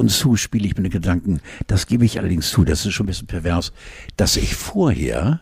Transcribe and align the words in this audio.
und 0.00 0.08
zu 0.08 0.36
spiele 0.36 0.66
ich 0.66 0.76
mit 0.76 0.86
den 0.86 0.90
Gedanken, 0.90 1.40
das 1.66 1.86
gebe 1.86 2.06
ich 2.06 2.18
allerdings 2.18 2.50
zu, 2.50 2.64
das 2.64 2.86
ist 2.86 2.94
schon 2.94 3.04
ein 3.04 3.08
bisschen 3.08 3.26
pervers, 3.26 3.72
dass 4.16 4.36
ich 4.36 4.54
vorher 4.56 5.40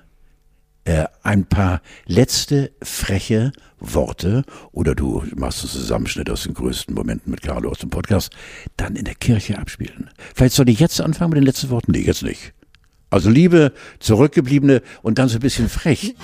äh, 0.85 1.05
ein 1.23 1.47
paar 1.47 1.81
letzte 2.07 2.73
freche 2.83 3.53
Worte 3.79 4.43
oder 4.73 4.97
du 4.97 5.23
machst 5.37 5.61
einen 5.63 5.71
Zusammenschnitt 5.71 6.29
aus 6.29 6.43
den 6.43 6.55
größten 6.55 6.93
Momenten 6.93 7.31
mit 7.31 7.43
Carlo 7.43 7.71
aus 7.71 7.79
dem 7.79 7.91
Podcast, 7.91 8.33
dann 8.77 8.97
in 8.97 9.05
der 9.05 9.15
Kirche 9.15 9.59
abspielen. 9.59 10.11
Vielleicht 10.35 10.57
soll 10.57 10.69
ich 10.69 10.81
jetzt 10.81 11.01
anfangen 11.01 11.31
mit 11.31 11.37
den 11.37 11.47
letzten 11.47 11.71
Worten? 11.71 11.93
Nee, 11.93 12.01
jetzt 12.01 12.25
nicht. 12.25 12.53
Also 13.11 13.31
liebe 13.31 13.73
Zurückgebliebene 14.01 14.83
und 15.03 15.19
dann 15.19 15.29
so 15.29 15.37
ein 15.37 15.41
bisschen 15.41 15.69
frech. 15.69 16.17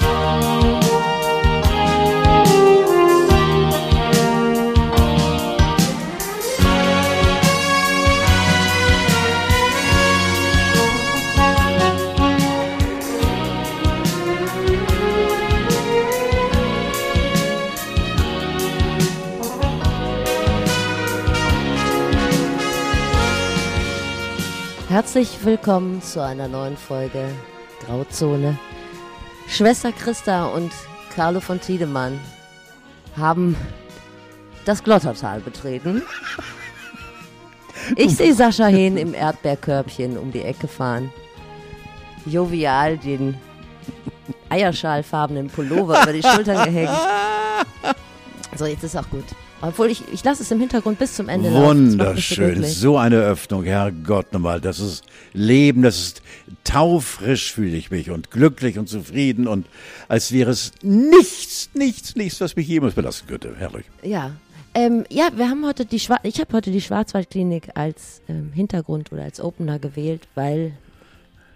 Herzlich 24.94 25.44
willkommen 25.44 26.00
zu 26.02 26.22
einer 26.22 26.46
neuen 26.46 26.76
Folge 26.76 27.28
Grauzone. 27.84 28.56
Schwester 29.48 29.90
Christa 29.90 30.46
und 30.46 30.70
Carlo 31.12 31.40
von 31.40 31.60
Tiedemann 31.60 32.20
haben 33.16 33.56
das 34.64 34.84
Glottertal 34.84 35.40
betreten. 35.40 36.02
Ich 37.96 38.14
sehe 38.14 38.34
Sascha 38.34 38.66
Hehn 38.66 38.96
im 38.96 39.14
Erdbeerkörbchen 39.14 40.16
um 40.16 40.30
die 40.30 40.42
Ecke 40.42 40.68
fahren. 40.68 41.12
Jovial 42.24 42.96
den 42.96 43.36
eierschalfarbenen 44.48 45.48
Pullover 45.48 46.04
über 46.04 46.12
die 46.12 46.22
Schultern 46.22 46.66
gehängt. 46.66 46.96
So, 48.54 48.66
jetzt 48.66 48.84
ist 48.84 48.96
auch 48.96 49.10
gut. 49.10 49.24
Obwohl 49.68 49.90
ich, 49.90 50.02
ich 50.12 50.22
lasse 50.24 50.42
es 50.42 50.50
im 50.50 50.60
Hintergrund 50.60 50.98
bis 50.98 51.14
zum 51.14 51.28
Ende 51.28 51.50
Wunderschön. 51.50 52.62
So, 52.62 52.68
so 52.68 52.98
eine 52.98 53.16
Öffnung, 53.16 53.64
Herrgott 53.64 54.32
nochmal. 54.32 54.60
Das 54.60 54.78
ist 54.80 55.04
Leben, 55.32 55.82
das 55.82 55.98
ist 55.98 56.22
taufrisch 56.64 57.52
fühle 57.52 57.76
ich 57.76 57.90
mich 57.90 58.10
und 58.10 58.30
glücklich 58.30 58.78
und 58.78 58.88
zufrieden 58.88 59.46
und 59.46 59.66
als 60.08 60.32
wäre 60.32 60.50
es 60.50 60.72
nichts, 60.82 61.70
nichts, 61.74 62.16
nichts, 62.16 62.40
was 62.40 62.56
mich 62.56 62.68
jemals 62.68 62.94
belasten 62.94 63.26
könnte. 63.26 63.54
Herrlich. 63.58 63.86
Ja. 64.02 64.32
Ähm, 64.74 65.04
ja, 65.08 65.28
wir 65.36 65.48
haben 65.48 65.64
heute 65.64 65.86
die 65.86 66.00
Schwar 66.00 66.18
ich 66.24 66.40
habe 66.40 66.52
heute 66.52 66.70
die 66.70 66.80
Schwarzwaldklinik 66.80 67.70
als 67.74 68.22
ähm, 68.28 68.50
Hintergrund 68.52 69.12
oder 69.12 69.22
als 69.22 69.40
Opener 69.40 69.78
gewählt, 69.78 70.22
weil 70.34 70.72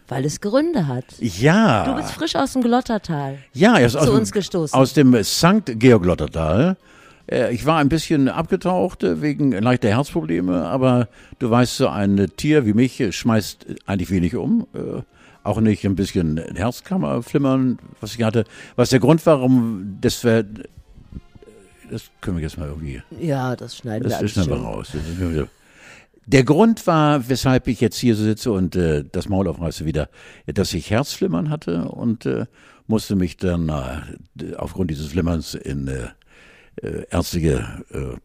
weil 0.07 0.25
es 0.25 0.41
Gründe 0.41 0.87
hat. 0.87 1.05
Ja. 1.19 1.85
Du 1.85 1.95
bist 1.95 2.13
frisch 2.13 2.35
aus 2.35 2.55
dem 2.55 2.63
Glottertal. 2.63 3.39
Ja, 3.53 3.77
er 3.77 3.87
ist 3.87 3.93
zu 3.93 3.99
aus, 3.99 4.09
uns 4.09 4.33
gestoßen. 4.33 4.79
Aus 4.79 4.95
dem 4.95 5.23
St. 5.23 5.79
Georg 5.79 6.03
Glottertal. 6.03 6.77
Äh, 7.31 7.53
ich 7.55 7.67
war 7.67 7.79
ein 7.79 7.89
bisschen 7.89 8.29
abgetaucht 8.29 9.03
äh, 9.03 9.23
wegen 9.23 9.53
leichter 9.53 9.89
Herzprobleme, 9.89 10.65
aber 10.65 11.09
du 11.39 11.51
weißt, 11.51 11.77
so 11.77 11.89
ein 11.89 12.31
Tier 12.37 12.67
wie 12.67 12.73
mich 12.73 13.03
schmeißt 13.11 13.67
eigentlich 13.87 14.11
wenig 14.11 14.37
um. 14.37 14.67
Äh, 14.75 15.03
auch 15.45 15.61
nicht 15.61 15.85
ein 15.87 15.95
bisschen 15.95 16.37
Herzkammerflimmern, 16.37 17.79
was 18.01 18.15
ich 18.15 18.23
hatte. 18.23 18.45
Was 18.77 18.91
der 18.91 19.01
Grund 19.01 19.25
war, 19.25 19.39
warum 19.39 19.97
das 20.01 20.23
wir, 20.23 20.45
das 21.91 22.11
können 22.21 22.37
wir 22.37 22.43
jetzt 22.43 22.59
mal 22.59 22.69
irgendwie. 22.69 23.03
Ja, 23.19 23.57
das 23.57 23.77
schneiden 23.77 24.09
das 24.09 24.19
wir 24.19 24.23
Das 24.23 24.33
schneiden 24.33 24.51
wir 24.51 24.59
raus. 24.59 24.93
Der 26.27 26.45
Grund 26.45 26.87
war, 26.87 27.31
weshalb 27.31 27.69
ich 27.69 27.81
jetzt 27.81 27.97
hier 27.97 28.15
so 28.15 28.25
sitze 28.25 28.53
und 28.53 28.77
äh, 28.77 29.05
das 29.11 29.31
Maul 29.31 29.49
aufreiße 29.49 29.87
wieder, 29.87 30.11
dass 30.47 30.75
ich 30.75 30.91
Herzflimmern 30.91 31.49
hatte 31.49 31.89
und 31.89 32.27
äh, 32.27 32.45
musste 32.87 33.17
mich 33.17 33.39
dann 33.39 33.71
äh, 33.71 34.55
aufgrund 34.57 34.91
dieses 34.91 35.07
Flimmerns 35.07 35.55
in 35.55 35.89
äh, 36.83 37.05
ärztliche 37.11 37.85
äh, 37.91 38.17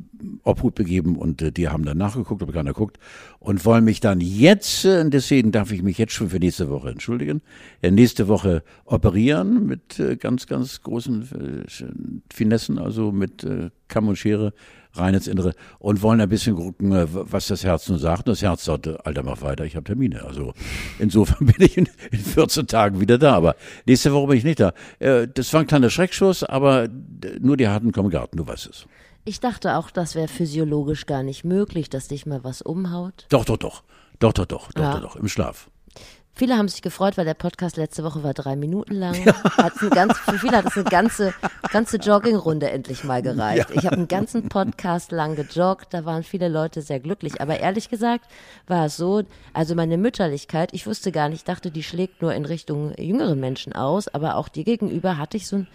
Obhut 0.44 0.76
begeben 0.76 1.16
und 1.16 1.42
äh, 1.42 1.52
die 1.52 1.70
haben 1.70 1.86
dann 1.86 1.98
nachgeguckt, 1.98 2.42
aber 2.42 2.54
keiner 2.54 2.74
guckt 2.74 3.00
und 3.40 3.66
wollen 3.66 3.84
mich 3.84 4.00
dann 4.00 4.22
jetzt, 4.22 4.86
äh, 4.86 5.10
deswegen 5.10 5.52
darf 5.52 5.72
ich 5.72 5.84
mich 5.84 5.98
jetzt 5.98 6.14
schon 6.14 6.30
für 6.30 6.40
nächste 6.40 6.70
Woche 6.70 6.90
entschuldigen, 6.90 7.42
äh, 7.82 7.92
nächste 7.92 8.28
Woche 8.28 8.64
operieren 8.86 9.66
mit 9.66 10.00
äh, 10.00 10.16
ganz, 10.16 10.48
ganz 10.48 10.82
großen 10.82 11.66
äh, 11.66 11.86
Finessen, 12.34 12.78
also 12.78 13.12
mit 13.12 13.44
äh, 13.44 13.70
Kamm 13.88 14.08
und 14.08 14.18
Schere 14.18 14.54
rein 14.94 15.14
ins 15.14 15.28
Innere 15.28 15.54
und 15.80 16.02
wollen 16.02 16.22
ein 16.22 16.30
bisschen 16.30 16.56
gucken, 16.56 16.92
äh, 16.94 17.08
was 17.10 17.48
das 17.48 17.64
Herz 17.64 17.90
nun 17.90 18.00
sagt. 18.00 18.28
Und 18.28 18.30
das 18.30 18.42
Herz 18.42 18.66
sagte, 18.66 19.06
Alter, 19.06 19.24
mach 19.24 19.42
weiter, 19.42 19.66
ich 19.66 19.76
habe 19.76 19.84
Termine. 19.84 20.24
Also 20.24 20.54
insofern 21.00 21.46
bin 21.48 21.56
ich 21.60 21.78
in, 21.78 21.90
in 22.12 22.20
14 22.20 22.68
Tagen 22.68 23.00
wieder 23.00 23.18
da. 23.18 23.36
Aber 23.36 23.56
nächste 23.86 24.14
Woche 24.14 24.28
bin 24.28 24.38
ich 24.38 24.44
nicht 24.44 24.60
da. 24.60 24.74
Äh, 25.00 25.28
das 25.34 25.52
war 25.54 25.62
ein 25.62 25.68
kleiner 25.68 25.90
Schreckschuss, 25.90 26.44
aber 26.44 26.88
nur 27.40 27.58
die 27.58 27.68
Harten 27.68 27.92
kommen 27.92 28.10
Garten, 28.10 28.38
du 28.38 28.48
weißt 28.48 28.68
es. 28.68 28.88
Ich 29.26 29.40
dachte 29.40 29.78
auch, 29.78 29.90
das 29.90 30.16
wäre 30.16 30.28
physiologisch 30.28 31.06
gar 31.06 31.24
nicht 31.24 31.46
möglich, 31.46 31.90
dass 31.90 32.10
dich 32.10 32.26
mal 32.26 32.44
was 32.44 32.62
umhaut. 32.62 33.26
Doch, 33.30 33.46
doch, 33.46 33.58
doch. 33.58 33.84
Doch, 34.20 34.34
doch, 34.34 34.46
doch, 34.46 34.72
doch, 34.72 34.82
ja. 34.82 34.94
doch, 34.94 35.02
doch, 35.02 35.16
im 35.16 35.28
Schlaf. 35.28 35.70
Viele 36.36 36.58
haben 36.58 36.68
sich 36.68 36.82
gefreut, 36.82 37.16
weil 37.16 37.26
der 37.26 37.36
Podcast 37.36 37.78
letzte 37.78 38.04
Woche 38.04 38.24
war 38.24 38.34
drei 38.34 38.56
Minuten 38.56 38.96
lang. 38.96 39.24
Hat 39.58 39.74
eine 39.80 39.90
ganz, 39.92 40.18
für 40.18 40.40
viele 40.40 40.58
hat 40.58 40.66
es 40.66 40.76
eine 40.76 40.86
ganze, 40.86 41.32
ganze 41.72 41.98
Joggingrunde 41.98 42.72
endlich 42.72 43.04
mal 43.04 43.22
gereicht. 43.22 43.70
Ja. 43.70 43.76
Ich 43.76 43.86
habe 43.86 43.98
einen 43.98 44.08
ganzen 44.08 44.50
Podcast 44.50 45.12
lang 45.12 45.36
gejoggt, 45.36 45.94
da 45.94 46.06
waren 46.06 46.24
viele 46.24 46.48
Leute 46.48 46.82
sehr 46.82 47.00
glücklich. 47.00 47.40
Aber 47.40 47.60
ehrlich 47.60 47.88
gesagt 47.88 48.26
war 48.66 48.88
es 48.88 48.98
so, 48.98 49.22
also 49.54 49.76
meine 49.76 50.00
Mütterlichkeit, 50.00 50.74
ich 50.74 50.88
wusste 50.88 51.12
gar 51.12 51.30
nicht, 51.30 51.42
ich 51.42 51.44
dachte, 51.44 51.70
die 51.70 51.84
schlägt 51.84 52.24
nur 52.24 52.34
in 52.34 52.46
Richtung 52.46 52.96
jüngeren 52.98 53.40
Menschen 53.40 53.74
aus, 53.74 54.08
aber 54.08 54.36
auch 54.36 54.50
dir 54.50 54.64
gegenüber 54.64 55.20
hatte 55.20 55.38
ich 55.38 55.48
so 55.48 55.58
ein 55.58 55.68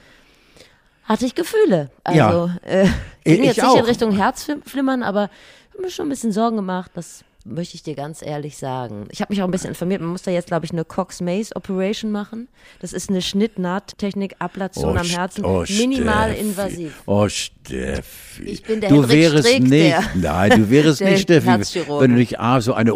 hatte 1.05 1.25
ich 1.25 1.35
Gefühle. 1.35 1.91
Also 2.05 2.19
ja. 2.19 2.57
äh, 2.65 2.89
ging 3.25 3.43
ich 3.43 3.57
jetzt 3.57 3.63
nicht 3.63 3.77
in 3.77 3.85
Richtung 3.85 4.13
Herzflimmern, 4.13 5.03
aber 5.03 5.31
ich 5.69 5.75
habe 5.75 5.83
mir 5.85 5.91
schon 5.91 6.07
ein 6.07 6.11
bisschen 6.11 6.33
Sorgen 6.33 6.57
gemacht, 6.57 6.91
dass 6.95 7.25
möchte 7.45 7.77
ich 7.77 7.83
dir 7.83 7.95
ganz 7.95 8.23
ehrlich 8.23 8.57
sagen. 8.57 9.07
Ich 9.11 9.21
habe 9.21 9.33
mich 9.33 9.43
auch 9.43 9.47
ein 9.47 9.51
bisschen 9.51 9.71
informiert. 9.71 10.01
Man 10.01 10.11
muss 10.11 10.23
da 10.23 10.31
jetzt, 10.31 10.49
glaube 10.49 10.67
ich, 10.67 10.73
eine 10.73 10.85
Cox-Maze-Operation 10.85 12.11
machen. 12.11 12.49
Das 12.81 12.93
ist 12.93 13.09
eine 13.09 13.23
Schnittnahttechnik, 13.23 14.37
Ablation 14.39 14.97
oh, 14.97 15.01
am 15.01 15.07
Herzen, 15.07 15.45
oh, 15.45 15.65
minimal 15.69 16.31
Steffi. 16.31 16.41
invasiv. 16.41 17.03
Oh, 17.07 17.29
Steffi. 17.29 18.43
Ich 18.43 18.63
bin 18.63 18.81
der 18.81 18.91
du 18.91 19.03
Henrik 19.03 19.33
wärst 19.33 19.49
Strick, 19.49 19.63
nicht, 19.63 19.73
der, 19.73 20.03
nein, 20.15 20.51
du 20.51 20.71
wärst 20.71 21.01
der 21.01 21.11
nicht, 21.11 21.23
Steffi, 21.23 21.47
wenn 21.47 22.11
du 22.11 22.17
nicht 22.17 22.39
A, 22.41 22.61
so 22.61 22.75
eine 22.75 22.95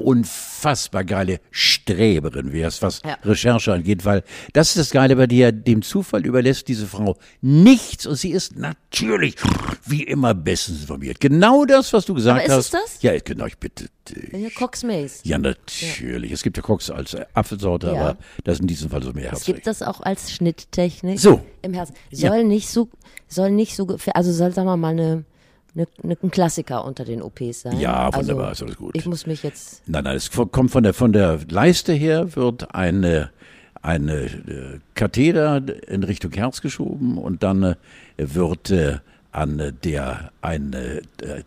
unfassbar 0.63 1.05
geile 1.05 1.41
Streberin 1.51 2.53
wärst, 2.53 2.83
was 2.83 3.03
Ja. 3.05 3.15
Recherche 3.25 3.73
angeht, 3.73 4.05
weil 4.05 4.23
das 4.53 4.69
ist 4.71 4.79
das 4.79 4.91
Geile 4.91 5.17
bei 5.17 5.27
dir, 5.27 5.51
dem 5.51 5.83
Zufall 5.83 6.25
überlässt 6.25 6.69
diese 6.69 6.87
Frau 6.87 7.17
nichts 7.41 8.07
und 8.07 8.15
sie 8.15 8.31
ist 8.31 8.57
natürlich, 8.57 9.35
wie 9.87 10.05
immer, 10.05 10.35
bestens 10.35 10.83
informiert. 10.83 11.19
Genau 11.21 11.65
das, 11.65 11.93
was 11.93 12.05
du 12.07 12.15
gesagt 12.15 12.41
Aber 12.45 12.47
ist 12.59 12.73
hast. 12.73 12.75
es 12.87 12.93
das? 12.95 13.03
Ja, 13.03 13.19
genau, 13.19 13.47
ich 13.47 13.59
bitte 13.59 13.87
Ja, 14.33 14.49
Cox-Maze. 14.57 15.21
Ja, 15.25 15.39
natürlich. 15.39 16.31
Es 16.33 16.43
gibt 16.43 16.57
ja 16.57 16.63
Cox 16.63 16.91
als 16.91 17.15
äh, 17.15 17.25
Apfelsorte, 17.35 17.89
Ja. 17.89 17.93
aber 17.95 18.19
das 18.45 18.55
ist 18.55 18.61
in 18.61 18.67
diesem 18.69 18.89
Fall 18.91 19.03
so 19.03 19.13
mehr 19.13 19.27
Es 19.27 19.31
herzlich. 19.33 19.57
gibt 19.57 19.67
das 19.67 19.83
auch 19.83 20.01
als 20.01 20.31
Schnitttechnik. 20.33 21.19
So. 21.19 21.41
Im 21.63 21.75
Herzen. 21.75 21.95
Ja. 22.11 22.31
Soll 22.31 22.45
nicht 22.45 22.69
so, 22.69 22.89
soll 23.29 23.51
nicht 23.51 23.75
so, 23.75 23.97
also 24.15 24.33
soll, 24.33 24.53
sagen 24.53 24.69
wir 24.69 24.77
mal, 24.77 24.91
eine, 24.91 25.25
eine, 25.75 25.87
eine, 26.03 26.17
ein 26.23 26.31
Klassiker 26.31 26.85
unter 26.85 27.05
den 27.05 27.23
OPs 27.23 27.63
sein. 27.63 27.79
Ja, 27.79 28.15
wunderbar, 28.15 28.49
also, 28.49 28.65
ist 28.65 28.71
alles 28.71 28.77
gut. 28.77 28.97
Ich 28.97 29.07
muss 29.07 29.27
mich 29.27 29.43
jetzt, 29.43 29.83
Nein, 29.87 30.05
nein, 30.05 30.17
es 30.17 30.31
kommt 30.31 30.71
von 30.71 30.83
der, 30.83 30.95
von 30.95 31.13
der 31.13 31.41
Leiste 31.49 31.93
her, 31.93 32.37
wird 32.37 32.75
eine, 32.75 33.31
eine 33.81 34.25
äh, 34.25 34.79
Katheter 34.95 35.63
in 35.89 36.03
Richtung 36.05 36.33
Herz 36.33 36.61
geschoben 36.61 37.19
und 37.19 37.43
dann 37.43 37.63
äh, 37.63 37.75
wird 38.17 38.71
äh, 38.71 38.99
an 39.33 39.79
der 39.83 40.31
eine 40.43 40.99
äh, 41.23 41.43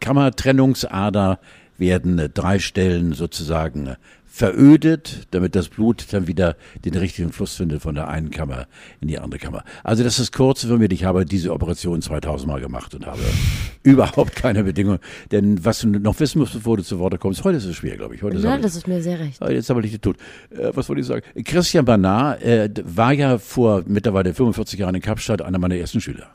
Kammertrennungsader 0.00 1.38
werden 1.78 2.30
drei 2.34 2.58
Stellen 2.58 3.12
sozusagen 3.12 3.96
verödet, 4.40 5.26
damit 5.32 5.54
das 5.54 5.68
Blut 5.68 6.06
dann 6.12 6.26
wieder 6.26 6.56
den 6.86 6.94
richtigen 6.96 7.30
Fluss 7.30 7.56
findet 7.56 7.82
von 7.82 7.94
der 7.94 8.08
einen 8.08 8.30
Kammer 8.30 8.68
in 9.02 9.08
die 9.08 9.18
andere 9.18 9.38
Kammer. 9.38 9.64
Also 9.84 10.02
das 10.02 10.18
ist 10.18 10.32
kurz 10.32 10.64
für 10.64 10.78
mich. 10.78 10.90
Ich 10.92 11.04
habe 11.04 11.26
diese 11.26 11.52
Operation 11.52 12.00
2000 12.00 12.48
Mal 12.50 12.58
gemacht 12.58 12.94
und 12.94 13.04
habe 13.04 13.20
überhaupt 13.82 14.34
keine 14.36 14.64
Bedingungen. 14.64 14.98
Denn 15.30 15.62
was 15.62 15.80
du 15.80 15.88
noch 15.88 16.18
wissen 16.20 16.38
musst, 16.38 16.54
bevor 16.54 16.78
du 16.78 16.82
zu 16.82 16.98
Worte 16.98 17.18
kommst, 17.18 17.44
heute 17.44 17.58
ist 17.58 17.66
es 17.66 17.76
schwer, 17.76 17.98
glaube 17.98 18.14
ich. 18.14 18.22
Heute 18.22 18.38
aber- 18.38 18.56
das 18.62 18.76
ist 18.76 18.88
mir 18.88 19.02
sehr 19.02 19.20
recht. 19.20 19.42
Jetzt 19.46 19.70
aber 19.70 19.82
nicht 19.82 20.00
tot. 20.00 20.16
Äh, 20.48 20.70
was 20.72 20.88
wollte 20.88 21.02
ich 21.02 21.06
sagen? 21.06 21.22
Christian 21.44 21.84
Barnard 21.84 22.42
äh, 22.42 22.70
war 22.82 23.12
ja 23.12 23.36
vor 23.36 23.82
mittlerweile 23.86 24.32
45 24.32 24.80
Jahren 24.80 24.94
in 24.94 25.02
Kapstadt 25.02 25.42
einer 25.42 25.58
meiner 25.58 25.76
ersten 25.76 26.00
Schüler. 26.00 26.30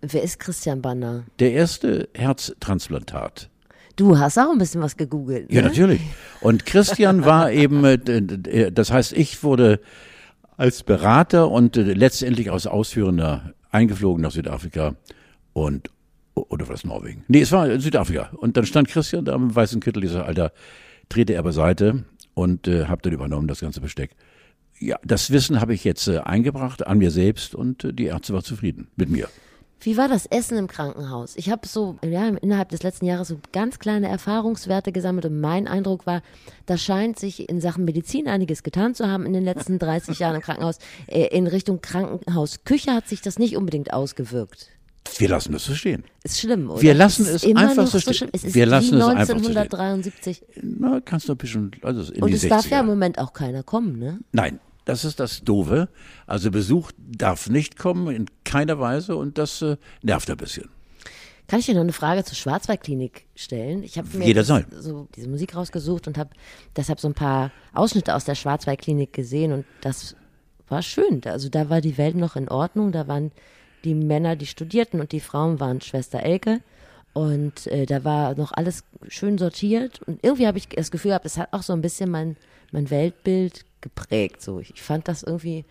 Wer 0.00 0.22
ist 0.22 0.38
Christian 0.40 0.80
Banner? 0.80 1.24
Der 1.40 1.52
erste 1.52 2.08
Herztransplantat. 2.14 3.50
Du 3.98 4.16
hast 4.16 4.38
auch 4.38 4.52
ein 4.52 4.58
bisschen 4.58 4.80
was 4.80 4.96
gegoogelt. 4.96 5.52
Ja, 5.52 5.60
ne? 5.60 5.68
natürlich. 5.68 6.00
Und 6.40 6.64
Christian 6.64 7.24
war 7.24 7.50
eben, 7.64 7.84
äh, 7.84 8.70
das 8.70 8.92
heißt, 8.92 9.12
ich 9.12 9.42
wurde 9.42 9.80
als 10.56 10.84
Berater 10.84 11.50
und 11.50 11.76
äh, 11.76 11.82
letztendlich 11.82 12.52
als 12.52 12.68
Ausführender 12.68 13.54
eingeflogen 13.70 14.22
nach 14.22 14.30
Südafrika 14.30 14.94
und 15.52 15.90
Oder 16.34 16.68
war 16.68 16.74
das 16.74 16.84
Norwegen? 16.84 17.24
Nee, 17.26 17.40
es 17.40 17.50
war 17.50 17.80
Südafrika. 17.80 18.30
Und 18.36 18.56
dann 18.56 18.64
stand 18.64 18.86
Christian 18.86 19.24
da 19.24 19.32
dem 19.32 19.54
weißen 19.54 19.80
Kittel, 19.80 20.00
dieser 20.02 20.24
Alter, 20.26 20.52
trete 21.08 21.34
er 21.34 21.42
beiseite 21.42 22.04
und 22.34 22.68
äh, 22.68 22.86
habe 22.86 23.02
dann 23.02 23.12
übernommen 23.12 23.48
das 23.48 23.60
ganze 23.60 23.80
Besteck. 23.80 24.12
Ja, 24.78 24.96
das 25.04 25.32
Wissen 25.32 25.60
habe 25.60 25.74
ich 25.74 25.82
jetzt 25.82 26.06
äh, 26.06 26.18
eingebracht 26.18 26.86
an 26.86 26.98
mir 26.98 27.10
selbst 27.10 27.56
und 27.56 27.82
äh, 27.82 27.92
die 27.92 28.04
Ärzte 28.04 28.32
war 28.32 28.44
zufrieden 28.44 28.86
mit 28.94 29.08
mir. 29.08 29.28
Wie 29.80 29.96
war 29.96 30.08
das 30.08 30.26
Essen 30.26 30.58
im 30.58 30.66
Krankenhaus? 30.66 31.36
Ich 31.36 31.50
habe 31.50 31.66
so 31.68 31.96
ja, 32.04 32.26
innerhalb 32.28 32.70
des 32.70 32.82
letzten 32.82 33.06
Jahres 33.06 33.28
so 33.28 33.38
ganz 33.52 33.78
kleine 33.78 34.08
Erfahrungswerte 34.08 34.90
gesammelt 34.90 35.26
und 35.26 35.40
mein 35.40 35.68
Eindruck 35.68 36.04
war, 36.06 36.22
da 36.66 36.76
scheint 36.76 37.18
sich 37.18 37.48
in 37.48 37.60
Sachen 37.60 37.84
Medizin 37.84 38.26
einiges 38.26 38.62
getan 38.64 38.94
zu 38.94 39.06
haben 39.06 39.24
in 39.24 39.32
den 39.32 39.44
letzten 39.44 39.78
30 39.80 40.18
Jahren 40.18 40.34
im 40.36 40.40
Krankenhaus. 40.42 40.78
Äh, 41.06 41.26
in 41.36 41.46
Richtung 41.46 41.80
Krankenhausküche 41.80 42.92
hat 42.92 43.08
sich 43.08 43.20
das 43.22 43.38
nicht 43.38 43.56
unbedingt 43.56 43.92
ausgewirkt. 43.92 44.68
Wir 45.16 45.28
lassen 45.28 45.52
das 45.52 45.64
so 45.64 45.74
stehen. 45.74 46.04
Ist 46.22 46.40
schlimm, 46.40 46.68
oder? 46.70 46.82
Wir 46.82 46.92
lassen 46.94 47.22
es, 47.22 47.42
es 47.44 47.56
einfach 47.56 47.86
so 47.86 47.98
stehen. 47.98 48.14
schlimm. 48.14 48.30
Es 48.32 48.44
ist 48.44 48.54
Wir 48.54 48.66
wie 48.66 48.70
lassen 48.70 48.98
es 48.98 49.04
einfach 49.06 49.38
so 49.38 49.44
stehen. 49.44 49.56
1973. 49.56 50.42
Na, 50.62 51.00
kannst 51.00 51.28
du 51.28 51.32
ein 51.32 51.38
bisschen, 51.38 51.70
also 51.82 52.12
in 52.12 52.22
Und 52.22 52.28
die 52.28 52.34
es 52.34 52.44
60er. 52.44 52.48
darf 52.48 52.68
ja 52.70 52.80
im 52.80 52.86
Moment 52.86 53.18
auch 53.18 53.32
keiner 53.32 53.62
kommen, 53.62 53.98
ne? 53.98 54.18
Nein, 54.32 54.60
das 54.88 55.04
ist 55.04 55.20
das 55.20 55.42
Doofe. 55.42 55.88
Also 56.26 56.50
Besuch 56.50 56.90
darf 56.98 57.48
nicht 57.48 57.78
kommen, 57.78 58.14
in 58.14 58.26
keiner 58.44 58.78
Weise 58.80 59.16
und 59.16 59.38
das 59.38 59.62
äh, 59.62 59.76
nervt 60.02 60.30
ein 60.30 60.36
bisschen. 60.36 60.68
Kann 61.46 61.60
ich 61.60 61.66
dir 61.66 61.74
noch 61.74 61.80
eine 61.82 61.92
Frage 61.94 62.24
zur 62.24 62.34
Schwarzwaldklinik 62.36 63.24
stellen? 63.34 63.82
Ich 63.82 63.96
habe 63.96 64.08
mir 64.16 64.26
Jederzeit. 64.26 64.66
das- 64.70 64.84
so 64.84 65.08
diese 65.16 65.28
Musik 65.28 65.54
rausgesucht 65.56 66.06
und 66.06 66.18
habe 66.18 66.30
deshalb 66.76 67.00
so 67.00 67.08
ein 67.08 67.14
paar 67.14 67.52
Ausschnitte 67.72 68.14
aus 68.14 68.24
der 68.24 68.34
Schwarzwaldklinik 68.34 69.12
gesehen 69.12 69.52
und 69.52 69.64
das 69.80 70.14
war 70.68 70.82
schön. 70.82 71.22
Also 71.24 71.48
da 71.48 71.70
war 71.70 71.80
die 71.80 71.96
Welt 71.96 72.16
noch 72.16 72.36
in 72.36 72.48
Ordnung. 72.50 72.92
Da 72.92 73.08
waren 73.08 73.32
die 73.84 73.94
Männer, 73.94 74.36
die 74.36 74.46
studierten 74.46 75.00
und 75.00 75.12
die 75.12 75.20
Frauen 75.20 75.60
waren 75.60 75.80
Schwester 75.80 76.20
Elke. 76.20 76.60
Und 77.14 77.66
äh, 77.68 77.86
da 77.86 78.04
war 78.04 78.34
noch 78.36 78.52
alles 78.52 78.84
schön 79.08 79.38
sortiert. 79.38 80.02
Und 80.06 80.18
irgendwie 80.22 80.46
habe 80.46 80.58
ich 80.58 80.68
das 80.68 80.90
Gefühl 80.90 81.10
gehabt, 81.12 81.24
es 81.24 81.38
hat 81.38 81.48
auch 81.52 81.62
so 81.62 81.72
ein 81.72 81.80
bisschen 81.80 82.10
mein, 82.10 82.36
mein 82.72 82.90
Weltbild 82.90 83.64
geprägt. 83.80 84.42
So, 84.42 84.60
ich 84.60 84.82
fand 84.82 85.08
das 85.08 85.22
irgendwie 85.22 85.64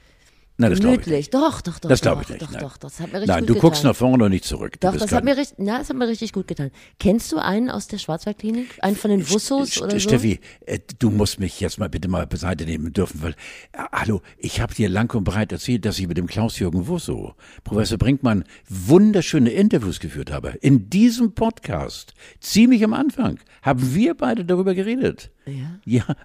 Nein, 0.59 0.71
das 0.71 0.79
glaube 0.79 0.95
ich 0.95 1.01
gemütlich. 1.03 1.25
nicht. 1.27 1.33
Doch, 1.35 1.61
doch, 1.61 1.77
doch. 1.77 1.89
Das 1.89 2.01
glaube 2.01 2.23
ich 2.23 2.29
nicht. 2.29 2.41
Doch, 2.41 2.51
nein. 2.51 2.61
doch, 2.61 2.77
das 2.77 2.99
hat 2.99 3.11
mir 3.11 3.19
richtig 3.19 3.27
Nein, 3.27 3.39
gut 3.41 3.49
du 3.49 3.53
getan. 3.53 3.69
guckst 3.69 3.83
nach 3.83 3.95
vorne 3.95 4.23
und 4.23 4.31
nicht 4.31 4.43
zurück. 4.43 4.79
Doch, 4.79 4.97
das 4.97 5.11
hat, 5.11 5.23
mir 5.23 5.37
richtig, 5.37 5.57
na, 5.59 5.77
das 5.77 5.89
hat 5.89 5.97
mir 5.97 6.07
richtig 6.07 6.33
gut 6.33 6.47
getan. 6.47 6.71
Kennst 6.99 7.31
du 7.31 7.37
einen 7.37 7.69
aus 7.69 7.87
der 7.87 7.99
Schwarzwaldklinik? 7.99 8.79
Einen 8.81 8.95
von 8.95 9.11
den 9.11 9.29
Wussos 9.29 9.73
St- 9.73 9.83
oder 9.83 9.91
so? 9.91 9.99
Steffi, 9.99 10.39
äh, 10.65 10.79
du 10.97 11.11
musst 11.11 11.39
mich 11.39 11.59
jetzt 11.59 11.77
mal 11.77 11.89
bitte 11.89 12.07
mal 12.07 12.25
beiseite 12.25 12.65
nehmen 12.65 12.91
dürfen, 12.91 13.21
weil, 13.21 13.31
äh, 13.73 13.83
hallo, 13.91 14.21
ich 14.37 14.59
habe 14.59 14.73
dir 14.73 14.89
lang 14.89 15.13
und 15.15 15.25
breit 15.25 15.51
erzählt, 15.51 15.85
dass 15.85 15.99
ich 15.99 16.07
mit 16.07 16.17
dem 16.17 16.25
Klaus-Jürgen 16.25 16.87
Wusso, 16.87 17.35
Professor 17.63 17.99
Brinkmann, 17.99 18.43
wunderschöne 18.67 19.51
Interviews 19.51 19.99
geführt 19.99 20.31
habe. 20.31 20.55
In 20.61 20.89
diesem 20.89 21.33
Podcast, 21.35 22.15
ziemlich 22.39 22.83
am 22.83 22.93
Anfang, 22.93 23.39
haben 23.61 23.93
wir 23.93 24.15
beide 24.15 24.43
darüber 24.43 24.73
geredet. 24.73 25.29
Ja. 25.45 25.79
Ja. 25.85 26.03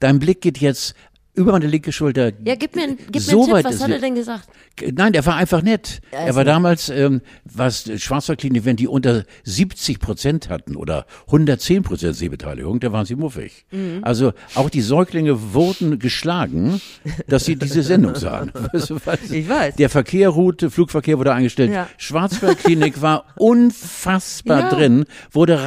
Dein 0.00 0.18
Blick 0.18 0.40
geht 0.40 0.58
jetzt 0.58 0.94
über 1.36 1.52
meine 1.52 1.66
linke 1.66 1.92
Schulter. 1.92 2.32
Ja, 2.44 2.54
gib 2.56 2.74
mir, 2.74 2.96
gib 3.10 3.22
so 3.22 3.46
mir 3.46 3.54
einen 3.56 3.64
Tipp, 3.64 3.72
was 3.72 3.82
hat 3.82 3.90
er 3.90 3.98
denn 4.00 4.14
gesagt? 4.14 4.48
Nein, 4.94 5.12
der 5.12 5.24
war 5.24 5.36
einfach 5.36 5.62
nett. 5.62 6.00
Er 6.10 6.26
Er 6.26 6.34
war 6.34 6.44
nett. 6.44 6.52
damals, 6.52 6.88
ähm, 6.88 7.20
was 7.44 7.90
Schwarzwaldklinik, 8.00 8.64
wenn 8.64 8.76
die 8.76 8.88
unter 8.88 9.24
70 9.44 10.00
Prozent 10.00 10.48
hatten 10.50 10.76
oder 10.76 11.06
110 11.26 11.82
Prozent 11.82 12.16
Sehbeteiligung, 12.16 12.80
da 12.80 12.92
waren 12.92 13.06
sie 13.06 13.14
muffig. 13.16 13.64
Mhm. 13.70 14.00
Also 14.02 14.32
auch 14.54 14.68
die 14.70 14.80
Säuglinge 14.82 15.54
wurden 15.54 15.98
geschlagen, 15.98 16.80
dass 17.28 17.44
sie 17.44 17.56
diese 17.56 17.82
Sendung 17.82 18.14
sahen. 18.16 18.50
Weißt 18.72 18.90
du? 18.90 18.98
Ich 19.30 19.48
weiß. 19.48 19.76
Der 19.76 19.88
Verkehr 19.90 20.28
ruhte, 20.30 20.70
Flugverkehr 20.70 21.18
wurde 21.18 21.32
eingestellt. 21.32 21.72
Ja. 21.72 21.88
Schwarzwaldklinik 21.98 23.00
war 23.02 23.24
unfassbar 23.36 24.60
Ja. 24.60 24.68
drin, 24.70 25.04
wurde 25.30 25.64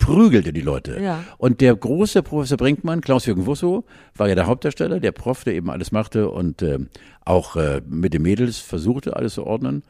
reingeprügelte 0.00 0.52
die 0.52 0.60
Leute. 0.60 1.00
Ja. 1.00 1.24
Und 1.38 1.60
der 1.60 1.74
große 1.74 2.22
Professor 2.22 2.56
Brinkmann, 2.56 3.00
Klaus-Jürgen 3.00 3.46
Wusso, 3.46 3.84
war 4.14 4.28
ja 4.28 4.34
der 4.34 4.46
Hauptdarsteller, 4.46 5.00
der 5.00 5.12
Prof, 5.12 5.44
der 5.44 5.54
eben 5.54 5.70
alles 5.70 5.92
machte 5.92 6.28
und 6.30 6.62
ähm, 6.62 6.88
auch 7.24 7.56
äh, 7.56 7.80
mit 7.86 8.14
den 8.14 8.22
Mädels 8.22 8.58
versuchte, 8.58 9.16
alles 9.16 9.34
zu 9.34 9.46
ordnen. 9.46 9.82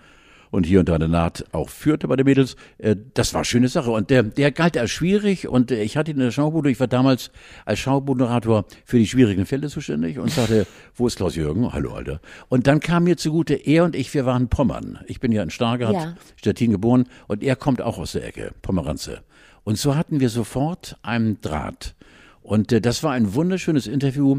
Und 0.52 0.66
hier 0.66 0.80
und 0.80 0.88
da 0.88 0.96
eine 0.96 1.06
Naht 1.06 1.44
auch 1.52 1.68
führte 1.68 2.08
bei 2.08 2.16
den 2.16 2.26
Mädels. 2.26 2.56
Äh, 2.78 2.96
das 3.14 3.34
war 3.34 3.40
eine 3.40 3.44
schöne 3.44 3.68
Sache. 3.68 3.92
Und 3.92 4.10
der, 4.10 4.24
der 4.24 4.50
galt 4.50 4.76
als 4.76 4.90
schwierig. 4.90 5.46
Und 5.46 5.70
äh, 5.70 5.80
ich 5.84 5.96
hatte 5.96 6.10
ihn 6.10 6.16
in 6.16 6.24
der 6.24 6.32
Schaubude, 6.32 6.68
ich 6.72 6.80
war 6.80 6.88
damals 6.88 7.30
als 7.64 7.78
Schaubudenrator 7.78 8.64
für 8.84 8.98
die 8.98 9.06
schwierigen 9.06 9.46
Fälle 9.46 9.68
zuständig 9.68 10.18
und 10.18 10.32
sagte, 10.32 10.66
wo 10.96 11.06
ist 11.06 11.18
Klaus-Jürgen? 11.18 11.72
Hallo, 11.72 11.92
Alter. 11.92 12.20
Und 12.48 12.66
dann 12.66 12.80
kam 12.80 13.04
mir 13.04 13.16
zugute, 13.16 13.54
er 13.54 13.84
und 13.84 13.94
ich, 13.94 14.12
wir 14.12 14.26
waren 14.26 14.48
Pommern. 14.48 14.98
Ich 15.06 15.20
bin 15.20 15.30
ja 15.30 15.44
in 15.44 15.50
Stargard, 15.50 15.94
Ja. 15.94 16.16
Stettin 16.34 16.72
geboren 16.72 17.04
und 17.28 17.44
er 17.44 17.54
kommt 17.54 17.80
auch 17.80 17.98
aus 17.98 18.12
der 18.12 18.26
Ecke, 18.26 18.50
Pomeranze. 18.60 19.20
Und 19.64 19.78
so 19.78 19.96
hatten 19.96 20.20
wir 20.20 20.28
sofort 20.28 20.96
einen 21.02 21.40
Draht. 21.40 21.94
Und 22.42 22.72
äh, 22.72 22.80
das 22.80 23.02
war 23.02 23.12
ein 23.12 23.34
wunderschönes 23.34 23.86
Interview, 23.86 24.38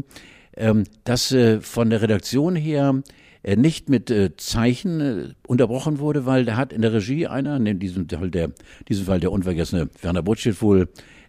ähm, 0.56 0.84
das 1.04 1.32
äh, 1.32 1.60
von 1.60 1.90
der 1.90 2.02
Redaktion 2.02 2.56
her 2.56 3.02
äh, 3.42 3.56
nicht 3.56 3.88
mit 3.88 4.10
äh, 4.10 4.36
Zeichen 4.36 5.00
äh, 5.00 5.28
unterbrochen 5.46 5.98
wurde, 5.98 6.26
weil 6.26 6.44
da 6.44 6.56
hat 6.56 6.72
in 6.72 6.82
der 6.82 6.92
Regie 6.92 7.26
einer, 7.26 7.56
in 7.56 7.78
diesem 7.78 8.08
Fall 8.08 8.30
der, 8.30 8.46
in 8.46 8.54
diesem 8.88 9.06
Fall 9.06 9.20
der 9.20 9.32
unvergessene 9.32 9.88
Werner 10.00 10.22
Butschit 10.22 10.60
wohl, 10.62 10.88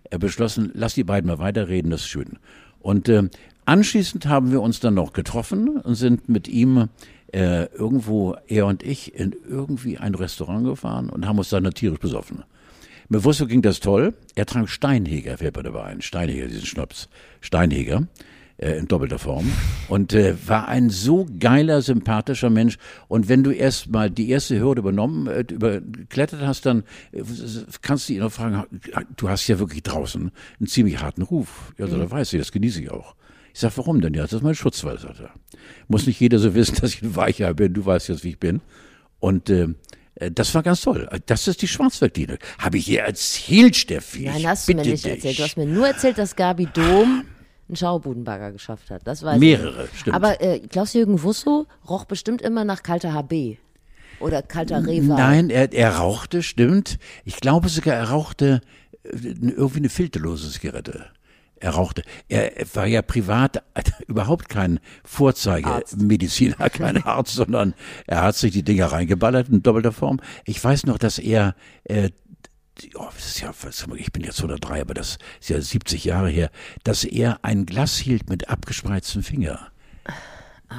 äh, 0.10 0.18
beschlossen, 0.18 0.72
lass 0.74 0.94
die 0.94 1.04
beiden 1.04 1.28
mal 1.28 1.40
weiterreden, 1.40 1.92
das 1.92 2.02
ist 2.02 2.08
schön. 2.08 2.38
Und 2.80 3.10
äh, 3.10 3.30
anschließend 3.66 4.28
haben 4.28 4.52
wir 4.52 4.62
uns 4.62 4.80
dann 4.80 4.94
noch 4.94 5.14
getroffen 5.14 5.78
und 5.80 5.96
sind 5.96 6.30
mit 6.30 6.48
ihm 6.48 6.90
äh, 7.34 7.66
irgendwo, 7.74 8.36
er 8.48 8.68
und 8.68 8.84
ich, 8.84 9.16
in 9.16 9.36
irgendwie 9.50 9.98
ein 9.98 10.14
Restaurant 10.14 10.66
gefahren 10.66 11.10
und 11.10 11.26
haben 11.26 11.40
uns 11.40 11.50
dann 11.50 11.64
tierisch 11.72 12.00
besoffen. 12.00 12.44
Mit 13.10 13.24
Wusso 13.24 13.48
ging 13.48 13.62
das 13.62 13.80
toll. 13.80 14.14
Er 14.36 14.46
trank 14.46 14.70
Steinheger, 14.70 15.38
fällt 15.38 15.56
mir 15.56 15.64
dabei 15.64 15.84
ein. 15.84 16.02
Steinheger, 16.02 16.48
diesen 16.48 16.66
Schnaps. 16.66 17.10
Steinheger. 17.42 18.08
Äh, 18.58 18.78
in 18.78 18.88
doppelter 18.88 19.18
Form. 19.18 19.52
Und 19.90 20.14
äh, 20.14 20.36
war 20.48 20.68
ein 20.68 20.92
so 20.92 21.28
geiler, 21.40 21.82
sympathischer 21.82 22.52
Mensch. 22.52 22.78
Und 23.08 23.28
wenn 23.28 23.44
du 23.44 23.50
erst 23.50 23.90
mal 23.90 24.12
die 24.12 24.30
erste 24.30 24.60
Hürde 24.60 24.80
übernommen, 24.80 25.26
äh, 25.26 25.44
überklettert 25.52 26.42
hast, 26.42 26.68
dann 26.68 26.84
äh, 27.12 27.24
kannst 27.82 28.08
du 28.08 28.14
ihn 28.14 28.20
noch 28.20 28.32
fragen, 28.32 28.64
du 29.18 29.30
hast 29.30 29.48
ja 29.48 29.58
wirklich 29.58 29.82
draußen 29.82 30.32
einen 30.60 30.68
ziemlich 30.68 31.02
harten 31.02 31.24
Ruf. 31.24 31.74
Ja, 31.80 31.88
so, 31.88 31.98
da 31.98 32.10
weiß 32.10 32.32
ich, 32.34 32.40
das 32.40 32.52
genieße 32.52 32.84
ich 32.84 32.92
auch. 32.92 33.16
Ich 33.56 33.60
sag, 33.60 33.76
warum 33.78 34.02
denn? 34.02 34.14
Ja, 34.14 34.22
das 34.22 34.34
ist 34.34 34.44
mein 34.44 34.56
Schutzwall, 34.56 35.00
sagt 35.00 35.20
er. 35.20 35.32
Muss 35.88 36.06
nicht 36.06 36.20
jeder 36.20 36.38
so 36.38 36.54
wissen, 36.54 36.76
dass 36.82 36.94
ich 36.94 37.02
ein 37.02 37.16
Weicher 37.16 37.54
bin. 37.56 37.74
Du 37.74 37.84
weißt 37.84 38.08
jetzt, 38.10 38.24
wie 38.24 38.30
ich 38.30 38.40
bin. 38.40 38.62
Und 39.20 39.50
äh, 39.50 39.70
das 40.16 40.54
war 40.54 40.64
ganz 40.64 40.82
toll. 40.82 41.10
Das 41.26 41.48
ist 41.48 41.62
die 41.62 41.68
Schwarzwaldklinik. 41.68 42.40
Habe 42.60 42.78
ich 42.78 42.86
dir 42.86 43.02
erzählt, 43.02 43.76
Steffi? 43.76 44.26
Nein, 44.26 44.48
hast 44.48 44.68
du 44.68 44.74
mir 44.76 44.84
nicht 44.84 45.04
dich. 45.06 45.12
erzählt. 45.12 45.40
Du 45.40 45.44
hast 45.44 45.58
mir 45.58 45.66
nur 45.66 45.88
erzählt, 45.88 46.18
dass 46.18 46.36
Gabi 46.36 46.68
Dom 46.68 47.26
einen 47.68 47.76
Schaubudenbagger 47.76 48.52
geschafft 48.52 48.92
hat. 48.92 49.02
Das 49.06 49.24
weiß 49.24 49.40
Mehrere, 49.40 49.88
ich. 49.92 50.00
stimmt. 50.00 50.16
Aber 50.16 50.42
äh, 50.42 50.60
Klaus-Jürgen 50.60 51.24
Wusso 51.24 51.66
roch 51.90 52.06
bestimmt 52.06 52.42
immer 52.42 52.64
nach 52.64 52.84
kalter 52.84 53.14
HB. 53.14 53.58
Oder 54.20 54.42
kalter 54.42 54.86
Rewe. 54.86 55.06
Nein, 55.06 55.50
er, 55.50 55.74
er 55.74 55.96
rauchte, 55.98 56.44
stimmt. 56.44 56.98
Ich 57.26 57.38
glaube 57.38 57.70
sogar, 57.70 57.96
er 57.96 58.10
rauchte 58.10 58.62
äh, 59.04 59.10
irgendwie 59.12 59.80
eine 59.80 59.90
filterlose 59.90 60.52
Zigarette. 60.52 61.08
Er 61.60 61.72
rauchte. 61.72 62.04
Er 62.28 62.52
war 62.74 62.88
ja 62.88 63.02
privat 63.02 63.64
überhaupt 64.08 64.50
kein 64.50 64.80
Vorzeigemediziner, 65.06 66.70
kein 66.70 66.98
Arzt, 67.06 67.36
sondern 67.36 67.74
er 68.06 68.22
hat 68.22 68.36
sich 68.36 68.52
die 68.52 68.64
Dinger 68.64 68.88
reingeballert 68.88 69.50
in 69.50 69.64
doppelter 69.64 69.94
Form. 69.94 70.20
Ich 70.46 70.62
weiß 70.62 70.86
noch, 70.86 70.98
dass 70.98 71.20
er 71.20 71.56
äh, 71.86 72.10
oh, 72.96 73.08
das 73.14 73.26
ist 73.28 73.42
ja, 73.42 73.54
ich 73.96 74.12
bin 74.12 74.24
jetzt 74.24 74.40
103, 74.40 74.82
aber 74.82 74.94
das 74.94 75.18
ist 75.40 75.50
ja 75.50 75.62
70 75.62 76.04
Jahre 76.06 76.30
her, 76.30 76.50
dass 76.84 77.04
er 77.04 77.40
ein 77.44 77.66
Glas 77.66 77.98
hielt 77.98 78.30
mit 78.30 78.50
abgespreizten 78.50 79.24
Finger. 79.24 79.72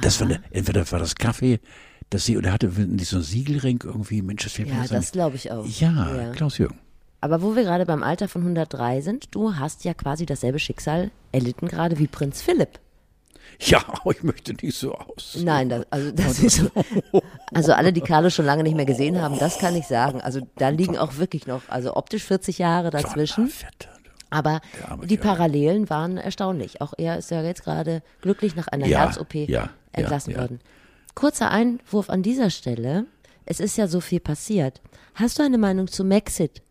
Das 0.01 0.19
war, 0.19 0.29
entweder 0.51 0.89
war 0.91 0.99
das 0.99 1.15
Kaffee, 1.15 1.59
das 2.09 2.25
sie, 2.25 2.37
oder 2.37 2.51
hatte 2.51 2.67
nicht 2.67 3.07
so 3.07 3.17
ein 3.17 3.23
Siegelring 3.23 3.81
irgendwie, 3.83 4.21
Mensch, 4.21 4.43
das 4.43 4.57
Ja, 4.57 4.85
das 4.87 5.11
glaube 5.11 5.37
ich 5.37 5.51
auch. 5.51 5.65
Ja, 5.65 6.15
Ja. 6.15 6.31
Klaus-Jürgen. 6.31 6.77
Aber 7.25 7.41
wo 7.41 7.55
wir 7.55 7.63
gerade 7.63 7.87
beim 7.87 8.03
Alter 8.03 8.27
von 8.27 8.43
103 8.43 9.01
sind, 9.01 9.33
du 9.33 9.55
hast 9.55 9.83
ja 9.83 9.95
quasi 9.95 10.27
dasselbe 10.27 10.59
Schicksal 10.59 11.09
erlitten 11.31 11.67
gerade 11.67 11.97
wie 11.97 12.05
Prinz 12.05 12.43
Philipp. 12.43 12.79
Ja, 13.61 13.83
aber 13.87 14.11
ich 14.15 14.21
möchte 14.21 14.53
nicht 14.53 14.77
so 14.77 14.93
aus. 14.93 15.35
Nein, 15.41 15.69
das, 15.69 15.87
also 15.89 16.11
das 16.11 16.37
ist 16.37 16.71
also 17.51 17.73
alle, 17.73 17.93
die 17.93 18.01
Carlo 18.01 18.29
schon 18.29 18.45
lange 18.45 18.61
nicht 18.61 18.75
mehr 18.75 18.85
gesehen 18.85 19.19
haben, 19.19 19.39
das 19.39 19.57
kann 19.57 19.75
ich 19.75 19.87
sagen. 19.87 20.21
Also 20.21 20.41
da 20.57 20.69
liegen 20.69 20.99
auch 20.99 21.17
wirklich 21.17 21.47
noch, 21.47 21.63
also 21.67 21.95
optisch 21.95 22.25
40 22.25 22.59
Jahre 22.59 22.91
dazwischen. 22.91 23.51
Aber 24.29 24.61
die. 25.05 25.17
Parallelen 25.17 25.89
waren 25.89 26.17
erstaunlich. 26.17 26.79
Auch 26.79 26.93
er 26.95 27.17
ist 27.17 27.31
ja 27.31 27.41
jetzt 27.41 27.63
gerade 27.63 28.03
glücklich 28.21 28.55
nach 28.55 28.67
einer 28.67 28.85
Ja, 28.85 28.99
Herz-OP 28.99 29.33
ja, 29.33 29.71
entlassen 29.93 30.33
ja. 30.33 30.41
worden. 30.41 30.59
Kurzer 31.15 31.49
Einwurf 31.49 32.11
an 32.11 32.21
dieser 32.21 32.51
Stelle. 32.51 33.07
Es 33.47 33.59
ist 33.59 33.77
ja 33.77 33.87
so 33.87 33.99
viel 33.99 34.19
passiert. 34.19 34.79
Hast 35.15 35.39
du 35.39 35.43
eine 35.43 35.57
Meinung 35.57 35.87
zu 35.87 36.03
Maxit? 36.03 36.61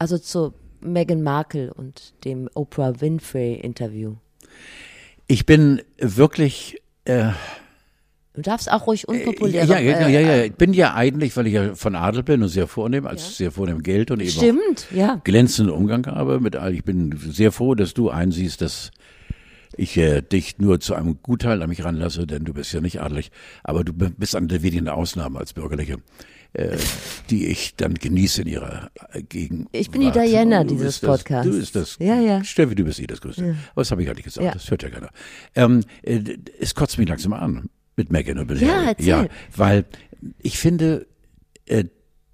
Also 0.00 0.16
zu 0.16 0.54
Meghan 0.80 1.22
Markle 1.22 1.74
und 1.74 2.14
dem 2.24 2.48
Oprah 2.54 3.02
Winfrey 3.02 3.56
Interview? 3.56 4.14
Ich 5.26 5.44
bin 5.44 5.82
wirklich, 5.98 6.80
äh, 7.04 7.32
Du 8.32 8.40
darfst 8.42 8.72
auch 8.72 8.86
ruhig 8.86 9.06
unpopulär. 9.06 9.64
Ja, 9.66 9.78
ja, 9.78 10.08
ja, 10.08 10.20
ja, 10.20 10.44
ich 10.44 10.54
bin 10.54 10.72
ja 10.72 10.94
eigentlich, 10.94 11.36
weil 11.36 11.48
ich 11.48 11.52
ja 11.52 11.74
von 11.74 11.94
Adel 11.96 12.22
bin 12.22 12.42
und 12.42 12.48
sehr 12.48 12.66
vornehm, 12.66 13.06
als 13.06 13.36
sehr 13.36 13.50
vornehm 13.50 13.82
Geld 13.82 14.10
und 14.10 14.20
eben 14.20 14.30
Stimmt, 14.30 14.86
ja. 14.90 15.20
glänzenden 15.22 15.74
Umgang 15.74 16.06
habe 16.06 16.40
mit 16.40 16.56
all. 16.56 16.72
Ich 16.72 16.84
bin 16.84 17.14
sehr 17.18 17.52
froh, 17.52 17.74
dass 17.74 17.92
du 17.92 18.08
einsiehst, 18.08 18.62
dass 18.62 18.92
ich 19.76 19.98
äh, 19.98 20.22
dich 20.22 20.58
nur 20.58 20.80
zu 20.80 20.94
einem 20.94 21.20
Gutteil 21.22 21.60
an 21.60 21.68
mich 21.68 21.84
ranlasse, 21.84 22.26
denn 22.26 22.44
du 22.44 22.54
bist 22.54 22.72
ja 22.72 22.80
nicht 22.80 23.02
adelig, 23.02 23.30
aber 23.62 23.84
du 23.84 23.92
bist 23.92 24.34
eine 24.34 24.46
der 24.46 24.62
wenigen 24.62 24.88
Ausnahmen 24.88 25.36
als 25.36 25.52
Bürgerliche, 25.52 25.98
äh, 26.52 26.76
die 27.30 27.46
ich 27.46 27.76
dann 27.76 27.94
genieße 27.94 28.42
in 28.42 28.48
ihrer 28.48 28.90
äh, 29.12 29.22
Gegenwart. 29.22 29.68
Ich 29.72 29.90
bin 29.90 30.00
die 30.00 30.10
Diana 30.10 30.64
dieses 30.64 31.00
das, 31.00 31.08
Podcasts. 31.08 31.50
Du 31.50 31.58
bist 31.58 31.76
das. 31.76 31.96
Ja, 32.00 32.20
ja. 32.20 32.42
Steffi, 32.44 32.74
du 32.74 32.84
bist 32.84 32.98
eh 33.00 33.06
das 33.06 33.20
Größte. 33.20 33.56
Aber 33.72 33.82
das 33.82 33.90
habe 33.90 34.02
ich 34.02 34.06
gar 34.06 34.14
nicht 34.14 34.24
gesagt, 34.24 34.44
Ja. 34.44 34.52
das 34.52 34.70
hört 34.70 34.82
ja 34.82 34.90
keiner. 34.90 35.10
Ähm, 35.54 35.82
äh, 36.02 36.20
es 36.58 36.74
kotzt 36.74 36.98
mich 36.98 37.08
langsam 37.08 37.32
an 37.32 37.70
mit 37.96 38.10
Megan 38.10 38.38
und 38.38 38.48
mit 38.50 38.60
Ja, 38.60 38.84
erzähl. 38.88 39.06
Ja, 39.06 39.26
weil 39.54 39.84
ich 40.38 40.58
finde, 40.58 41.06
äh, 41.66 41.84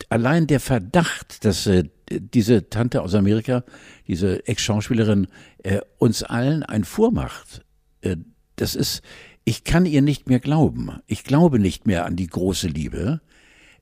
allein 0.09 0.47
der 0.47 0.61
Verdacht, 0.61 1.45
dass 1.45 1.67
äh, 1.67 1.85
diese 2.09 2.71
Tante 2.71 3.03
aus 3.03 3.15
Amerika, 3.15 3.65
diese 4.07 4.47
Ex-Schauspielerin, 4.47 5.27
äh, 5.63 5.81
uns 5.99 6.23
allen 6.23 6.63
ein 6.63 6.85
vormacht, 6.85 7.65
äh, 8.01 8.17
das 8.57 8.75
ist, 8.75 9.03
ich 9.45 9.65
kann 9.65 9.85
ihr 9.87 10.03
nicht 10.03 10.29
mehr 10.29 10.41
glauben. 10.41 10.91
Ich 11.07 11.25
glaube 11.25 11.59
nicht 11.59 11.87
mehr 11.87 12.07
an 12.07 12.17
die 12.17 12.27
große 12.27 12.69
Liebe. 12.69 13.21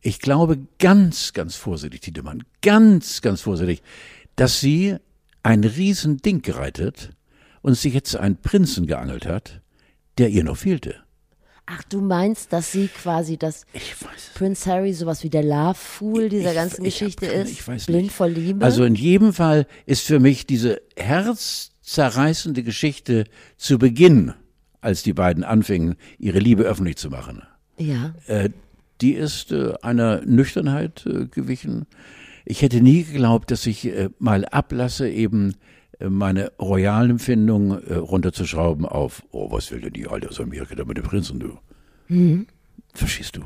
Ich 0.07 0.19
glaube 0.21 0.59
ganz, 0.79 1.33
ganz 1.33 1.57
vorsichtig, 1.57 2.03
Tiedemann, 2.03 2.45
ganz, 2.61 3.23
ganz 3.23 3.41
vorsichtig, 3.41 3.83
dass 4.37 4.61
sie 4.61 4.97
ein 5.43 5.65
Riesending 5.65 6.43
gereitet 6.43 7.11
und 7.63 7.75
sich 7.75 7.95
jetzt 7.95 8.15
einen 8.15 8.37
Prinzen 8.37 8.87
geangelt 8.87 9.25
hat, 9.25 9.63
der 10.19 10.29
ihr 10.29 10.45
noch 10.45 10.59
fehlte. 10.59 10.97
Ach, 11.65 11.83
du 11.85 12.03
meinst, 12.03 12.53
dass 12.53 12.71
sie 12.73 12.89
quasi 12.89 13.39
das 13.39 13.65
Ich 13.73 13.95
weiß 14.03 14.11
es 14.15 14.29
Prince 14.35 14.71
Harry 14.71 14.93
sowas 14.93 15.23
wie 15.25 15.31
der 15.31 15.43
Love 15.43 15.75
Fool 15.75 16.29
dieser 16.29 16.51
Ich- 16.51 16.55
ganzen 16.55 16.85
ich 16.85 16.99
Geschichte 16.99 17.25
ist? 17.25 17.51
ich 17.53 17.67
weiß 17.67 17.87
blind 17.87 18.03
nicht. 18.03 18.13
vor 18.15 18.29
Liebe? 18.29 18.63
Also 18.63 18.85
in 18.85 18.95
jedem 18.95 19.33
Fall 19.33 19.67
ist 19.87 20.03
für 20.07 20.21
mich 20.21 20.47
diese 20.47 20.83
herzzerreißende 20.99 22.63
Geschichte 22.63 23.25
zu 23.57 23.79
Beginn, 23.79 24.35
als 24.83 25.03
die 25.03 25.15
beiden 25.15 25.45
anfingen, 25.45 25.97
ihre 26.19 26.39
Liebe 26.41 26.65
öffentlich 26.65 26.97
zu 26.97 27.09
machen, 27.09 27.43
ja. 27.79 28.15
äh, 28.27 28.51
die 29.01 29.13
ist 29.15 29.53
äh, 29.53 29.75
einer 29.83 30.21
Nüchternheit 30.25 31.05
äh, 31.07 31.27
gewichen. 31.27 31.87
Ich 32.45 32.63
hätte 32.63 32.81
nie 32.81 33.05
geglaubt, 33.05 33.51
dass 33.51 33.67
ich 33.67 33.87
äh, 33.87 34.11
mal 34.19 34.45
ablasse, 34.45 35.09
eben 35.09 35.55
meine 36.01 36.51
royalen 36.61 37.11
Empfindungen 37.13 37.73
runterzuschrauben 37.79 38.85
auf, 38.85 39.23
oh, 39.31 39.53
was 39.53 39.71
will 39.71 39.81
denn 39.81 39.93
die 39.93 40.09
Alte 40.09 40.29
aus 40.29 40.41
Amerika 40.41 40.75
da 40.75 40.85
mit 40.85 40.97
dem 40.97 41.05
Prinzen, 41.05 41.39
du? 41.39 41.57
Verstehst 42.93 43.37
du? 43.37 43.43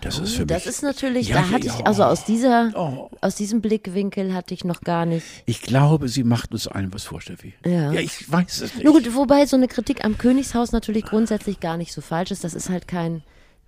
Das 0.00 0.18
ist 0.18 0.34
für 0.34 0.42
Mhm. 0.42 0.46
Das 0.48 0.66
mich. 0.66 0.74
ist 0.74 0.82
natürlich, 0.82 1.28
Ja, 1.28 1.36
da 1.36 1.50
hatte 1.50 1.66
ja. 1.68 1.74
ich, 1.78 1.86
also 1.86 2.02
aus 2.04 2.24
dieser, 2.24 2.72
Oh. 2.76 3.10
aus 3.20 3.36
diesem 3.36 3.60
Blickwinkel 3.60 4.34
hatte 4.34 4.54
ich 4.54 4.64
noch 4.64 4.82
gar 4.82 5.06
nicht. 5.06 5.24
Ich 5.46 5.62
glaube, 5.62 6.08
sie 6.08 6.24
macht 6.24 6.52
uns 6.52 6.66
allen 6.68 6.92
was 6.92 7.04
vor, 7.04 7.20
Steffi. 7.20 7.54
Ja. 7.64 7.92
Ja, 7.92 8.00
ich 8.00 8.30
weiß 8.30 8.60
es 8.60 8.74
nicht. 8.74 8.84
Nur 8.84 8.92
gut, 8.94 9.14
wobei 9.14 9.46
so 9.46 9.56
eine 9.56 9.68
Kritik 9.68 10.04
am 10.04 10.18
Königshaus 10.18 10.72
natürlich 10.72 11.04
grundsätzlich 11.04 11.58
gar 11.60 11.76
nicht 11.76 11.92
so 11.92 12.00
falsch 12.00 12.30
ist. 12.32 12.44
Das 12.44 12.54
ist 12.54 12.68
halt 12.70 12.86
kein 12.86 13.22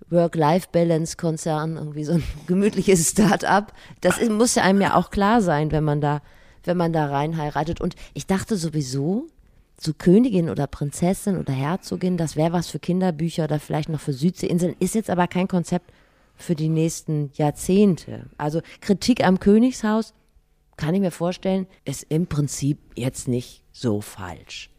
Work-Life-Balance-Konzern, 0.09 1.77
irgendwie 1.77 2.03
so 2.03 2.13
ein 2.13 2.23
gemütliches 2.47 3.09
Start-up. 3.09 3.73
Das 4.01 4.21
muss 4.29 4.55
ja 4.55 4.63
einem 4.63 4.81
ja 4.81 4.95
auch 4.95 5.09
klar 5.09 5.41
sein, 5.41 5.71
wenn 5.71 5.83
man 5.83 6.01
da, 6.01 6.21
wenn 6.63 6.77
man 6.77 6.93
da 6.93 7.07
rein 7.07 7.37
heiratet. 7.37 7.81
Und 7.81 7.95
ich 8.13 8.25
dachte 8.25 8.57
sowieso, 8.57 9.27
so 9.79 9.93
Königin 9.93 10.49
oder 10.49 10.67
Prinzessin 10.67 11.37
oder 11.37 11.53
Herzogin, 11.53 12.17
das 12.17 12.35
wäre 12.35 12.53
was 12.53 12.69
für 12.69 12.79
Kinderbücher 12.79 13.43
oder 13.43 13.59
vielleicht 13.59 13.89
noch 13.89 13.99
für 13.99 14.13
Südseeinseln, 14.13 14.75
ist 14.79 14.95
jetzt 14.95 15.09
aber 15.09 15.27
kein 15.27 15.47
Konzept 15.47 15.91
für 16.35 16.55
die 16.55 16.69
nächsten 16.69 17.31
Jahrzehnte. 17.33 18.25
Also 18.37 18.61
Kritik 18.81 19.23
am 19.23 19.39
Königshaus, 19.39 20.13
kann 20.77 20.93
ich 20.93 21.01
mir 21.01 21.11
vorstellen, 21.11 21.67
ist 21.85 22.05
im 22.09 22.27
Prinzip 22.27 22.77
jetzt 22.95 23.27
nicht 23.27 23.63
so 23.71 23.99
falsch. 24.01 24.69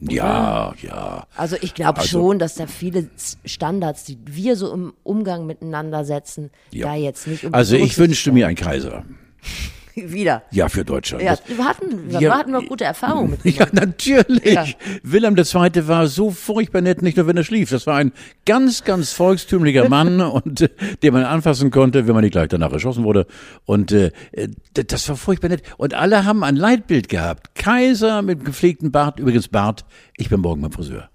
Ja, 0.00 0.74
ja. 0.82 1.26
Also 1.36 1.56
ich 1.60 1.74
glaube 1.74 2.00
Also- 2.00 2.08
schon, 2.20 2.38
dass 2.38 2.54
da 2.56 2.66
viele 2.66 3.08
Standards, 3.44 4.04
die 4.04 4.18
wir 4.26 4.56
so 4.56 4.72
im 4.72 4.92
Umgang 5.02 5.46
miteinander 5.46 6.04
setzen, 6.04 6.50
Ja. 6.70 6.88
da 6.88 6.94
jetzt 6.94 7.26
nicht. 7.26 7.44
um 7.44 7.54
Also 7.54 7.76
ich 7.76 7.96
wünschte 7.96 8.30
mir 8.32 8.46
einen 8.46 8.56
Kaiser. 8.56 9.04
wieder. 10.12 10.42
Ja, 10.50 10.68
für 10.68 10.84
Deutschland. 10.84 11.22
Ja, 11.24 11.36
wir 11.46 11.64
hatten, 11.64 12.10
wir 12.10 12.20
Ja. 12.20 12.38
hatten 12.38 12.52
noch 12.52 12.66
gute 12.66 12.84
Erfahrungen 12.84 13.30
mit. 13.42 13.44
Ja, 13.56 13.66
natürlich. 13.72 14.44
Ja. 14.44 14.64
Wilhelm 15.02 15.36
II. 15.36 15.88
war 15.88 16.06
so 16.06 16.30
furchtbar 16.30 16.80
nett, 16.82 17.02
nicht 17.02 17.16
nur 17.16 17.26
wenn 17.26 17.36
er 17.36 17.44
schlief. 17.44 17.70
Das 17.70 17.86
war 17.86 17.96
ein 17.96 18.12
ganz, 18.44 18.84
ganz 18.84 19.12
volkstümlicher 19.12 19.88
Mann 19.88 20.20
und 20.20 20.60
äh, 20.62 20.68
den 21.02 21.12
man 21.14 21.24
anfassen 21.24 21.70
konnte, 21.70 22.06
wenn 22.06 22.14
man 22.14 22.22
nicht 22.22 22.32
gleich 22.32 22.48
danach 22.48 22.72
erschossen 22.72 23.04
wurde. 23.04 23.26
Und 23.64 23.92
äh, 23.92 24.12
äh, 24.32 24.48
das 24.72 25.08
war 25.08 25.16
furchtbar 25.16 25.48
nett. 25.48 25.62
Und 25.78 25.94
alle 25.94 26.24
haben 26.24 26.44
ein 26.44 26.56
Leitbild 26.56 27.08
gehabt. 27.08 27.54
Kaiser 27.54 28.22
mit 28.22 28.44
gepflegtem 28.44 28.92
Bart, 28.92 29.18
übrigens 29.18 29.48
Bart, 29.48 29.84
ich 30.16 30.28
bin 30.28 30.40
morgen 30.40 30.60
beim 30.62 30.72
Friseur. 30.72 31.08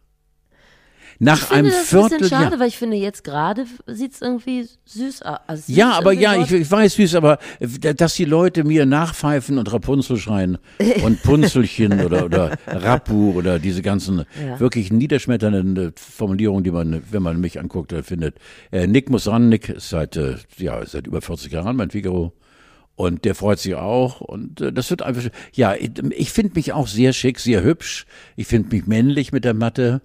Nach 1.24 1.38
Ich 1.38 1.44
finde 1.44 1.56
einem 1.56 1.70
das 1.70 1.94
ein 1.94 2.10
bisschen 2.10 2.30
schade, 2.30 2.60
weil 2.60 2.68
ich 2.68 2.80
finde, 2.80 2.98
jetzt 2.98 3.24
gerade 3.24 3.68
sieht 3.86 4.14
es 4.14 4.24
irgendwie 4.24 4.68
süß 4.86 5.22
aus. 5.22 5.38
Also 5.46 5.64
süß 5.68 5.76
Ja, 5.76 5.92
aber 5.92 6.14
ja, 6.14 6.42
ich, 6.42 6.52
ich 6.52 6.72
weiß, 6.72 6.98
wie 6.98 7.04
es, 7.04 7.14
aber 7.14 7.38
äh, 7.60 7.94
dass 7.94 8.16
die 8.16 8.26
Leute 8.26 8.64
mir 8.64 8.88
nachpfeifen 8.88 9.60
und 9.60 9.72
Rapunzel 9.72 10.18
schreien 10.18 10.58
und 11.04 11.22
Punzelchen 11.22 12.04
oder, 12.04 12.26
oder 12.26 12.58
Rappu 12.66 13.34
oder 13.34 13.60
diese 13.60 13.84
ganzen 13.84 14.26
Ja. 14.44 14.60
wirklich 14.60 14.92
niederschmetternden 14.92 15.90
äh, 15.90 15.92
Formulierungen, 15.96 16.64
die 16.64 16.72
man, 16.72 17.04
wenn 17.12 17.22
man 17.22 17.40
mich 17.40 17.60
anguckt, 17.60 17.94
äh, 17.94 18.02
findet. 18.02 18.38
Äh, 18.72 18.88
Nick 18.88 19.12
muss 19.12 19.28
ran, 19.28 19.48
Nick 19.50 19.70
ist 19.70 19.90
seit, 19.90 20.18
äh, 20.18 20.38
ja, 20.58 20.84
seit 20.88 21.06
über 21.06 21.22
40 21.22 21.52
Jahren 21.54 21.76
mein 21.76 21.92
Figaro. 21.92 22.34
Und 22.96 23.26
der 23.26 23.36
freut 23.36 23.60
sich 23.60 23.76
auch. 23.76 24.22
Und 24.22 24.60
äh, 24.60 24.74
das 24.74 24.90
wird 24.90 25.04
einfach, 25.04 25.24
ja, 25.54 25.76
ich, 25.76 25.92
ich 26.10 26.32
finde 26.32 26.54
mich 26.56 26.74
auch 26.74 26.88
sehr 26.88 27.14
schick, 27.14 27.40
sehr 27.40 27.64
hübsch. 27.64 28.08
Ich 28.36 28.48
finde 28.48 28.76
mich 28.76 28.88
männlich 28.88 29.32
mit 29.32 29.46
der 29.46 29.54
Matte. 29.54 30.02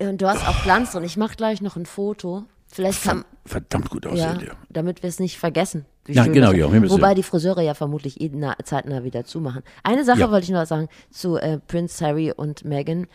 Und 0.00 0.20
du 0.22 0.26
hast 0.28 0.46
auch 0.48 0.62
Glanz 0.62 0.92
drin. 0.92 1.04
Ich 1.04 1.16
mache 1.16 1.36
gleich 1.36 1.60
noch 1.60 1.76
ein 1.76 1.86
Foto. 1.86 2.44
Vielleicht 2.72 3.02
kann, 3.02 3.24
Verdammt 3.44 3.90
gut 3.90 4.04
ja, 4.04 4.10
aussehen, 4.12 4.46
ja. 4.46 4.52
damit 4.68 5.02
wir 5.02 5.08
es 5.08 5.18
nicht 5.18 5.38
vergessen. 5.38 5.86
Ja, 6.06 6.24
genau, 6.26 6.52
ja, 6.52 6.70
Wobei 6.90 7.14
die 7.14 7.22
Friseure 7.22 7.62
ja 7.62 7.74
vermutlich 7.74 8.20
eh 8.20 8.30
na, 8.32 8.54
zeitnah 8.62 9.02
wieder 9.04 9.24
zumachen. 9.24 9.62
Eine 9.82 10.04
Sache 10.04 10.20
Ja. 10.20 10.30
wollte 10.30 10.44
ich 10.44 10.50
noch 10.50 10.64
sagen 10.66 10.88
zu 11.10 11.36
äh, 11.36 11.58
Prince 11.58 12.04
Harry 12.04 12.32
und 12.32 12.64
Meghan. 12.64 13.06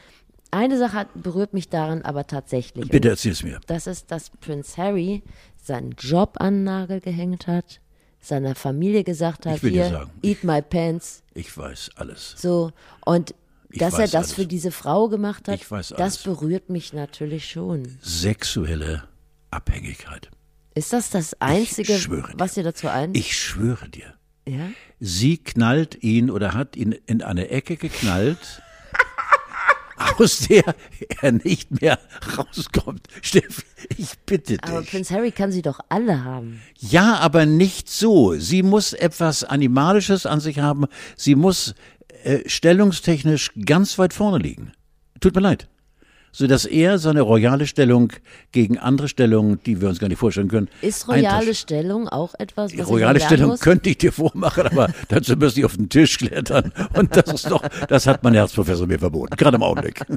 Eine 0.51 0.77
Sache 0.77 0.94
hat, 0.94 1.08
berührt 1.15 1.54
mich 1.54 1.70
daran 1.70 2.01
aber 2.01 2.27
tatsächlich. 2.27 2.89
Bitte 2.89 3.10
erzähl 3.10 3.32
es 3.32 3.44
mir. 3.44 3.60
das 3.68 3.88
ist, 3.88 4.12
dass 4.12 4.30
Prince 4.30 4.75
Harry 4.82 5.24
seinen 5.56 5.92
Job 5.92 6.36
an 6.39 6.56
den 6.56 6.63
Nagel 6.65 7.00
gehängt 7.01 7.48
hat, 7.48 7.80
seiner 8.20 8.56
Familie 8.56 9.04
gesagt 9.04 9.46
hat, 9.46 9.58
Ich 9.58 9.63
will 9.63 9.72
dir 9.72 9.84
hier, 9.86 9.92
sagen, 9.92 10.12
eat 10.22 10.44
my 10.44 10.62
pants, 10.62 11.24
Ich 11.34 11.58
weiß 11.58 11.92
alles. 11.96 12.36
so. 12.38 12.72
Und 13.06 13.34
Ich 13.75 13.79
dass 13.79 13.94
er 13.96 14.05
das 14.05 14.15
alles. 14.15 14.34
für 14.34 14.46
diese 14.46 14.72
Frau 14.72 15.10
gemacht 15.10 15.48
hat, 15.50 15.60
das 15.98 16.17
berührt 16.20 16.70
mich 16.70 16.94
natürlich 16.94 17.50
schon. 17.50 17.98
Sexuelle 18.01 19.03
Abhängigkeit. 19.51 20.29
Ist 20.75 20.94
das 20.94 21.10
das 21.10 21.39
Einzige, 21.41 21.94
was 22.38 22.53
dir 22.53 22.63
dazu 22.63 22.88
ein? 22.88 23.13
Ich 23.13 23.38
schwöre 23.38 23.89
dir. 23.89 24.13
ja? 24.48 24.70
Sie 25.00 25.38
knallt 25.38 26.01
ihn 26.03 26.29
oder 26.32 26.53
hat 26.53 26.75
ihn 26.75 26.94
in 27.05 27.22
eine 27.22 27.50
Ecke 27.50 27.75
geknallt, 27.77 28.62
aus 30.17 30.39
der 30.48 30.75
er 31.22 31.32
nicht 31.34 31.82
mehr 31.82 32.00
rauskommt. 32.38 33.08
Steffi, 33.22 33.63
ich 33.98 34.17
bitte 34.25 34.58
Aber 34.62 34.82
dich. 34.82 34.91
Prince 34.91 35.13
Harry 35.13 35.32
kann 35.32 35.51
sie 35.51 35.62
doch 35.62 35.79
alle 35.89 36.24
haben. 36.24 36.62
Ja, 36.77 37.15
aber 37.15 37.46
nicht 37.46 37.89
so. 37.89 38.36
Sie 38.36 38.63
muss 38.63 38.94
etwas 38.94 39.44
Animalisches 39.44 40.25
an 40.25 40.39
sich 40.39 40.60
haben. 40.60 40.86
Sie 41.15 41.36
muss 41.36 41.75
äh, 42.25 42.50
stellungstechnisch 42.50 43.51
ganz 43.65 43.98
weit 44.00 44.13
vorne 44.13 44.39
liegen. 44.39 44.72
Tut 45.20 45.36
mir 45.36 45.41
leid. 45.41 45.67
Sodass 46.38 46.65
er 46.65 47.00
seine 47.00 47.22
royale 47.22 47.65
Stellung 47.65 48.12
gegen 48.51 48.77
andere 48.77 49.08
Stellungen, 49.08 49.62
die 49.65 49.80
wir 49.80 49.88
uns 49.88 50.00
gar 50.00 50.10
nicht 50.10 50.18
vorstellen 50.18 50.50
können, 50.50 50.68
Ist 50.82 51.08
royale. 51.08 51.56
Stellung 51.56 52.10
auch 52.10 52.34
etwas, 52.38 52.77
was 52.77 52.89
royale 52.89 53.22
Stellung 53.22 53.51
muss? 53.51 53.62
könnte 53.62 53.89
ich 53.89 54.00
dir 54.00 54.12
vormachen, 54.12 54.68
aber 54.68 54.89
dazu 55.08 55.38
müsste 55.38 55.62
ich 55.62 55.65
auf 55.65 55.77
den 55.77 55.88
Tisch 55.88 56.18
klettern. 56.18 56.74
Und 56.94 57.15
das 57.15 57.34
ist 57.34 57.50
doch, 57.50 57.63
das 57.88 58.06
hat 58.06 58.22
mein 58.25 58.34
Herzprofessor 58.34 58.86
mir 58.86 59.00
verboten, 59.00 59.34
gerade 59.38 59.56
im 59.56 59.63
Augenblick. 59.63 60.01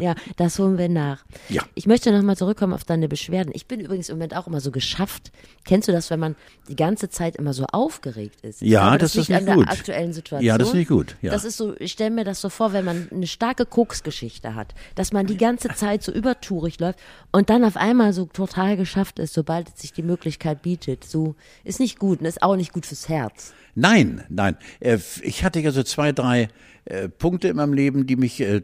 Ja, 0.00 0.14
das 0.36 0.58
holen 0.58 0.78
wir 0.78 0.88
nach. 0.88 1.24
Ja. 1.48 1.62
Ich 1.74 1.86
möchte 1.86 2.12
nochmal 2.12 2.36
zurückkommen 2.36 2.72
auf 2.72 2.84
deine 2.84 3.08
Beschwerden. 3.08 3.52
Ich 3.54 3.66
bin 3.66 3.80
übrigens 3.80 4.08
im 4.08 4.16
Moment 4.16 4.36
auch 4.36 4.46
immer 4.46 4.60
so 4.60 4.70
geschafft. 4.70 5.30
Kennst 5.64 5.88
du 5.88 5.92
das, 5.92 6.10
wenn 6.10 6.20
man 6.20 6.34
die 6.68 6.76
ganze 6.76 7.08
Zeit 7.08 7.36
immer 7.36 7.52
so 7.52 7.64
aufgeregt 7.72 8.40
ist? 8.42 8.60
Ja, 8.62 8.80
glaube, 8.88 8.98
das 8.98 9.16
ist 9.16 9.28
liegt 9.28 9.42
nicht 9.44 9.54
gut. 9.54 9.66
der 9.66 9.72
aktuellen 9.72 10.12
Situation. 10.12 10.46
Ja, 10.46 10.58
das 10.58 10.68
ist 10.68 10.74
nicht 10.74 10.88
gut, 10.88 11.16
ja. 11.22 11.30
Das 11.30 11.44
ist 11.44 11.56
so, 11.56 11.74
ich 11.78 11.92
stelle 11.92 12.10
mir 12.10 12.24
das 12.24 12.40
so 12.40 12.48
vor, 12.48 12.72
wenn 12.72 12.84
man 12.84 13.08
eine 13.10 13.26
starke 13.26 13.64
Koksgeschichte 13.64 14.54
hat, 14.54 14.74
dass 14.96 15.12
man 15.12 15.26
die 15.26 15.35
ganze 15.36 15.68
Zeit 15.68 16.02
so 16.02 16.12
übertourig 16.12 16.78
läuft 16.80 16.98
und 17.32 17.50
dann 17.50 17.64
auf 17.64 17.76
einmal 17.76 18.12
so 18.12 18.26
total 18.26 18.76
geschafft 18.76 19.18
ist, 19.18 19.34
sobald 19.34 19.76
sich 19.78 19.92
die 19.92 20.02
Möglichkeit 20.02 20.62
bietet. 20.62 21.04
So 21.04 21.34
ist 21.64 21.80
nicht 21.80 21.98
gut 21.98 22.20
und 22.20 22.26
ist 22.26 22.42
auch 22.42 22.56
nicht 22.56 22.72
gut 22.72 22.86
fürs 22.86 23.08
Herz. 23.08 23.52
Nein, 23.74 24.24
nein. 24.28 24.56
Äh, 24.80 24.98
Ich 25.22 25.44
hatte 25.44 25.60
ja 25.60 25.70
so 25.70 25.82
zwei, 25.82 26.12
drei 26.12 26.48
äh, 26.84 27.08
Punkte 27.08 27.48
in 27.48 27.56
meinem 27.56 27.72
Leben, 27.72 28.06
die 28.06 28.16
mich 28.16 28.40
äh, 28.40 28.62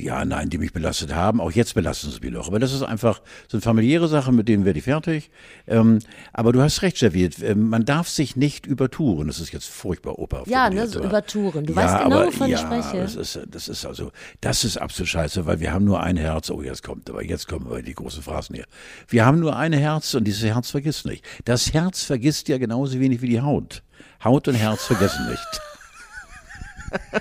Ja, 0.00 0.24
nein, 0.24 0.50
die 0.50 0.58
mich 0.58 0.72
belastet 0.72 1.14
haben. 1.14 1.40
Auch 1.40 1.50
jetzt 1.50 1.74
belasten 1.74 2.10
sie 2.10 2.20
mich 2.20 2.30
noch. 2.32 2.48
Aber 2.48 2.58
das 2.58 2.72
ist 2.72 2.82
einfach, 2.82 3.20
sind 3.50 3.62
familiäre 3.62 4.08
Sachen, 4.08 4.36
mit 4.36 4.48
denen 4.48 4.64
werde 4.64 4.78
ich 4.78 4.84
fertig. 4.84 5.30
Ähm, 5.66 5.98
aber 6.32 6.52
du 6.52 6.62
hast 6.62 6.82
recht, 6.82 6.96
Steffi. 6.98 7.24
äh, 7.42 7.54
Man 7.54 7.84
darf 7.84 8.08
sich 8.08 8.36
nicht 8.36 8.66
übertouren. 8.66 9.26
Das 9.26 9.40
ist 9.40 9.52
jetzt 9.52 9.68
furchtbar 9.68 10.18
Oper. 10.18 10.44
Ja, 10.46 10.70
ne, 10.70 10.86
so 10.86 11.02
übertouren. 11.02 11.66
Du 11.66 11.74
weißt 11.76 12.04
genau, 12.04 12.26
wovon 12.26 12.50
ich 12.50 12.58
spreche. 12.58 12.98
Das 12.98 13.14
ist, 13.16 13.40
das 13.50 13.68
ist 13.68 13.84
also, 13.84 14.12
das 14.40 14.64
ist 14.64 14.76
absolut 14.76 15.08
scheiße, 15.08 15.46
weil 15.46 15.60
wir 15.60 15.72
haben 15.72 15.84
nur 15.84 16.00
ein 16.02 16.16
Herz. 16.16 16.50
Oh, 16.50 16.62
jetzt 16.62 16.82
kommt, 16.82 17.08
aber 17.10 17.22
jetzt 17.24 17.48
kommen 17.48 17.70
wir 17.70 17.82
die 17.82 17.94
großen 17.94 18.22
Phrasen 18.22 18.54
hier. 18.54 18.66
Wir 19.08 19.24
haben 19.26 19.40
nur 19.40 19.56
ein 19.56 19.72
Herz 19.72 20.14
und 20.14 20.24
dieses 20.24 20.44
Herz 20.44 20.70
vergisst 20.70 21.06
nicht. 21.06 21.24
Das 21.44 21.72
Herz 21.72 22.02
vergisst 22.04 22.48
ja 22.48 22.58
genauso 22.58 22.98
wenig 23.00 23.22
wie 23.22 23.28
die 23.28 23.40
Haut. 23.40 23.82
Haut 24.24 24.48
und 24.48 24.54
Herz 24.54 24.84
vergessen 24.84 25.28
nicht. 25.28 25.60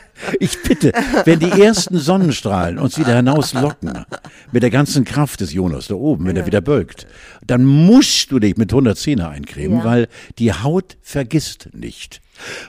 Ich 0.39 0.61
bitte, 0.63 0.91
wenn 1.25 1.39
die 1.39 1.61
ersten 1.61 1.97
Sonnenstrahlen 1.97 2.79
uns 2.79 2.97
wieder 2.97 3.15
hinauslocken, 3.15 4.05
mit 4.51 4.63
der 4.63 4.69
ganzen 4.69 5.05
Kraft 5.05 5.41
des 5.41 5.53
Jonas 5.53 5.87
da 5.87 5.95
oben, 5.95 6.25
wenn 6.25 6.35
ja. 6.35 6.43
er 6.43 6.45
wieder 6.45 6.61
bölkt, 6.61 7.07
dann 7.45 7.65
musst 7.65 8.31
du 8.31 8.39
dich 8.39 8.57
mit 8.57 8.71
110er 8.71 9.29
eincremen, 9.29 9.79
ja. 9.79 9.83
weil 9.83 10.07
die 10.37 10.53
Haut 10.53 10.97
vergisst 11.01 11.69
nicht. 11.73 12.21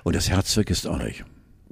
Und 0.05 0.17
das 0.17 0.31
Herz 0.31 0.55
vergisst 0.55 0.87
auch 0.87 0.99
nicht. 0.99 1.25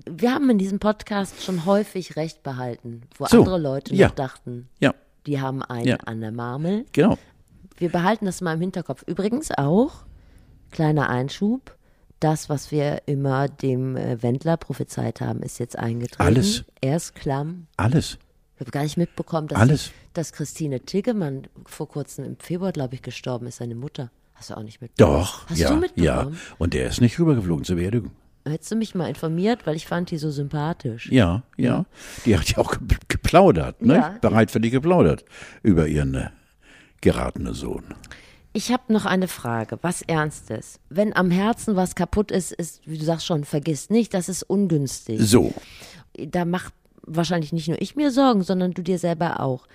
Wir 0.05 0.33
haben 0.33 0.50
in 0.50 0.59
diesem 0.59 0.78
Podcast 0.78 1.43
schon 1.43 1.64
häufig 1.64 2.16
Recht 2.16 2.43
behalten, 2.43 3.02
wo 3.16 3.26
so, 3.26 3.38
andere 3.38 3.59
Leute 3.59 3.95
ja. 3.95 4.09
noch 4.09 4.14
dachten, 4.14 4.69
ja. 4.78 4.95
die 5.26 5.40
haben 5.40 5.62
einen 5.62 6.00
an 6.00 6.21
der 6.21 6.33
Marmel. 6.33 6.85
Genau. 6.93 7.19
Wir 7.78 7.90
behalten 7.90 8.26
das 8.26 8.40
mal 8.40 8.55
im 8.55 8.61
Hinterkopf. 8.61 9.02
Übrigens 9.07 9.50
auch, 9.50 10.05
kleiner 10.71 11.11
Einschub, 11.11 11.75
das, 12.20 12.49
was 12.49 12.70
wir 12.70 13.02
immer 13.06 13.49
dem 13.49 13.96
äh, 13.96 14.23
Wendler 14.23 14.56
prophezeit 14.56 15.20
haben, 15.20 15.42
ist 15.42 15.58
jetzt 15.58 15.78
eingetreten. 15.78 16.23
Alles. 16.23 16.64
Er 16.80 16.96
ist 16.96 17.14
klamm. 17.14 17.66
Alles. 17.76 18.18
Ich 18.54 18.61
habe 18.61 18.70
gar 18.70 18.82
nicht 18.85 18.96
mitbekommen, 18.96 19.49
dass, 19.49 19.58
Alles. 19.61 19.90
dass 20.14 20.32
Christine 20.32 20.80
Tiggemann 20.80 21.46
vor 21.66 21.88
kurzem 21.88 22.25
im 22.25 22.38
Februar, 22.38 22.73
glaube 22.73 22.94
ich, 22.94 23.02
gestorben 23.02 23.46
ist, 23.46 23.56
seine 23.56 23.75
Mutter. 23.75 24.11
Hast 24.35 24.50
du 24.50 24.56
auch 24.56 24.62
nicht 24.62 24.80
mitbekommen? 24.80 25.18
Doch, 25.18 25.46
Hast 25.49 25.58
ja, 25.58 25.68
du 25.70 25.76
mitbekommen? 25.76 26.35
ja. 26.35 26.54
Und 26.58 26.73
der 26.73 26.88
ist 26.88 27.00
nicht 27.02 27.18
rübergeflogen 27.18 27.64
zur 27.64 27.76
Beerdigung. 27.76 28.12
Hättest 28.46 28.70
du 28.70 28.76
mich 28.76 28.94
mal 28.94 29.08
informiert, 29.08 29.66
weil 29.66 29.76
ich 29.76 29.87
fand 29.87 30.11
die 30.11 30.18
so 30.18 30.30
sympathisch. 30.30 31.11
Ja, 31.11 31.42
ja. 31.56 31.85
Die 32.25 32.37
hat 32.37 32.49
ja 32.49 32.58
auch 32.58 32.76
geplaudert, 33.08 33.82
ne? 33.82 33.94
Ja. 33.94 34.16
Bereit 34.20 34.50
für 34.50 34.61
die 34.61 34.70
geplaudert 34.70 35.25
über 35.62 35.87
ihren 35.88 36.14
äh, 36.14 36.28
geratenen 37.00 37.54
Sohn. 37.54 37.85
Ich 38.56 38.72
habe 38.72 38.90
noch 38.90 39.04
eine 39.04 39.28
Frage, 39.28 39.78
was 39.82 40.00
Ernstes. 40.00 40.80
Wenn 40.88 41.14
am 41.14 41.30
Herzen 41.30 41.76
was 41.76 41.94
kaputt 41.94 42.30
ist, 42.30 42.52
ist, 42.52 42.80
wie 42.86 42.96
du 42.96 43.04
sagst 43.04 43.26
schon, 43.26 43.44
vergiss 43.44 43.90
nicht, 43.90 44.14
das 44.14 44.30
ist 44.30 44.44
ungünstig. 44.44 45.20
So. 45.20 45.52
Da 46.16 46.46
macht 46.46 46.72
wahrscheinlich 47.02 47.52
nicht 47.52 47.68
nur 47.68 47.78
ich 47.82 47.96
mir 47.96 48.10
Sorgen, 48.10 48.44
sondern 48.44 48.72
du 48.72 48.80
dir 48.80 48.98
selber 48.98 49.40
auch. 49.40 49.66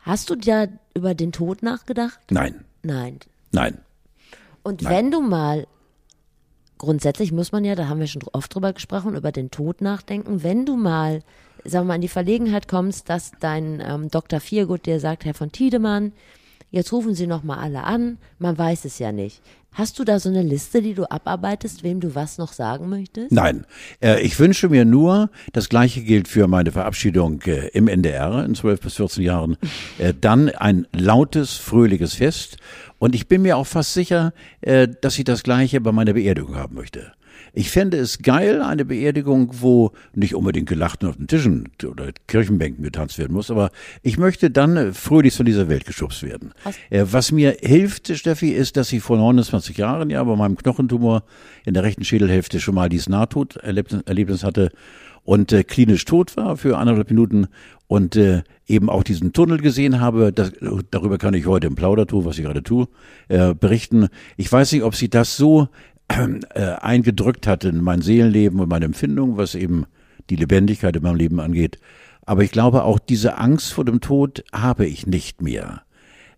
Hast 0.00 0.28
du 0.28 0.36
ja 0.38 0.66
über 0.92 1.14
den 1.14 1.32
Tod 1.32 1.62
nachgedacht? 1.62 2.20
Nein. 2.30 2.66
Nein. 2.82 3.20
Nein. 3.52 3.78
Und 4.62 4.82
Nein. 4.82 4.92
wenn 4.92 5.10
du 5.10 5.22
mal, 5.22 5.66
grundsätzlich 6.76 7.32
muss 7.32 7.52
man 7.52 7.64
ja, 7.64 7.74
da 7.74 7.88
haben 7.88 8.00
wir 8.00 8.06
schon 8.06 8.24
oft 8.34 8.54
drüber 8.54 8.74
gesprochen, 8.74 9.16
über 9.16 9.32
den 9.32 9.50
Tod 9.50 9.80
nachdenken, 9.80 10.42
wenn 10.42 10.66
du 10.66 10.76
mal, 10.76 11.22
sagen 11.64 11.86
wir 11.86 11.92
mal, 11.92 11.94
in 11.94 12.02
die 12.02 12.08
Verlegenheit 12.08 12.68
kommst, 12.68 13.08
dass 13.08 13.32
dein 13.40 13.82
ähm, 13.82 14.10
Dr. 14.10 14.40
Viergut 14.40 14.84
dir 14.84 15.00
sagt, 15.00 15.24
Herr 15.24 15.32
von 15.32 15.52
Tiedemann, 15.52 16.12
jetzt 16.70 16.92
rufen 16.92 17.14
sie 17.14 17.26
nochmal 17.26 17.58
alle 17.58 17.84
an, 17.84 18.18
man 18.38 18.56
weiß 18.56 18.84
es 18.84 18.98
ja 18.98 19.12
nicht. 19.12 19.42
Hast 19.72 20.00
du 20.00 20.04
da 20.04 20.18
so 20.18 20.28
eine 20.28 20.42
Liste, 20.42 20.82
die 20.82 20.94
du 20.94 21.08
abarbeitest, 21.08 21.84
wem 21.84 22.00
du 22.00 22.16
was 22.16 22.38
noch 22.38 22.52
sagen 22.52 22.88
möchtest? 22.88 23.30
Nein, 23.30 23.66
äh, 24.02 24.20
ich 24.20 24.38
wünsche 24.40 24.68
mir 24.68 24.84
nur, 24.84 25.30
das 25.52 25.68
gleiche 25.68 26.02
gilt 26.02 26.26
für 26.26 26.48
meine 26.48 26.72
Verabschiedung 26.72 27.40
äh, 27.42 27.68
im 27.68 27.86
NDR 27.86 28.44
in 28.44 28.56
12 28.56 28.80
bis 28.80 28.94
14 28.96 29.22
Jahren, 29.22 29.56
äh, 29.98 30.12
dann 30.18 30.48
ein 30.48 30.88
lautes, 30.92 31.56
fröhliches 31.56 32.14
Fest. 32.14 32.56
Und 32.98 33.14
ich 33.14 33.28
bin 33.28 33.42
mir 33.42 33.56
auch 33.56 33.66
fast 33.66 33.94
sicher, 33.94 34.32
äh, 34.60 34.88
dass 35.00 35.16
ich 35.18 35.24
das 35.24 35.44
gleiche 35.44 35.80
bei 35.80 35.92
meiner 35.92 36.14
Beerdigung 36.14 36.56
haben 36.56 36.74
möchte. 36.74 37.12
Ich 37.52 37.70
fände 37.70 37.96
es 37.96 38.18
geil, 38.18 38.62
eine 38.62 38.84
Beerdigung, 38.84 39.50
wo 39.60 39.92
nicht 40.14 40.34
unbedingt 40.34 40.68
gelacht 40.68 41.02
und 41.02 41.10
auf 41.10 41.16
den 41.16 41.26
Tischen 41.26 41.68
oder 41.84 42.10
Kirchenbänken 42.26 42.84
getanzt 42.84 43.18
werden 43.18 43.32
muss, 43.32 43.50
aber 43.50 43.70
ich 44.02 44.18
möchte 44.18 44.50
dann 44.50 44.94
fröhlich 44.94 45.34
von 45.34 45.46
dieser 45.46 45.68
Welt 45.68 45.84
geschubst 45.84 46.22
werden. 46.22 46.52
Was, 46.64 46.76
äh, 46.90 47.04
was 47.10 47.32
mir 47.32 47.56
hilft, 47.60 48.16
Steffi, 48.16 48.50
ist, 48.50 48.76
dass 48.76 48.92
ich 48.92 49.02
vor 49.02 49.16
29 49.16 49.76
Jahren 49.76 50.10
ja 50.10 50.22
bei 50.22 50.36
meinem 50.36 50.56
Knochentumor 50.56 51.24
in 51.64 51.74
der 51.74 51.82
rechten 51.82 52.04
Schädelhälfte 52.04 52.60
schon 52.60 52.74
mal 52.74 52.88
dieses 52.88 53.08
Nahtoderlebnis 53.08 54.44
hatte 54.44 54.70
und 55.24 55.52
äh, 55.52 55.64
klinisch 55.64 56.04
tot 56.04 56.36
war 56.36 56.56
für 56.56 56.78
anderthalb 56.78 57.10
Minuten 57.10 57.48
und 57.86 58.16
äh, 58.16 58.42
eben 58.66 58.88
auch 58.88 59.02
diesen 59.02 59.32
Tunnel 59.32 59.58
gesehen 59.58 60.00
habe. 60.00 60.32
Das, 60.32 60.52
darüber 60.90 61.18
kann 61.18 61.34
ich 61.34 61.46
heute 61.46 61.66
im 61.66 61.74
Plaudertour, 61.74 62.24
was 62.24 62.38
ich 62.38 62.44
gerade 62.44 62.62
tue, 62.62 62.88
äh, 63.28 63.54
berichten. 63.54 64.08
Ich 64.36 64.50
weiß 64.50 64.72
nicht, 64.72 64.82
ob 64.82 64.94
Sie 64.94 65.10
das 65.10 65.36
so 65.36 65.68
äh, 66.54 66.60
eingedrückt 66.60 67.46
hat 67.46 67.64
in 67.64 67.82
mein 67.82 68.02
Seelenleben 68.02 68.60
und 68.60 68.68
meine 68.68 68.84
Empfindung, 68.84 69.36
was 69.36 69.54
eben 69.54 69.86
die 70.28 70.36
Lebendigkeit 70.36 70.96
in 70.96 71.02
meinem 71.02 71.16
Leben 71.16 71.40
angeht. 71.40 71.78
Aber 72.26 72.42
ich 72.42 72.50
glaube 72.50 72.84
auch, 72.84 72.98
diese 72.98 73.38
Angst 73.38 73.72
vor 73.72 73.84
dem 73.84 74.00
Tod 74.00 74.44
habe 74.52 74.86
ich 74.86 75.06
nicht 75.06 75.42
mehr. 75.42 75.82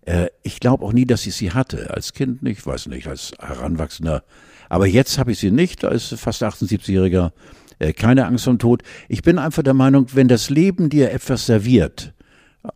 Äh, 0.05 0.27
ich 0.43 0.59
glaube 0.59 0.85
auch 0.85 0.93
nie, 0.93 1.05
dass 1.05 1.25
ich 1.25 1.35
sie 1.35 1.51
hatte. 1.51 1.91
Als 1.91 2.13
Kind 2.13 2.43
nicht, 2.43 2.65
weiß 2.65 2.87
nicht, 2.87 3.07
als 3.07 3.33
Heranwachsender. 3.39 4.23
Aber 4.69 4.87
jetzt 4.87 5.17
habe 5.17 5.31
ich 5.31 5.39
sie 5.39 5.51
nicht, 5.51 5.85
als 5.85 6.15
fast 6.17 6.43
78-Jähriger. 6.43 7.31
Äh, 7.79 7.93
keine 7.93 8.25
Angst 8.25 8.45
vor 8.45 8.53
dem 8.53 8.59
Tod. 8.59 8.83
Ich 9.07 9.21
bin 9.21 9.37
einfach 9.37 9.63
der 9.63 9.73
Meinung, 9.73 10.07
wenn 10.13 10.27
das 10.27 10.49
Leben 10.49 10.89
dir 10.89 11.11
etwas 11.11 11.45
serviert, 11.45 12.13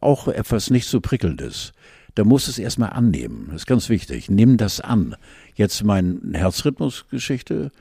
auch 0.02 0.28
etwas 0.28 0.70
nicht 0.70 0.88
so 0.88 1.00
prickelndes, 1.00 1.72
da 2.18 2.24
muss 2.24 2.48
es 2.48 2.58
erstmal 2.58 2.92
annehmen. 2.92 3.46
Das 3.48 3.62
ist 3.62 3.68
ganz 3.68 3.90
wichtig. 3.90 4.30
Nimm 4.30 4.58
das 4.58 4.82
an. 4.82 5.16
Jetzt 5.58 5.84
meine 5.84 6.20
Herzrhythmusgeschichte, 6.34 7.72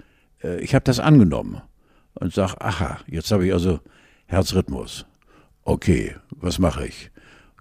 äh, 0.42 0.58
ich 0.60 0.74
habe 0.74 0.84
das 0.84 0.98
angenommen 0.98 1.60
und 2.14 2.32
sag, 2.32 2.56
aha, 2.58 3.00
jetzt 3.06 3.30
habe 3.30 3.46
ich 3.46 3.52
also 3.52 3.80
Herzrhythmus. 4.24 5.04
Okay, 5.62 6.16
was 6.30 6.58
mache 6.58 6.86
ich? 6.86 7.10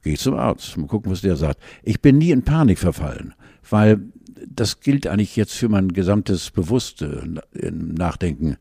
Gehe 0.04 0.13
ich 0.13 0.21
zum 0.21 0.36
Arzt, 0.36 0.78
mal 0.78 0.88
gucken, 0.88 1.12
was 1.12 1.19
der 1.19 1.36
sagt. 1.36 1.62
Ich 1.84 2.01
bin 2.01 2.17
nie 2.17 2.32
in 2.32 2.43
Panik 2.43 2.80
verfallen, 2.80 3.34
weil 3.69 3.99
das 4.47 4.80
gilt 4.80 5.06
eigentlich 5.06 5.36
jetzt 5.36 5.54
für 5.54 5.67
mein 5.67 5.89
gesamtes 5.89 6.49
bewusste 6.49 7.41
Nachdenken 7.51 8.56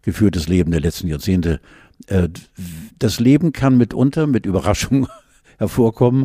geführtes 0.00 0.48
Leben 0.48 0.70
der 0.70 0.80
letzten 0.80 1.08
Jahrzehnte. 1.08 1.60
Äh, 2.06 2.30
das 2.98 3.20
Leben 3.20 3.52
kann 3.52 3.76
mitunter 3.76 4.26
mit 4.26 4.46
Überraschung 4.46 5.06
hervorkommen, 5.58 6.24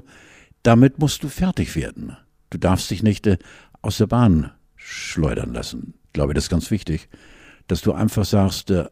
damit 0.63 0.99
musst 0.99 1.21
du 1.23 1.27
fertig 1.27 1.75
werden. 1.75 2.15
Du 2.49 2.57
darfst 2.57 2.89
dich 2.91 3.03
nicht 3.03 3.27
äh, 3.27 3.37
aus 3.81 3.97
der 3.97 4.07
Bahn 4.07 4.51
schleudern 4.89 5.53
lassen. 5.53 5.93
Ich 6.07 6.13
glaube, 6.13 6.33
das 6.33 6.45
ist 6.45 6.49
ganz 6.49 6.71
wichtig, 6.71 7.09
dass 7.67 7.81
du 7.81 7.93
einfach 7.93 8.25
sagst, 8.25 8.71
äh, 8.71 8.85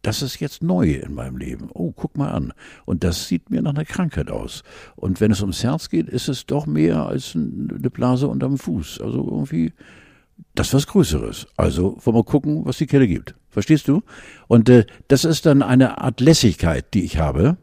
das 0.00 0.22
ist 0.22 0.40
jetzt 0.40 0.62
neu 0.62 0.94
in 0.94 1.14
meinem 1.14 1.36
Leben. 1.36 1.68
Oh, 1.72 1.92
guck 1.92 2.16
mal 2.16 2.32
an. 2.32 2.52
Und 2.86 3.04
das 3.04 3.28
sieht 3.28 3.50
mir 3.50 3.62
nach 3.62 3.74
einer 3.74 3.84
Krankheit 3.84 4.30
aus. 4.30 4.64
Und 4.96 5.20
wenn 5.20 5.30
es 5.30 5.42
ums 5.42 5.62
Herz 5.62 5.90
geht, 5.90 6.08
ist 6.08 6.28
es 6.28 6.46
doch 6.46 6.66
mehr 6.66 7.06
als 7.06 7.36
eine 7.36 7.90
Blase 7.90 8.26
unterm 8.26 8.58
Fuß. 8.58 9.00
Also 9.00 9.18
irgendwie, 9.18 9.72
das 10.56 10.74
was 10.74 10.88
Größeres. 10.88 11.46
Also 11.56 11.98
wollen 12.02 12.16
wir 12.16 12.24
gucken, 12.24 12.64
was 12.64 12.78
die 12.78 12.86
Kelle 12.86 13.06
gibt. 13.06 13.36
Verstehst 13.48 13.86
du? 13.86 14.02
Und 14.48 14.68
äh, 14.68 14.86
das 15.06 15.24
ist 15.24 15.46
dann 15.46 15.62
eine 15.62 15.98
Art 15.98 16.20
Lässigkeit, 16.20 16.94
die 16.94 17.04
ich 17.04 17.18
habe, 17.18 17.58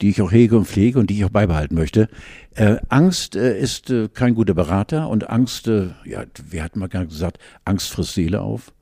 die 0.00 0.10
ich 0.10 0.22
auch 0.22 0.32
hege 0.32 0.56
und 0.56 0.66
pflege 0.66 0.98
und 0.98 1.10
die 1.10 1.18
ich 1.18 1.24
auch 1.24 1.30
beibehalten 1.30 1.74
möchte. 1.74 2.08
Äh, 2.54 2.76
Angst 2.88 3.36
äh, 3.36 3.58
ist 3.58 3.90
äh, 3.90 4.08
kein 4.08 4.34
guter 4.34 4.54
Berater 4.54 5.08
und 5.08 5.28
Angst, 5.28 5.66
äh, 5.68 5.90
ja, 6.04 6.24
wie 6.48 6.62
hat 6.62 6.76
man 6.76 6.88
gesagt, 6.88 7.38
Angst 7.64 7.90
frisst 7.90 8.14
Seele 8.14 8.40
auf. 8.40 8.72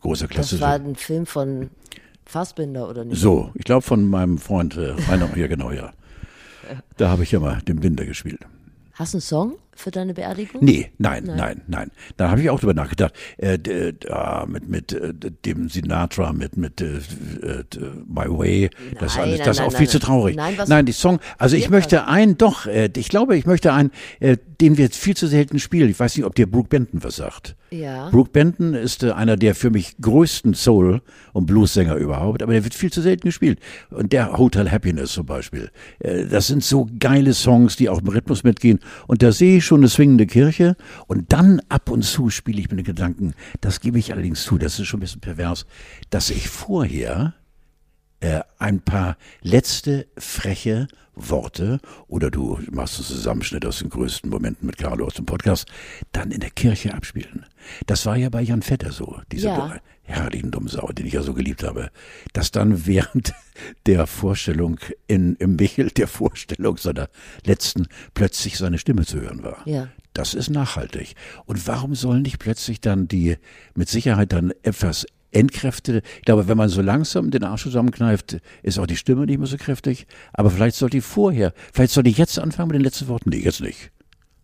Großer 0.00 0.28
Klasse. 0.28 0.56
Das 0.56 0.60
war 0.60 0.74
ein 0.74 0.94
Film 0.94 1.26
von 1.26 1.70
Fassbinder 2.24 2.88
oder 2.88 3.04
nicht? 3.04 3.20
So, 3.20 3.50
ich 3.54 3.64
glaube 3.64 3.82
von 3.82 4.08
meinem 4.08 4.38
Freund 4.38 4.76
äh, 4.76 4.94
Rainer, 5.08 5.36
ja 5.36 5.46
genau, 5.46 5.72
ja. 5.72 5.92
Da 6.98 7.08
habe 7.08 7.22
ich 7.22 7.32
ja 7.32 7.40
mal 7.40 7.60
den 7.62 7.80
Binder 7.80 8.04
gespielt. 8.04 8.40
Hast 8.92 9.14
du 9.14 9.16
einen 9.16 9.22
Song? 9.22 9.54
Für 9.78 9.90
deine 9.90 10.14
Beerdigung? 10.14 10.64
Nee, 10.64 10.90
nein, 10.98 11.24
nein, 11.24 11.36
nein. 11.36 11.62
nein. 11.66 11.90
Da 12.16 12.30
habe 12.30 12.40
ich 12.40 12.50
auch 12.50 12.58
drüber 12.58 12.74
nachgedacht. 12.74 13.14
Äh, 13.36 13.54
äh, 13.54 13.92
mit 14.46 14.68
mit 14.68 14.92
äh, 14.92 15.12
dem 15.44 15.68
Sinatra, 15.68 16.32
mit 16.32 16.56
mit 16.56 16.80
äh, 16.80 16.96
äh, 16.96 17.64
My 18.06 18.26
Way, 18.26 18.70
das 18.98 19.16
nein, 19.16 19.28
alles, 19.28 19.38
das 19.38 19.56
ist 19.58 19.62
auch 19.62 19.70
nein, 19.70 19.78
viel 19.78 19.88
zu 19.88 19.98
traurig. 20.00 20.36
Nein, 20.36 20.56
nein, 20.66 20.86
die 20.86 20.92
Song. 20.92 21.20
Also 21.38 21.56
ich 21.56 21.70
möchte 21.70 22.06
einen 22.06 22.36
doch. 22.36 22.66
Äh, 22.66 22.90
ich 22.96 23.08
glaube, 23.08 23.36
ich 23.36 23.46
möchte 23.46 23.72
einen, 23.72 23.90
den 24.20 24.76
wir 24.76 24.90
viel 24.90 25.16
zu 25.16 25.26
selten 25.26 25.58
spielen. 25.58 25.88
Ich 25.88 26.00
weiß 26.00 26.16
nicht, 26.16 26.26
ob 26.26 26.34
dir 26.34 26.50
Brooke 26.50 26.68
Benton 26.68 27.02
was 27.02 27.16
sagt. 27.16 27.54
Ja. 27.70 28.08
Brooke 28.10 28.30
Benton 28.30 28.74
ist 28.74 29.04
einer 29.04 29.36
der 29.36 29.54
für 29.54 29.70
mich 29.70 29.96
größten 30.00 30.54
Soul- 30.54 31.02
und 31.32 31.46
Blues-Sänger 31.46 31.96
überhaupt, 31.96 32.42
aber 32.42 32.52
der 32.52 32.64
wird 32.64 32.74
viel 32.74 32.90
zu 32.90 33.02
selten 33.02 33.28
gespielt. 33.28 33.60
Und 33.90 34.12
der 34.12 34.36
Hotel 34.36 34.70
Happiness 34.70 35.12
zum 35.12 35.26
Beispiel. 35.26 35.70
Das 36.00 36.48
sind 36.48 36.64
so 36.64 36.88
geile 36.98 37.34
Songs, 37.34 37.76
die 37.76 37.88
auch 37.88 38.00
im 38.00 38.08
Rhythmus 38.08 38.42
mitgehen. 38.42 38.80
Und 39.06 39.22
da 39.22 39.32
sehe 39.32 39.58
ich 39.58 39.64
schon 39.68 39.80
eine 39.80 39.88
swingende 39.88 40.26
Kirche. 40.26 40.76
Und 41.06 41.32
dann 41.32 41.60
ab 41.68 41.90
und 41.90 42.02
zu 42.02 42.30
spiele 42.30 42.60
ich 42.60 42.70
mit 42.70 42.80
den 42.80 42.84
Gedanken, 42.84 43.34
das 43.60 43.80
gebe 43.80 43.98
ich 43.98 44.12
allerdings 44.12 44.42
zu, 44.42 44.58
das 44.58 44.78
ist 44.80 44.86
schon 44.86 44.98
ein 44.98 45.02
bisschen 45.02 45.20
pervers, 45.20 45.66
dass 46.10 46.30
ich 46.30 46.48
vorher 46.48 47.34
äh, 48.20 48.40
ein 48.58 48.80
paar 48.80 49.16
letzte 49.42 50.08
freche 50.16 50.88
Worte 51.18 51.80
oder 52.06 52.30
du 52.30 52.58
machst 52.70 52.96
einen 52.96 53.06
Zusammenschnitt 53.06 53.66
aus 53.66 53.78
den 53.80 53.90
größten 53.90 54.30
Momenten 54.30 54.66
mit 54.66 54.78
Carlo 54.78 55.06
aus 55.06 55.14
dem 55.14 55.26
Podcast, 55.26 55.66
dann 56.12 56.30
in 56.30 56.40
der 56.40 56.50
Kirche 56.50 56.94
abspielen. 56.94 57.44
Das 57.86 58.06
war 58.06 58.16
ja 58.16 58.28
bei 58.28 58.40
Jan 58.42 58.62
Vetter 58.62 58.92
so, 58.92 59.20
dieser 59.32 59.50
Ja. 59.50 59.76
herrlichen 60.02 60.50
Dummsau, 60.50 60.90
den 60.92 61.06
ich 61.06 61.12
ja 61.12 61.22
so 61.22 61.34
geliebt 61.34 61.62
habe, 61.64 61.90
dass 62.32 62.50
dann 62.50 62.86
während 62.86 63.34
der 63.86 64.06
Vorstellung 64.06 64.78
in, 65.06 65.34
im 65.36 65.56
Michel, 65.56 65.90
der 65.90 66.08
Vorstellung 66.08 66.76
seiner 66.76 67.08
letzten, 67.44 67.88
plötzlich 68.14 68.56
seine 68.58 68.78
Stimme 68.78 69.04
zu 69.04 69.20
hören 69.20 69.42
war. 69.42 69.58
Ja. 69.66 69.88
Das 70.14 70.34
ist 70.34 70.50
nachhaltig. 70.50 71.14
Und 71.44 71.66
warum 71.68 71.94
sollen 71.94 72.22
nicht 72.22 72.38
plötzlich 72.38 72.80
dann 72.80 73.06
die 73.06 73.36
mit 73.74 73.88
Sicherheit 73.88 74.32
dann 74.32 74.52
etwas 74.62 75.06
entkräftete, 75.30 76.02
ich 76.16 76.24
glaube, 76.24 76.48
wenn 76.48 76.56
man 76.56 76.68
so 76.68 76.80
langsam 76.82 77.30
den 77.30 77.44
Arsch 77.44 77.62
zusammenkneift, 77.64 78.38
ist 78.62 78.78
auch 78.78 78.86
die 78.86 78.96
Stimme 78.96 79.26
nicht 79.26 79.38
mehr 79.38 79.46
so 79.46 79.56
kräftig. 79.56 80.06
Aber 80.32 80.50
vielleicht 80.50 80.76
soll 80.76 80.90
die 80.90 81.00
vorher, 81.00 81.52
vielleicht 81.72 81.92
soll 81.92 82.02
die 82.02 82.12
jetzt 82.12 82.38
anfangen 82.38 82.68
mit 82.68 82.76
den 82.76 82.84
letzten 82.84 83.08
Worten. 83.08 83.30
Nee, 83.30 83.38
jetzt 83.40 83.60
nicht. 83.60 83.90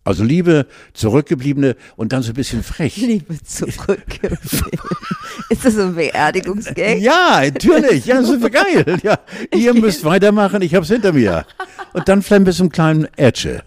Also 0.07 0.23
Liebe, 0.23 0.67
Zurückgebliebene 0.93 1.77
und 1.97 2.13
dann 2.13 2.23
so 2.23 2.33
ein 2.33 2.35
bisschen 2.35 2.63
frech. 2.63 2.99
Liebe 2.99 3.43
zurückgeblieben. 3.43 4.39
ist 5.49 5.65
das 5.65 5.75
so 5.75 5.83
ein 5.83 5.95
Beerdigungsgag? 5.95 6.99
Ja, 6.99 7.41
natürlich. 7.43 8.05
Ja, 8.05 8.21
das 8.21 8.29
ist 8.29 8.53
geil. 8.53 8.99
Ja, 9.03 9.19
ihr 9.55 9.73
müsst 9.73 10.05
weitermachen, 10.05 10.61
ich 10.61 10.75
hab's 10.75 10.89
hinter 10.89 11.15
mir. 11.15 11.47
Und 11.95 12.07
dann 12.09 12.21
vielleicht 12.21 12.53
so 12.53 12.65
einem 12.65 12.71
kleinen 12.71 13.09
Ätsche. 13.17 13.65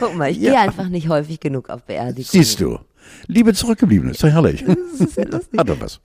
Guck 0.00 0.16
mal, 0.16 0.30
ich 0.30 0.38
Ja. 0.38 0.50
gehe 0.52 0.60
einfach 0.60 0.88
nicht 0.88 1.08
häufig 1.08 1.38
genug 1.40 1.70
auf 1.70 1.82
Beerdigungen. 1.84 2.24
Siehst 2.24 2.60
du. 2.60 2.78
Liebe 3.26 3.54
Zurückgebliebene, 3.54 4.12
ist 4.12 4.22
doch 4.22 4.28
herrlich. 4.28 4.64
Das 4.98 5.08
ist 5.08 5.16
ja 5.16 5.24
lustig. 5.24 5.58
Hat 5.58 5.68
doch 5.68 5.80
was. 5.80 6.00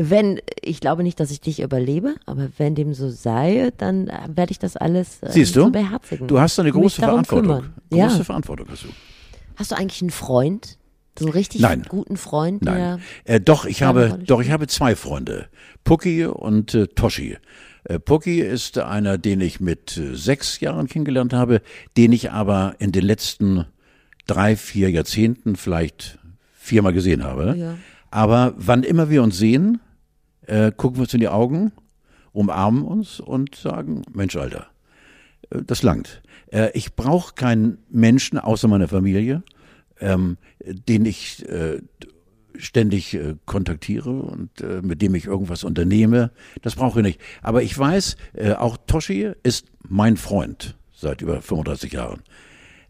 Wenn, 0.00 0.40
ich 0.62 0.80
glaube 0.80 1.02
nicht, 1.02 1.18
dass 1.18 1.30
ich 1.32 1.40
dich 1.40 1.60
überlebe, 1.60 2.14
aber 2.24 2.48
wenn 2.56 2.74
dem 2.76 2.94
so 2.94 3.10
sei, 3.10 3.72
dann 3.78 4.06
werde 4.28 4.52
ich 4.52 4.58
das 4.60 4.76
alles 4.76 5.22
äh, 5.22 5.30
Siehst 5.32 5.56
du? 5.56 5.64
zu 5.64 5.72
beherzigen. 5.72 6.28
Du 6.28 6.38
hast 6.38 6.58
eine 6.60 6.70
große 6.70 7.00
Verantwortung. 7.00 7.46
kümmern. 7.48 7.74
Große 7.90 8.18
Ja. 8.18 8.24
Verantwortung 8.24 8.68
hast 8.70 8.84
du. 8.84 8.88
Hast 9.56 9.72
du 9.72 9.76
eigentlich 9.76 10.00
einen 10.02 10.10
Freund? 10.10 10.78
So 11.18 11.24
einen 11.24 11.32
richtig 11.32 11.60
Nein. 11.62 11.82
guten 11.88 12.16
Freund, 12.16 12.62
Nein. 12.62 13.00
Äh, 13.24 13.40
doch, 13.40 13.64
ich 13.64 13.82
habe, 13.82 14.20
doch, 14.24 14.40
ich 14.40 14.52
habe 14.52 14.68
zwei 14.68 14.94
Freunde. 14.94 15.46
Pucki 15.82 16.26
und 16.26 16.74
äh, 16.74 16.86
Toshi. 16.86 17.36
Äh, 17.82 17.98
Pucki 17.98 18.40
ist 18.40 18.78
einer, 18.78 19.18
den 19.18 19.40
ich 19.40 19.58
mit 19.58 19.96
äh, 19.96 20.14
sechs 20.14 20.60
Jahren 20.60 20.86
kennengelernt 20.86 21.32
habe, 21.32 21.60
den 21.96 22.12
ich 22.12 22.30
aber 22.30 22.76
in 22.78 22.92
den 22.92 23.02
letzten 23.04 23.64
drei, 24.28 24.54
vier 24.54 24.90
Jahrzehnten 24.92 25.56
vielleicht 25.56 26.17
viermal 26.68 26.92
gesehen 26.92 27.24
habe. 27.24 27.56
Ja. 27.56 27.76
Aber 28.10 28.54
wann 28.56 28.82
immer 28.82 29.10
wir 29.10 29.22
uns 29.22 29.38
sehen, 29.38 29.80
äh, 30.46 30.72
gucken 30.74 30.98
wir 30.98 31.02
uns 31.02 31.14
in 31.14 31.20
die 31.20 31.28
Augen, 31.28 31.72
umarmen 32.32 32.82
uns 32.82 33.20
und 33.20 33.54
sagen, 33.54 34.02
Mensch, 34.12 34.36
Alter, 34.36 34.66
äh, 35.50 35.62
das 35.66 35.82
langt. 35.82 36.22
Äh, 36.52 36.70
ich 36.74 36.94
brauche 36.94 37.34
keinen 37.34 37.78
Menschen 37.90 38.38
außer 38.38 38.68
meiner 38.68 38.88
Familie, 38.88 39.42
ähm, 40.00 40.38
den 40.64 41.04
ich 41.04 41.46
äh, 41.48 41.80
ständig 42.56 43.14
äh, 43.14 43.36
kontaktiere 43.46 44.10
und 44.10 44.60
äh, 44.60 44.80
mit 44.82 45.00
dem 45.02 45.14
ich 45.14 45.26
irgendwas 45.26 45.64
unternehme. 45.64 46.30
Das 46.62 46.74
brauche 46.74 47.00
ich 47.00 47.06
nicht. 47.06 47.20
Aber 47.42 47.62
ich 47.62 47.78
weiß, 47.78 48.16
äh, 48.34 48.52
auch 48.52 48.76
Toshi 48.86 49.32
ist 49.42 49.66
mein 49.86 50.16
Freund 50.16 50.76
seit 50.92 51.22
über 51.22 51.40
35 51.40 51.92
Jahren. 51.92 52.22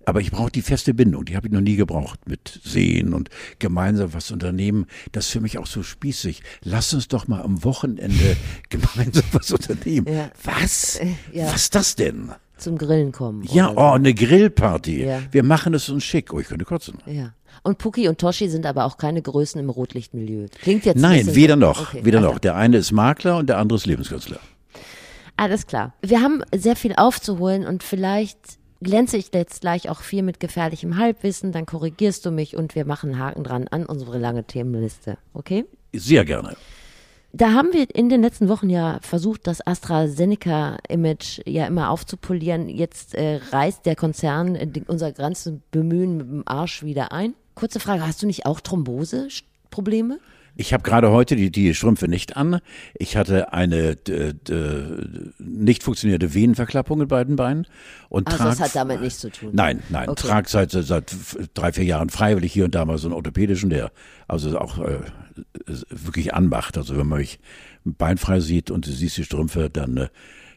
Aber 0.08 0.22
ich 0.22 0.30
brauche 0.30 0.50
die 0.50 0.62
feste 0.62 0.94
Bindung, 0.94 1.26
die 1.26 1.36
habe 1.36 1.48
ich 1.48 1.52
noch 1.52 1.60
nie 1.60 1.76
gebraucht 1.76 2.20
mit 2.26 2.60
Sehen 2.64 3.12
und 3.12 3.28
gemeinsam 3.58 4.14
was 4.14 4.30
unternehmen. 4.30 4.86
Das 5.12 5.26
ist 5.26 5.32
für 5.32 5.42
mich 5.42 5.58
auch 5.58 5.66
so 5.66 5.82
spießig. 5.82 6.40
Lass 6.64 6.94
uns 6.94 7.08
doch 7.08 7.28
mal 7.28 7.42
am 7.42 7.62
Wochenende 7.62 8.38
gemeinsam 8.70 9.24
was 9.32 9.52
unternehmen. 9.52 10.06
Ja. 10.10 10.30
Was? 10.44 10.98
ja. 11.30 11.44
Was 11.48 11.56
ist 11.56 11.74
das 11.74 11.94
denn? 11.94 12.32
Zum 12.56 12.78
Grillen 12.78 13.12
kommen. 13.12 13.42
Ja, 13.52 13.70
oh, 13.76 13.90
eine 13.92 14.14
Grillparty. 14.14 15.04
Ja. 15.04 15.20
Wir 15.30 15.42
machen 15.42 15.74
es 15.74 15.90
uns 15.90 16.04
schick. 16.04 16.32
Oh, 16.32 16.40
ich 16.40 16.46
könnte 16.48 16.64
kotzen. 16.64 16.96
ja. 17.04 17.34
Und 17.64 17.76
Puki 17.76 18.08
und 18.08 18.18
Toshi 18.18 18.48
sind 18.48 18.64
aber 18.64 18.84
auch 18.86 18.96
keine 18.96 19.20
Größen 19.20 19.60
im 19.60 19.68
Rotlichtmilieu. 19.68 20.46
Klingt 20.62 20.86
jetzt 20.86 20.96
ein 20.96 21.02
Nein, 21.02 21.34
weder 21.34 21.54
so- 21.54 21.60
noch. 21.60 21.88
Okay, 21.88 22.04
weder 22.04 22.18
also, 22.20 22.30
noch. 22.30 22.38
Der 22.38 22.54
eine 22.54 22.78
ist 22.78 22.92
Makler 22.92 23.36
und 23.36 23.48
der 23.48 23.58
andere 23.58 23.76
ist 23.76 23.84
Lebenskünstler. 23.84 24.38
Alles 25.36 25.66
klar. 25.66 25.92
Wir 26.00 26.20
haben 26.22 26.42
sehr 26.54 26.76
viel 26.76 26.94
aufzuholen 26.96 27.66
und 27.66 27.82
vielleicht 27.82 28.57
glänze 28.80 29.16
ich 29.16 29.30
jetzt 29.32 29.60
gleich 29.60 29.88
auch 29.88 30.00
viel 30.00 30.22
mit 30.22 30.40
gefährlichem 30.40 30.96
Halbwissen, 30.96 31.52
dann 31.52 31.66
korrigierst 31.66 32.24
du 32.24 32.30
mich 32.30 32.56
und 32.56 32.74
wir 32.74 32.84
machen 32.84 33.18
Haken 33.18 33.44
dran 33.44 33.68
an 33.68 33.86
unsere 33.86 34.18
lange 34.18 34.44
Themenliste. 34.44 35.18
Okay? 35.34 35.64
Sehr 35.92 36.24
gerne. 36.24 36.56
Da 37.32 37.52
haben 37.52 37.72
wir 37.72 37.94
in 37.94 38.08
den 38.08 38.22
letzten 38.22 38.48
Wochen 38.48 38.70
ja 38.70 39.00
versucht, 39.02 39.46
das 39.46 39.64
AstraZeneca-Image 39.66 41.42
ja 41.46 41.66
immer 41.66 41.90
aufzupolieren. 41.90 42.68
Jetzt 42.68 43.14
äh, 43.14 43.40
reißt 43.52 43.84
der 43.84 43.96
Konzern 43.96 44.54
äh, 44.54 44.68
unser 44.86 45.12
ganzes 45.12 45.52
Bemühen 45.70 46.16
mit 46.16 46.26
dem 46.26 46.42
Arsch 46.46 46.82
wieder 46.82 47.12
ein. 47.12 47.34
Kurze 47.54 47.80
Frage, 47.80 48.06
hast 48.06 48.22
du 48.22 48.26
nicht 48.26 48.46
auch 48.46 48.60
Thrombose-Probleme? 48.60 50.20
Ich 50.58 50.72
habe 50.72 50.82
gerade 50.82 51.12
heute 51.12 51.36
die, 51.36 51.52
die 51.52 51.72
Strümpfe 51.72 52.08
nicht 52.08 52.36
an. 52.36 52.60
Ich 52.94 53.16
hatte 53.16 53.52
eine 53.52 53.94
d, 53.94 54.32
d, 54.34 55.06
nicht 55.38 55.84
funktionierte 55.84 56.34
Venenverklappung 56.34 57.00
in 57.00 57.06
beiden 57.06 57.36
Beinen 57.36 57.64
und 58.08 58.26
Also 58.26 58.38
trag, 58.38 58.48
das 58.50 58.60
hat 58.60 58.74
damit 58.74 59.00
nichts 59.00 59.20
zu 59.20 59.30
tun. 59.30 59.50
Nein, 59.52 59.84
nein. 59.88 60.08
Okay. 60.08 60.26
Trag 60.26 60.48
seit, 60.48 60.72
seit 60.72 61.14
drei, 61.54 61.72
vier 61.72 61.84
Jahren 61.84 62.10
freiwillig 62.10 62.52
hier 62.52 62.64
und 62.64 62.74
da 62.74 62.84
mal 62.84 62.98
so 62.98 63.06
einen 63.06 63.14
orthopädischen, 63.14 63.70
der 63.70 63.92
also 64.26 64.58
auch 64.58 64.78
äh, 64.80 64.98
wirklich 65.90 66.34
anmacht. 66.34 66.76
Also 66.76 66.98
wenn 66.98 67.06
man 67.06 67.20
mich 67.20 67.38
beinfrei 67.84 68.40
sieht 68.40 68.72
und 68.72 68.84
du 68.84 68.90
siehst 68.90 69.16
die 69.16 69.24
Strümpfe, 69.24 69.70
dann 69.70 69.96
äh, 69.96 70.08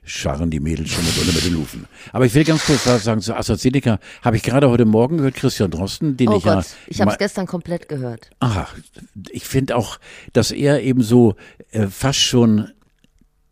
scharren 0.03 0.49
die 0.49 0.59
Mädels 0.59 0.89
schon 0.89 1.05
mit 1.05 1.17
unter 1.17 1.33
mit 1.33 1.45
den 1.45 1.53
Lufen. 1.53 1.85
Aber 2.11 2.25
ich 2.25 2.33
will 2.33 2.43
ganz 2.43 2.65
kurz 2.65 2.85
was 2.87 3.03
sagen 3.03 3.21
zu 3.21 3.35
AstraZeneca. 3.35 3.99
Habe 4.23 4.37
ich 4.37 4.43
gerade 4.43 4.69
heute 4.69 4.85
Morgen 4.85 5.17
gehört, 5.17 5.35
Christian 5.35 5.69
Drosten, 5.69 6.17
den 6.17 6.29
Oh 6.29 6.37
ich 6.37 6.43
Gott, 6.43 6.65
ja 6.65 6.75
ich 6.87 7.01
habe 7.01 7.11
es 7.11 7.17
gestern 7.17 7.45
komplett 7.45 7.87
gehört. 7.87 8.29
Aha, 8.39 8.67
ich 9.29 9.45
finde 9.45 9.75
auch, 9.75 9.99
dass 10.33 10.51
er 10.51 10.81
eben 10.81 11.03
so 11.03 11.35
äh, 11.71 11.87
fast 11.87 12.19
schon, 12.19 12.69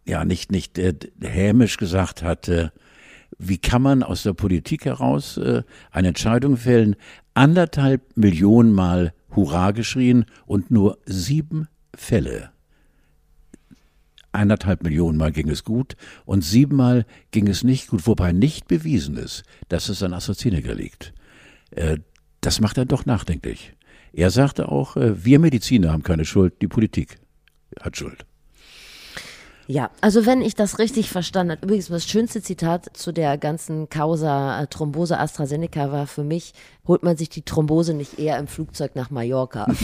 ja, 0.05 0.25
nicht, 0.25 0.51
nicht 0.51 0.77
äh, 0.79 0.93
hämisch 1.21 1.77
gesagt 1.77 2.23
hat, 2.23 2.47
äh, 2.47 2.69
wie 3.37 3.59
kann 3.59 3.81
man 3.81 4.03
aus 4.03 4.23
der 4.23 4.33
Politik 4.33 4.85
heraus 4.85 5.37
äh, 5.37 5.63
eine 5.91 6.09
Entscheidung 6.09 6.57
fällen, 6.57 6.95
anderthalb 7.35 8.17
Millionen 8.17 8.73
Mal 8.73 9.13
Hurra 9.35 9.71
geschrien 9.71 10.25
und 10.47 10.71
nur 10.71 10.97
sieben 11.05 11.67
Fälle. 11.95 12.51
Eineinhalb 14.31 14.83
Millionen 14.83 15.17
Mal 15.17 15.31
ging 15.31 15.49
es 15.49 15.63
gut 15.63 15.95
und 16.25 16.43
siebenmal 16.43 17.05
ging 17.31 17.47
es 17.47 17.63
nicht 17.63 17.87
gut, 17.87 18.05
wobei 18.05 18.31
nicht 18.31 18.67
bewiesen 18.67 19.17
ist, 19.17 19.43
dass 19.69 19.89
es 19.89 20.03
an 20.03 20.13
AstraZeneca 20.13 20.71
liegt. 20.73 21.13
Äh, 21.71 21.97
das 22.41 22.61
macht 22.61 22.77
er 22.77 22.85
doch 22.85 23.05
nachdenklich. 23.05 23.73
Er 24.13 24.29
sagte 24.29 24.69
auch, 24.69 24.97
äh, 24.97 25.23
wir 25.25 25.39
Mediziner 25.39 25.91
haben 25.91 26.03
keine 26.03 26.25
Schuld, 26.25 26.61
die 26.61 26.67
Politik 26.67 27.17
hat 27.81 27.97
Schuld. 27.97 28.25
Ja, 29.67 29.91
also 30.01 30.25
wenn 30.25 30.41
ich 30.41 30.55
das 30.55 30.79
richtig 30.79 31.11
verstanden 31.11 31.51
habe, 31.51 31.65
übrigens 31.65 31.89
das 31.89 32.07
schönste 32.07 32.41
Zitat 32.41 32.97
zu 32.97 33.11
der 33.11 33.37
ganzen 33.37 33.87
Causa 33.87 34.63
äh, 34.63 34.67
Thrombose 34.67 35.19
AstraZeneca 35.19 35.91
war 35.91 36.07
für 36.07 36.23
mich, 36.23 36.53
holt 36.87 37.03
man 37.03 37.17
sich 37.17 37.29
die 37.29 37.43
Thrombose 37.43 37.93
nicht 37.93 38.17
eher 38.17 38.39
im 38.39 38.47
Flugzeug 38.47 38.95
nach 38.95 39.11
Mallorca. 39.11 39.67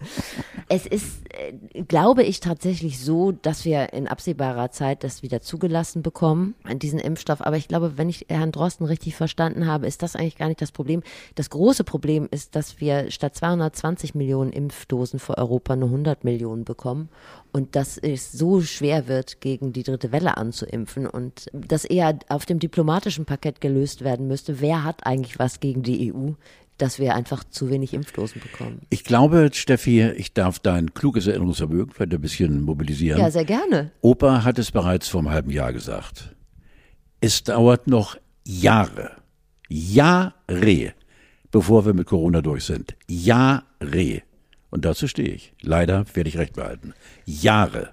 Es 0.74 0.86
ist, 0.86 1.20
äh, 1.28 1.82
glaube 1.82 2.22
ich, 2.22 2.40
tatsächlich 2.40 2.98
so, 2.98 3.30
dass 3.30 3.66
wir 3.66 3.92
in 3.92 4.08
absehbarer 4.08 4.70
Zeit 4.70 5.04
das 5.04 5.22
wieder 5.22 5.42
zugelassen 5.42 6.02
bekommen, 6.02 6.54
diesen 6.76 6.98
Impfstoff. 6.98 7.42
Aber 7.42 7.58
ich 7.58 7.68
glaube, 7.68 7.98
wenn 7.98 8.08
ich 8.08 8.24
Herrn 8.30 8.52
Drosten 8.52 8.86
richtig 8.86 9.14
verstanden 9.14 9.66
habe, 9.66 9.86
ist 9.86 10.02
das 10.02 10.16
eigentlich 10.16 10.38
gar 10.38 10.48
nicht 10.48 10.62
das 10.62 10.72
Problem. 10.72 11.02
Das 11.34 11.50
große 11.50 11.84
Problem 11.84 12.26
ist, 12.30 12.56
dass 12.56 12.80
wir 12.80 13.10
statt 13.10 13.36
220 13.36 14.14
Millionen 14.14 14.50
Impfdosen 14.50 15.18
für 15.18 15.36
Europa 15.36 15.76
nur 15.76 15.90
100 15.90 16.24
Millionen 16.24 16.64
bekommen 16.64 17.10
und 17.52 17.76
dass 17.76 17.98
es 17.98 18.32
so 18.32 18.62
schwer 18.62 19.08
wird, 19.08 19.42
gegen 19.42 19.74
die 19.74 19.82
dritte 19.82 20.10
Welle 20.10 20.38
anzuimpfen 20.38 21.06
und 21.06 21.50
das 21.52 21.84
eher 21.84 22.18
auf 22.30 22.46
dem 22.46 22.58
diplomatischen 22.58 23.26
Parkett 23.26 23.60
gelöst 23.60 24.04
werden 24.04 24.26
müsste. 24.26 24.62
Wer 24.62 24.84
hat 24.84 25.04
eigentlich 25.04 25.38
was 25.38 25.60
gegen 25.60 25.82
die 25.82 26.14
EU? 26.14 26.30
Dass 26.78 26.98
wir 26.98 27.14
einfach 27.14 27.44
zu 27.44 27.70
wenig 27.70 27.94
Impfdosen 27.94 28.40
bekommen. 28.40 28.80
Ich 28.90 29.04
glaube, 29.04 29.50
Steffi, 29.52 30.02
ich 30.02 30.32
darf 30.32 30.58
dein 30.58 30.94
kluges 30.94 31.26
Erinnerungsvermögen 31.26 31.92
vielleicht 31.92 32.14
ein 32.14 32.20
bisschen 32.20 32.62
mobilisieren. 32.62 33.20
Ja, 33.20 33.30
sehr 33.30 33.44
gerne. 33.44 33.92
Opa 34.00 34.44
hat 34.44 34.58
es 34.58 34.70
bereits 34.70 35.08
vor 35.08 35.20
einem 35.20 35.30
halben 35.30 35.50
Jahr 35.50 35.72
gesagt. 35.72 36.34
Es 37.20 37.44
dauert 37.44 37.86
noch 37.86 38.16
Jahre, 38.44 39.12
Jahre, 39.68 40.94
bevor 41.50 41.86
wir 41.86 41.94
mit 41.94 42.06
Corona 42.06 42.42
durch 42.42 42.64
sind. 42.64 42.96
Jahre. 43.08 44.22
Und 44.70 44.84
dazu 44.84 45.06
stehe 45.06 45.28
ich. 45.28 45.52
Leider 45.60 46.04
werde 46.14 46.28
ich 46.28 46.38
recht 46.38 46.54
behalten. 46.54 46.94
Jahre. 47.26 47.90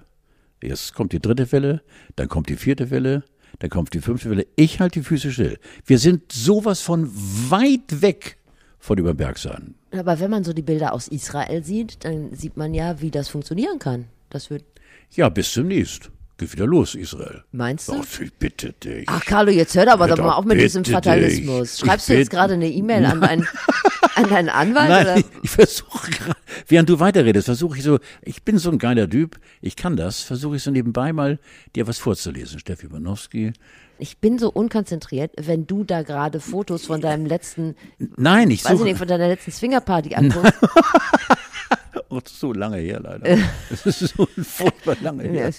Jetzt 0.62 0.94
kommt 0.94 1.12
die 1.12 1.20
dritte 1.20 1.52
Welle, 1.52 1.82
dann 2.16 2.28
kommt 2.28 2.48
die 2.48 2.56
vierte 2.56 2.90
Welle, 2.90 3.24
dann 3.60 3.70
kommt 3.70 3.94
die 3.94 4.00
fünfte 4.00 4.30
Welle. 4.30 4.46
Ich 4.56 4.80
halte 4.80 5.00
die 5.00 5.04
Füße 5.04 5.32
still. 5.32 5.58
Wir 5.86 5.98
sind 5.98 6.32
sowas 6.32 6.80
von 6.80 7.10
weit 7.50 8.02
weg 8.02 8.38
von 8.80 8.98
über 8.98 9.12
den 9.12 9.18
Berg 9.18 9.38
sein. 9.38 9.74
Aber 9.92 10.18
wenn 10.18 10.30
man 10.30 10.42
so 10.42 10.52
die 10.52 10.62
Bilder 10.62 10.92
aus 10.92 11.06
Israel 11.08 11.62
sieht, 11.62 12.04
dann 12.04 12.34
sieht 12.34 12.56
man 12.56 12.74
ja, 12.74 13.00
wie 13.00 13.10
das 13.10 13.28
funktionieren 13.28 13.78
kann. 13.78 14.06
Das 14.30 14.50
wird. 14.50 14.64
Ja, 15.12 15.28
bis 15.28 15.52
demnächst. 15.54 16.10
Geht 16.38 16.52
wieder 16.54 16.66
los, 16.66 16.94
Israel. 16.94 17.44
Meinst 17.52 17.88
du? 17.88 17.92
Oh, 17.92 18.04
ich 18.22 18.32
bitte 18.32 18.72
dich. 18.72 19.04
Ach, 19.08 19.22
Carlo, 19.26 19.50
jetzt 19.50 19.74
hör 19.76 19.86
aber 19.92 20.08
doch 20.08 20.16
mal 20.16 20.32
auf 20.32 20.46
mit 20.46 20.58
diesem 20.58 20.86
Fatalismus. 20.86 21.76
dich. 21.76 21.80
Schreibst 21.86 22.08
Ich 22.08 22.14
du 22.14 22.18
jetzt 22.18 22.30
gerade 22.30 22.54
eine 22.54 22.70
E-Mail 22.70 23.04
an, 23.04 23.20
deinen- 23.20 23.46
an 24.14 24.28
deinen 24.30 24.48
Anwalt? 24.48 24.88
Nein, 24.88 25.02
oder? 25.04 25.16
ich, 25.18 25.24
ich 25.42 25.50
versuche 25.50 26.10
gerade, 26.10 26.38
während 26.66 26.88
du 26.88 26.98
weiterredest, 26.98 27.44
versuche 27.44 27.76
ich 27.76 27.82
so, 27.84 27.98
ich 28.22 28.42
bin 28.42 28.56
so 28.56 28.70
ein 28.70 28.78
geiler 28.78 29.10
Typ, 29.10 29.38
ich 29.60 29.76
kann 29.76 29.96
das, 29.96 30.22
versuche 30.22 30.56
ich 30.56 30.62
so 30.62 30.70
nebenbei 30.70 31.12
mal 31.12 31.38
dir 31.76 31.86
was 31.86 31.98
vorzulesen. 31.98 32.58
Steffi 32.58 32.86
Banowski. 32.88 33.52
Ich 34.00 34.18
bin 34.18 34.38
so 34.38 34.50
unkonzentriert, 34.50 35.32
wenn 35.36 35.66
du 35.66 35.84
da 35.84 36.02
gerade 36.02 36.40
Fotos 36.40 36.86
von 36.86 37.00
deinem 37.00 37.26
letzten, 37.26 37.76
Nein, 38.16 38.50
ich 38.50 38.64
weiß 38.64 38.72
suche, 38.72 38.84
nicht, 38.84 38.98
von 38.98 39.06
deiner 39.06 39.28
letzten 39.28 39.52
Swingerparty 39.52 40.14
anguckst. 40.14 40.54
oh, 42.08 42.20
das 42.20 42.32
ist 42.32 42.40
so 42.40 42.52
lange 42.52 42.78
her 42.78 43.00
leider. 43.00 43.38
Das 43.68 43.86
ist 43.86 44.16
so 44.16 44.26
furchtbar 44.42 44.96
lange 45.02 45.24
her. 45.24 45.52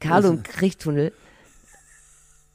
Carlo 0.00 0.30
im 0.30 0.42
Kriechtunnel. 0.42 1.12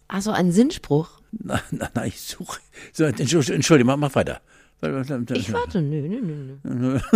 Ach 0.09 0.21
so, 0.21 0.31
ein 0.31 0.51
Sinnspruch. 0.51 1.21
Nein, 1.31 1.61
nein, 1.71 1.89
nein, 1.93 2.07
ich 2.07 2.21
suche, 2.21 2.59
so, 2.91 3.05
Entschuldigung, 3.05 3.85
mach, 3.85 3.97
mach 3.97 4.15
weiter. 4.15 4.41
Ich 4.81 5.53
warte, 5.53 5.81
nö, 5.81 6.01
nö, 6.07 6.21
nö, 6.21 6.59
nö. 6.63 6.99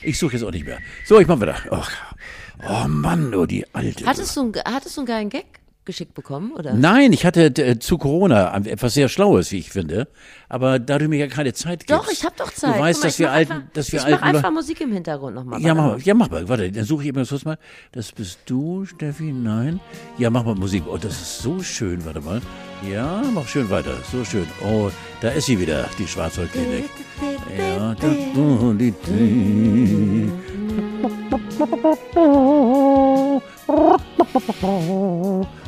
Ich 0.00 0.16
suche 0.16 0.34
jetzt 0.34 0.44
auch 0.44 0.52
nicht 0.52 0.64
mehr. 0.64 0.78
So, 1.04 1.18
ich 1.18 1.26
mach 1.26 1.40
weiter. 1.40 1.56
Oh, 1.70 1.82
oh 2.68 2.86
Mann, 2.86 3.34
oh, 3.34 3.46
die 3.46 3.66
alte. 3.74 4.06
Hattest 4.06 4.36
du, 4.36 4.42
einen, 4.42 4.54
hattest 4.64 4.96
du 4.96 5.00
einen 5.00 5.06
geilen 5.06 5.28
Gag 5.28 5.57
geschickt 5.88 6.14
bekommen, 6.14 6.52
oder? 6.52 6.74
Nein, 6.74 7.12
ich 7.12 7.26
hatte 7.26 7.46
äh, 7.46 7.78
zu 7.80 7.98
Corona 7.98 8.54
etwas 8.64 8.94
sehr 8.94 9.08
Schlaues, 9.08 9.50
wie 9.50 9.58
ich 9.58 9.70
finde. 9.70 10.06
Aber 10.48 10.78
da 10.78 10.98
du 10.98 11.08
mir 11.08 11.16
ja 11.18 11.26
keine 11.26 11.52
Zeit 11.54 11.86
gibst. 11.86 11.90
Doch, 11.90 12.08
ich 12.12 12.24
habe 12.24 12.34
doch 12.38 12.52
Zeit. 12.52 12.76
Du 12.76 12.78
weißt, 12.80 13.00
mal, 13.00 13.06
dass 13.08 13.14
ich 13.14 13.18
wir 13.18 13.32
alten, 13.32 13.52
einfach, 13.52 13.66
dass 13.72 13.90
wir 13.92 13.98
ich 13.98 14.04
alten 14.04 14.18
mach 14.20 14.26
einfach 14.28 14.42
Leute- 14.44 14.54
Musik 14.54 14.80
im 14.82 14.92
Hintergrund 14.92 15.34
nochmal. 15.34 15.60
Ja, 15.60 15.74
mach 15.74 15.84
mal, 15.86 16.00
ja, 16.00 16.14
mach 16.14 16.30
mal, 16.30 16.48
warte, 16.48 16.70
dann 16.70 16.84
suche 16.84 17.02
ich 17.02 17.08
immer 17.08 17.24
kurz 17.24 17.44
mal. 17.44 17.58
Das 17.92 18.12
bist 18.12 18.38
du, 18.46 18.84
Steffi? 18.84 19.32
Nein. 19.32 19.80
Ja, 20.18 20.30
mach 20.30 20.44
mal 20.44 20.54
Musik. 20.54 20.84
Oh, 20.86 20.96
das 20.98 21.12
ist 21.20 21.38
so 21.40 21.62
schön, 21.62 22.04
warte 22.04 22.20
mal. 22.20 22.40
Ja, 22.88 23.22
mach 23.34 23.48
schön 23.48 23.68
weiter, 23.70 23.94
so 24.12 24.24
schön. 24.24 24.46
Oh, 24.64 24.90
da 25.20 25.30
ist 25.30 25.46
sie 25.46 25.58
wieder, 25.58 25.88
die 25.98 26.06
Schwarzwaldklinik. 26.06 26.84
Ja, 27.58 27.94
da, 27.94 28.06
oh, 28.36 28.72
die, 28.74 28.92
die. 28.92 30.30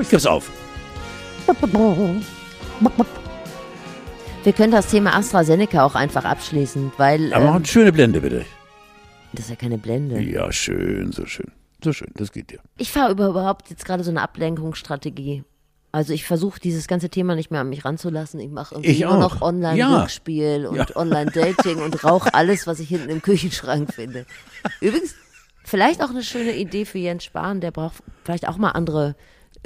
Ich 0.00 0.08
geb's 0.08 0.26
auf. 0.26 0.50
Wir 4.44 4.52
können 4.52 4.72
das 4.72 4.86
Thema 4.86 5.14
AstraZeneca 5.16 5.84
auch 5.84 5.94
einfach 5.94 6.24
abschließen, 6.24 6.92
weil 6.96 7.32
Aber 7.34 7.44
mach 7.44 7.50
ähm, 7.50 7.56
eine 7.56 7.66
schöne 7.66 7.92
Blende, 7.92 8.20
bitte. 8.20 8.44
das 9.32 9.44
ist 9.46 9.50
ja 9.50 9.56
keine 9.56 9.78
Blende. 9.78 10.20
Ja, 10.20 10.50
schön, 10.52 11.12
so 11.12 11.26
schön. 11.26 11.50
So 11.82 11.92
schön, 11.92 12.08
das 12.14 12.30
geht 12.32 12.50
dir. 12.50 12.60
Ich 12.78 12.92
fahre 12.92 13.12
überhaupt 13.12 13.70
jetzt 13.70 13.84
gerade 13.84 14.04
so 14.04 14.10
eine 14.10 14.22
Ablenkungsstrategie. 14.22 15.44
Also 15.92 16.12
ich 16.12 16.24
versuche 16.24 16.60
dieses 16.60 16.86
ganze 16.86 17.08
Thema 17.10 17.34
nicht 17.34 17.50
mehr 17.50 17.62
an 17.62 17.68
mich 17.68 17.84
ranzulassen. 17.84 18.38
Ich 18.38 18.50
mache 18.50 18.76
irgendwie 18.76 19.02
nur 19.02 19.14
auch. 19.14 19.18
noch 19.18 19.42
Online-Rückspiel 19.42 20.66
und 20.66 20.76
Ja. 20.76 20.86
Online-Dating 20.94 21.78
und 21.82 22.04
rauche 22.04 22.32
alles, 22.34 22.66
was 22.66 22.78
ich 22.80 22.88
hinten 22.90 23.08
im 23.10 23.22
Küchenschrank 23.22 23.92
finde. 23.92 24.24
Übrigens, 24.80 25.16
vielleicht 25.70 26.02
auch 26.02 26.10
eine 26.10 26.22
schöne 26.22 26.56
Idee 26.56 26.84
für 26.84 26.98
Jens 26.98 27.24
Spahn. 27.24 27.60
Der 27.60 27.70
braucht 27.70 28.02
vielleicht 28.24 28.46
auch 28.48 28.58
mal 28.58 28.70
andere, 28.70 29.14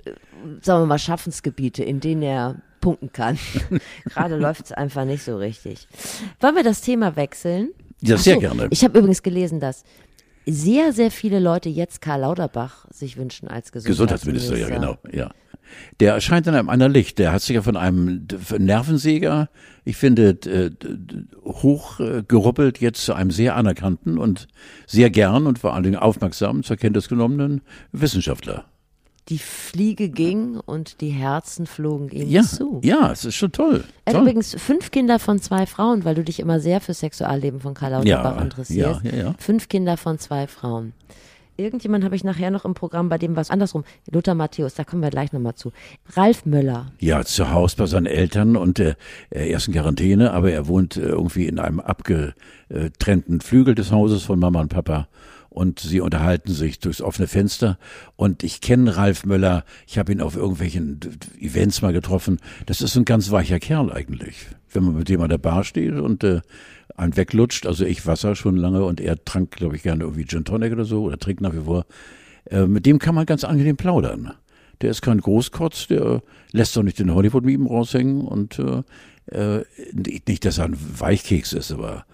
äh, 0.05 0.12
sagen 0.61 0.83
wir 0.83 0.87
mal, 0.87 0.99
Schaffensgebiete, 0.99 1.83
in 1.83 2.01
denen 2.01 2.23
er 2.23 2.57
punkten 2.81 3.11
kann. 3.12 3.38
Gerade 4.05 4.37
läuft 4.37 4.67
es 4.67 4.73
einfach 4.73 5.05
nicht 5.05 5.25
so 5.25 5.38
richtig. 5.38 5.88
Wollen 6.40 6.57
wir 6.57 6.62
das 6.62 6.83
Thema 6.83 7.17
wechseln? 7.17 7.71
Ja, 8.01 8.19
sehr 8.19 8.35
so, 8.35 8.40
gerne. 8.40 8.69
Ich 8.71 8.85
habe 8.85 8.99
übrigens 8.99 9.23
gelesen, 9.23 9.59
dass 9.61 9.85
sehr, 10.47 10.93
sehr 10.93 11.11
viele 11.11 11.38
Leute 11.38 11.71
jetzt 11.71 12.03
Karl 12.03 12.21
Lauterbach 12.21 12.85
sich 12.90 13.17
wünschen 13.17 13.49
als 13.49 13.73
Gesundheitsminister, 13.73 14.55
Gesundheitsminister. 14.55 14.59
ja, 14.59 14.69
genau, 14.69 14.99
ja. 15.11 15.35
Der 16.00 16.14
erscheint 16.14 16.46
in 16.46 16.55
einem 16.55 16.68
anderen 16.68 16.92
Licht. 16.92 17.18
Der 17.18 17.33
hat 17.33 17.42
sich 17.42 17.55
ja 17.55 17.62
von 17.62 17.77
einem 17.77 18.27
Nervensäger, 18.59 19.48
ich 19.85 19.96
finde, 19.96 20.31
äh, 20.46 20.70
geruppelt 22.27 22.81
jetzt 22.81 23.05
zu 23.05 23.14
einem 23.14 23.31
sehr 23.31 23.57
anerkannten 23.57 24.18
und 24.18 24.48
sehr 24.87 25.11
gern 25.11 25.46
und 25.46 25.59
vor 25.59 25.74
allen 25.74 25.85
Dingen 25.85 25.96
aufmerksamen 25.96 26.62
zur 26.62 26.77
Kenntnis 26.77 27.09
genommenen 27.09 27.61
Wissenschaftler. 27.92 28.64
Die 29.31 29.38
Fliege 29.38 30.11
ging 30.11 30.57
und 30.61 31.00
die 31.00 31.09
Herzen 31.09 31.66
flogen 31.66 32.11
ihm 32.11 32.29
Ja, 32.29 32.42
zu. 32.42 32.81
ja, 32.85 33.11
es 33.11 33.24
ist 33.24 33.37
schon 33.37 33.53
toll. 33.53 33.85
Er 34.05 34.11
hat 34.12 34.14
toll. 34.18 34.22
übrigens 34.29 34.55
fünf 34.61 34.90
Kinder 34.90 35.18
von 35.18 35.40
zwei 35.40 35.64
Frauen, 35.64 36.05
weil 36.05 36.14
du 36.14 36.22
dich 36.22 36.40
immer 36.40 36.61
sehr 36.61 36.83
für 36.83 36.92
Sexualleben 36.92 37.61
von 37.61 37.72
Karl 37.72 37.92
Lauterbach 37.92 38.37
Ja, 38.37 38.42
interessierst. 38.42 39.00
ja, 39.05 39.11
ja, 39.11 39.16
ja. 39.24 39.35
Fünf 39.38 39.70
Kinder 39.70 39.96
von 39.96 40.18
zwei 40.18 40.46
Frauen. 40.46 40.92
Irgendjemand 41.57 42.05
habe 42.05 42.17
ich 42.17 42.25
nachher 42.25 42.51
noch 42.51 42.64
im 42.64 42.75
Programm, 42.75 43.09
bei 43.09 43.19
dem 43.19 43.37
war 43.37 43.43
es 43.43 43.51
andersrum. 43.51 43.85
Lothar 44.11 44.35
Matthäus, 44.35 44.75
da 44.75 44.85
kommen 44.85 45.03
wir 45.03 45.11
gleich 45.11 45.33
nochmal 45.33 45.55
zu. 45.55 45.73
Ralf 46.14 46.47
Möller. 46.47 46.87
Ja, 46.99 47.25
zu 47.25 47.53
Hause 47.53 47.77
bei 47.77 47.87
seinen 47.87 48.07
Eltern 48.07 48.57
und 48.57 48.81
äh, 48.81 48.95
er 49.31 49.57
ist 49.57 49.69
in 49.69 49.75
Quarantäne, 49.75 50.33
aber 50.33 50.51
er 50.51 50.67
wohnt 50.67 50.97
äh, 50.97 51.03
irgendwie 51.03 51.47
in 51.47 51.59
einem 51.61 51.79
abgetrennten 51.79 53.40
Flügel 53.40 53.75
des 53.75 53.93
Hauses 53.93 54.25
von 54.25 54.38
Mama 54.38 54.61
und 54.61 54.69
Papa 54.69 55.09
und 55.55 55.79
sie 55.79 56.01
unterhalten 56.01 56.53
sich 56.53 56.81
durchs 56.81 57.01
offene 57.01 57.29
Fenster 57.29 57.79
und 58.17 58.43
ich 58.43 58.61
kenne 58.61 58.97
Ralf 58.97 59.25
Möller, 59.25 59.64
ich 59.87 59.99
habe 59.99 60.11
ihn 60.11 60.21
auf 60.21 60.35
irgendwelchen 60.35 60.99
Events 61.38 61.81
mal 61.81 61.93
getroffen. 61.93 62.40
Das 62.67 62.81
ist 62.81 62.97
ein 62.97 63.05
ganz 63.05 63.31
weicher 63.31 63.61
Kerl 63.61 63.93
eigentlich. 63.93 64.49
Wenn 64.73 64.83
man 64.83 64.97
mit 64.97 65.09
dem 65.09 65.21
an 65.21 65.29
der 65.29 65.38
Bar 65.38 65.62
steht 65.62 65.95
und 65.95 66.25
äh, 66.25 66.40
einen 66.96 67.16
weglutscht, 67.16 67.66
also 67.66 67.85
ich 67.85 68.07
Wasser 68.07 68.37
schon 68.37 68.57
lange 68.57 68.85
und 68.85 69.00
er 69.00 69.22
trank, 69.24 69.50
glaube 69.50 69.76
ich, 69.76 69.83
gerne 69.83 70.04
irgendwie 70.04 70.26
Gin 70.26 70.44
Tonic 70.44 70.72
oder 70.72 70.85
so 70.85 71.02
oder 71.02 71.18
trinkt 71.18 71.40
nach 71.40 71.54
wie 71.54 71.64
vor. 71.64 71.87
Äh, 72.46 72.66
mit 72.66 72.87
dem 72.87 72.98
kann 72.98 73.14
man 73.14 73.26
ganz 73.26 73.44
angenehm 73.44 73.76
plaudern. 73.76 74.33
Der 74.80 74.90
ist 74.90 75.02
kein 75.02 75.20
Großkotz, 75.20 75.88
der 75.88 76.22
lässt 76.52 76.76
doch 76.76 76.83
nicht 76.83 76.98
den 76.98 77.14
Hollywood-Mieben 77.14 77.66
raushängen 77.66 78.22
und 78.22 78.59
äh, 78.59 78.83
äh, 79.26 79.64
nicht, 80.26 80.44
dass 80.44 80.59
er 80.59 80.66
ein 80.66 80.76
Weichkeks 80.76 81.52
ist, 81.52 81.72
aber 81.72 82.04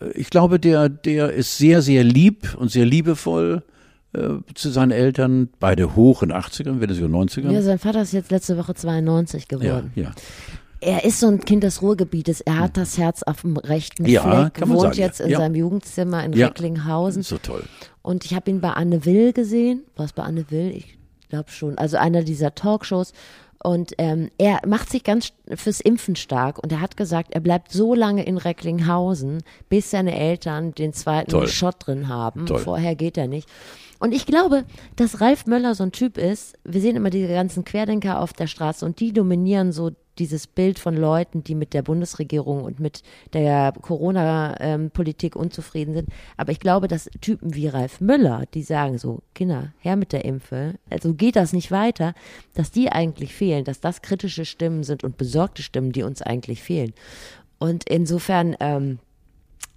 äh, 0.00 0.10
ich 0.12 0.30
glaube, 0.30 0.60
der, 0.60 0.88
der 0.88 1.32
ist 1.32 1.58
sehr, 1.58 1.82
sehr 1.82 2.04
lieb 2.04 2.54
und 2.58 2.70
sehr 2.70 2.84
liebevoll 2.84 3.62
äh, 4.12 4.28
zu 4.54 4.70
seinen 4.70 4.90
Eltern, 4.90 5.48
beide 5.58 5.96
hoch 5.96 6.22
in 6.22 6.32
80ern, 6.32 6.80
wenn 6.80 6.90
es 6.90 6.98
sogar 6.98 7.22
90ern. 7.22 7.50
Ja, 7.50 7.62
sein 7.62 7.78
Vater 7.78 8.02
ist 8.02 8.12
jetzt 8.12 8.30
letzte 8.30 8.56
Woche 8.56 8.74
92 8.74 9.46
ja, 9.50 9.58
geworden. 9.58 9.92
ja. 9.94 10.12
Er 10.80 11.04
ist 11.04 11.20
so 11.20 11.26
ein 11.26 11.40
Kind 11.40 11.64
des 11.64 11.82
Ruhrgebietes. 11.82 12.40
Er 12.40 12.58
hat 12.58 12.76
das 12.76 12.98
Herz 12.98 13.22
auf 13.24 13.40
dem 13.40 13.56
rechten 13.56 14.06
Ja, 14.06 14.22
Fleck, 14.22 14.54
kann 14.54 14.68
man 14.68 14.78
wohnt 14.78 14.94
sagen, 14.94 14.98
jetzt 14.98 15.20
in 15.20 15.30
ja. 15.30 15.38
seinem 15.38 15.56
Jugendzimmer 15.56 16.24
in. 16.24 16.34
Recklinghausen. 16.34 17.22
So 17.22 17.38
toll. 17.38 17.64
Und 18.02 18.24
ich 18.24 18.34
habe 18.34 18.50
ihn 18.50 18.60
bei 18.60 18.70
Anne 18.70 19.04
Will 19.04 19.32
gesehen. 19.32 19.84
Was 19.96 20.12
bei 20.12 20.22
Anne 20.22 20.50
Will? 20.50 20.70
Ich 20.70 20.98
glaube 21.28 21.50
schon. 21.50 21.76
Also 21.78 21.96
einer 21.96 22.22
dieser 22.22 22.54
Talkshows. 22.54 23.12
Und 23.60 23.92
ähm, 23.98 24.30
er 24.38 24.60
macht 24.66 24.88
sich 24.88 25.02
ganz 25.02 25.32
fürs 25.52 25.80
Impfen 25.80 26.14
stark. 26.14 26.62
Und 26.62 26.70
er 26.70 26.80
hat 26.80 26.96
gesagt, 26.96 27.34
er 27.34 27.40
bleibt 27.40 27.72
so 27.72 27.94
lange 27.94 28.24
in 28.24 28.36
Recklinghausen, 28.38 29.42
bis 29.68 29.90
seine 29.90 30.16
Eltern 30.16 30.74
den 30.74 30.92
zweiten 30.92 31.32
Toll. 31.32 31.48
Shot 31.48 31.86
drin 31.86 32.08
haben. 32.08 32.46
Toll. 32.46 32.60
Vorher 32.60 32.94
geht 32.94 33.18
er 33.18 33.26
nicht. 33.26 33.48
Und 33.98 34.14
ich 34.14 34.26
glaube, 34.26 34.64
dass 34.94 35.20
Ralf 35.20 35.46
Möller 35.46 35.74
so 35.74 35.82
ein 35.82 35.90
Typ 35.90 36.18
ist. 36.18 36.56
Wir 36.64 36.80
sehen 36.80 36.94
immer 36.94 37.10
diese 37.10 37.26
ganzen 37.26 37.64
Querdenker 37.64 38.20
auf 38.20 38.32
der 38.32 38.46
Straße 38.46 38.86
und 38.86 39.00
die 39.00 39.12
dominieren 39.12 39.72
so 39.72 39.90
dieses 40.18 40.46
Bild 40.46 40.78
von 40.78 40.96
Leuten, 40.96 41.44
die 41.44 41.54
mit 41.54 41.74
der 41.74 41.82
Bundesregierung 41.82 42.64
und 42.64 42.80
mit 42.80 43.02
der 43.32 43.72
Corona-Politik 43.80 45.36
unzufrieden 45.36 45.94
sind. 45.94 46.08
Aber 46.36 46.52
ich 46.52 46.60
glaube, 46.60 46.88
dass 46.88 47.10
Typen 47.20 47.54
wie 47.54 47.68
Ralf 47.68 48.00
Müller, 48.00 48.44
die 48.54 48.62
sagen 48.62 48.98
so, 48.98 49.20
Kinder, 49.34 49.72
her 49.78 49.96
mit 49.96 50.12
der 50.12 50.24
Impfe, 50.24 50.74
also 50.90 51.14
geht 51.14 51.36
das 51.36 51.52
nicht 51.52 51.70
weiter, 51.70 52.14
dass 52.54 52.70
die 52.70 52.90
eigentlich 52.90 53.34
fehlen, 53.34 53.64
dass 53.64 53.80
das 53.80 54.02
kritische 54.02 54.44
Stimmen 54.44 54.84
sind 54.84 55.04
und 55.04 55.16
besorgte 55.16 55.62
Stimmen, 55.62 55.92
die 55.92 56.02
uns 56.02 56.22
eigentlich 56.22 56.62
fehlen. 56.62 56.92
Und 57.58 57.88
insofern 57.88 58.56
ähm, 58.60 58.98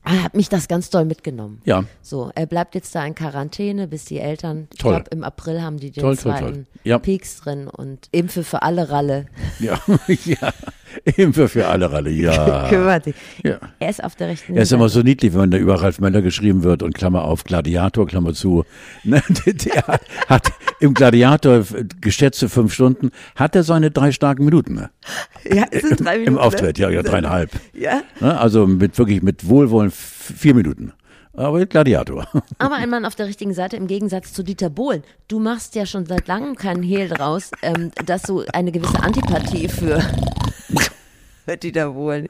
hat 0.03 0.33
mich 0.35 0.49
das 0.49 0.67
ganz 0.67 0.89
doll 0.89 1.05
mitgenommen. 1.05 1.61
Ja, 1.65 1.83
So, 2.01 2.31
er 2.35 2.45
bleibt 2.47 2.75
jetzt 2.75 2.93
da 2.95 3.05
in 3.05 3.13
Quarantäne, 3.15 3.87
bis 3.87 4.05
die 4.05 4.19
Eltern, 4.19 4.67
ich 4.73 4.79
Toll. 4.79 4.93
glaube 4.93 5.09
im 5.11 5.23
April 5.23 5.61
haben 5.61 5.77
die 5.77 5.91
den 5.91 6.01
Toll, 6.01 6.17
toll, 6.17 6.31
zweiten 6.33 6.53
toll. 6.53 6.65
Ja. 6.83 6.97
Peaks 6.99 7.41
drin 7.41 7.67
und 7.67 8.07
Impfe 8.11 8.43
für 8.43 8.63
alle 8.63 8.89
Ralle. 8.89 9.25
ja, 9.59 9.79
ja. 10.25 10.51
Impfe 11.15 11.47
für 11.47 11.67
alle 11.67 11.89
Ralle, 11.91 12.09
ja. 12.09 12.67
Kümmert 12.69 13.05
sich. 13.05 13.15
ja. 13.43 13.59
Er 13.79 13.89
ist 13.89 14.03
auf 14.03 14.15
der 14.15 14.27
rechten 14.29 14.55
Er 14.55 14.63
ist 14.63 14.69
Seite. 14.69 14.79
immer 14.79 14.89
so 14.89 15.01
niedlich, 15.01 15.33
wenn 15.35 15.49
da 15.51 15.57
über 15.57 15.81
Ralf 15.81 15.99
Möller 15.99 16.21
geschrieben 16.21 16.63
wird 16.63 16.83
und 16.83 16.93
Klammer 16.95 17.23
auf 17.23 17.43
Gladiator, 17.43 18.07
Klammer 18.07 18.33
zu. 18.33 18.65
Ne, 19.03 19.21
Der 19.45 19.87
hat, 19.87 20.01
hat 20.27 20.51
im 20.79 20.93
Gladiator 20.93 21.63
geschätzte 22.01 22.49
fünf 22.49 22.73
Stunden, 22.73 23.11
hat 23.35 23.55
er 23.55 23.63
seine 23.63 23.89
drei 23.91 24.11
starken 24.11 24.45
Minuten 24.45 24.73
ne? 24.75 24.89
ja, 25.49 25.65
es 25.71 25.81
sind 25.83 26.01
drei 26.03 26.13
Minuten, 26.19 26.33
im 26.33 26.37
Auftritt, 26.39 26.77
ja, 26.77 26.89
ja, 26.89 27.03
dreieinhalb. 27.03 27.51
Ja. 27.73 28.01
Ne, 28.19 28.37
Also 28.39 28.67
mit 28.67 28.97
wirklich 28.97 29.21
mit 29.21 29.47
Wohlwollen 29.47 29.90
vier 29.91 30.55
Minuten. 30.55 30.93
Aber 31.33 31.65
Gladiator. 31.65 32.27
Aber 32.57 32.75
ein 32.75 32.89
Mann 32.89 33.05
auf 33.05 33.15
der 33.15 33.27
richtigen 33.27 33.53
Seite 33.53 33.77
im 33.77 33.87
Gegensatz 33.87 34.33
zu 34.33 34.43
Dieter 34.43 34.69
Bohlen. 34.69 35.03
Du 35.27 35.39
machst 35.39 35.75
ja 35.75 35.85
schon 35.85 36.05
seit 36.05 36.27
langem 36.27 36.55
keinen 36.55 36.83
Hehl 36.83 37.07
draus, 37.07 37.51
ähm, 37.61 37.91
dass 38.05 38.23
du 38.23 38.43
eine 38.53 38.71
gewisse 38.71 39.01
Antipathie 39.01 39.69
für 39.69 40.01
Dieter 41.63 41.91
Bohlen 41.91 42.27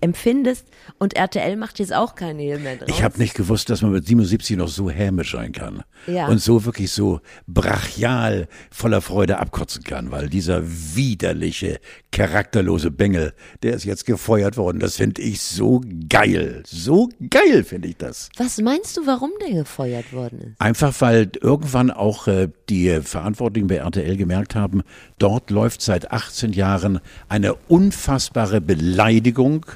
empfindest. 0.00 0.66
Und 0.98 1.16
RTL 1.16 1.56
macht 1.56 1.78
jetzt 1.78 1.92
auch 1.92 2.14
keine 2.14 2.42
Hehl 2.42 2.58
mehr 2.58 2.76
draus. 2.76 2.88
Ich 2.88 3.02
habe 3.02 3.18
nicht 3.18 3.34
gewusst, 3.34 3.70
dass 3.70 3.82
man 3.82 3.92
mit 3.92 4.06
77 4.06 4.56
noch 4.56 4.68
so 4.68 4.90
hämisch 4.90 5.32
sein 5.32 5.52
kann. 5.52 5.82
Ja. 6.06 6.26
Und 6.28 6.38
so 6.38 6.64
wirklich 6.64 6.90
so 6.90 7.20
brachial 7.46 8.48
voller 8.70 9.00
Freude 9.00 9.38
abkotzen 9.38 9.84
kann, 9.84 10.10
weil 10.10 10.28
dieser 10.28 10.62
widerliche, 10.64 11.80
charakterlose 12.10 12.90
Bengel, 12.90 13.32
der 13.62 13.74
ist 13.74 13.84
jetzt 13.84 14.04
gefeuert 14.04 14.56
worden. 14.56 14.78
Das 14.78 14.96
finde 14.96 15.22
ich 15.22 15.40
so 15.40 15.80
geil. 16.08 16.62
So 16.66 17.08
geil 17.30 17.64
finde 17.64 17.88
ich 17.88 17.96
das. 17.96 18.28
Was 18.36 18.58
meinst 18.58 18.96
du, 18.96 19.06
warum 19.06 19.30
der 19.40 19.54
gefeuert 19.54 20.12
worden 20.12 20.40
ist? 20.40 20.60
Einfach 20.60 20.94
weil 21.00 21.30
irgendwann 21.40 21.90
auch 21.90 22.28
äh, 22.28 22.48
die 22.68 23.00
Verantwortlichen 23.02 23.66
bei 23.66 23.76
RTL 23.76 24.16
gemerkt 24.16 24.54
haben, 24.54 24.82
dort 25.18 25.50
läuft 25.50 25.82
seit 25.82 26.12
18 26.12 26.52
Jahren 26.52 27.00
eine 27.28 27.54
unfassbare 27.54 28.51
Beleidigung 28.60 29.66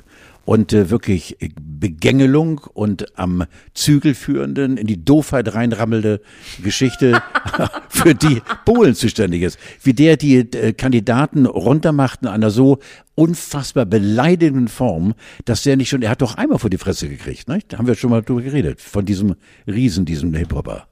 und 0.47 0.73
äh, 0.73 0.89
wirklich 0.89 1.37
Begängelung 1.61 2.61
und 2.73 3.19
am 3.19 3.45
Zügel 3.75 4.15
führenden, 4.15 4.79
in 4.79 4.87
die 4.87 5.05
Doofheit 5.05 5.53
reinrammelnde 5.55 6.23
Geschichte, 6.62 7.21
für 7.89 8.15
die 8.15 8.41
Bohlen 8.65 8.95
zuständig 8.95 9.43
ist. 9.43 9.59
Wie 9.83 9.93
der 9.93 10.17
die 10.17 10.37
äh, 10.37 10.73
Kandidaten 10.73 11.45
runtermacht 11.45 12.23
in 12.23 12.29
einer 12.29 12.51
so 12.51 12.79
unfassbar 13.15 13.85
beleidigenden 13.85 14.69
Form, 14.69 15.15
dass 15.45 15.65
der 15.65 15.77
nicht 15.77 15.89
schon, 15.89 16.03
er 16.03 16.11
hat 16.11 16.23
doch 16.23 16.37
einmal 16.37 16.59
vor 16.59 16.71
die 16.71 16.79
Fresse 16.79 17.09
gekriegt, 17.09 17.49
ne? 17.49 17.59
Da 17.69 17.79
haben 17.79 17.87
wir 17.87 17.95
schon 17.95 18.11
mal 18.11 18.23
drüber 18.23 18.43
geredet, 18.43 18.81
von 18.81 19.05
diesem 19.05 19.35
Riesen, 19.67 20.05
diesem 20.05 20.33
Hip-Hopper. 20.33 20.87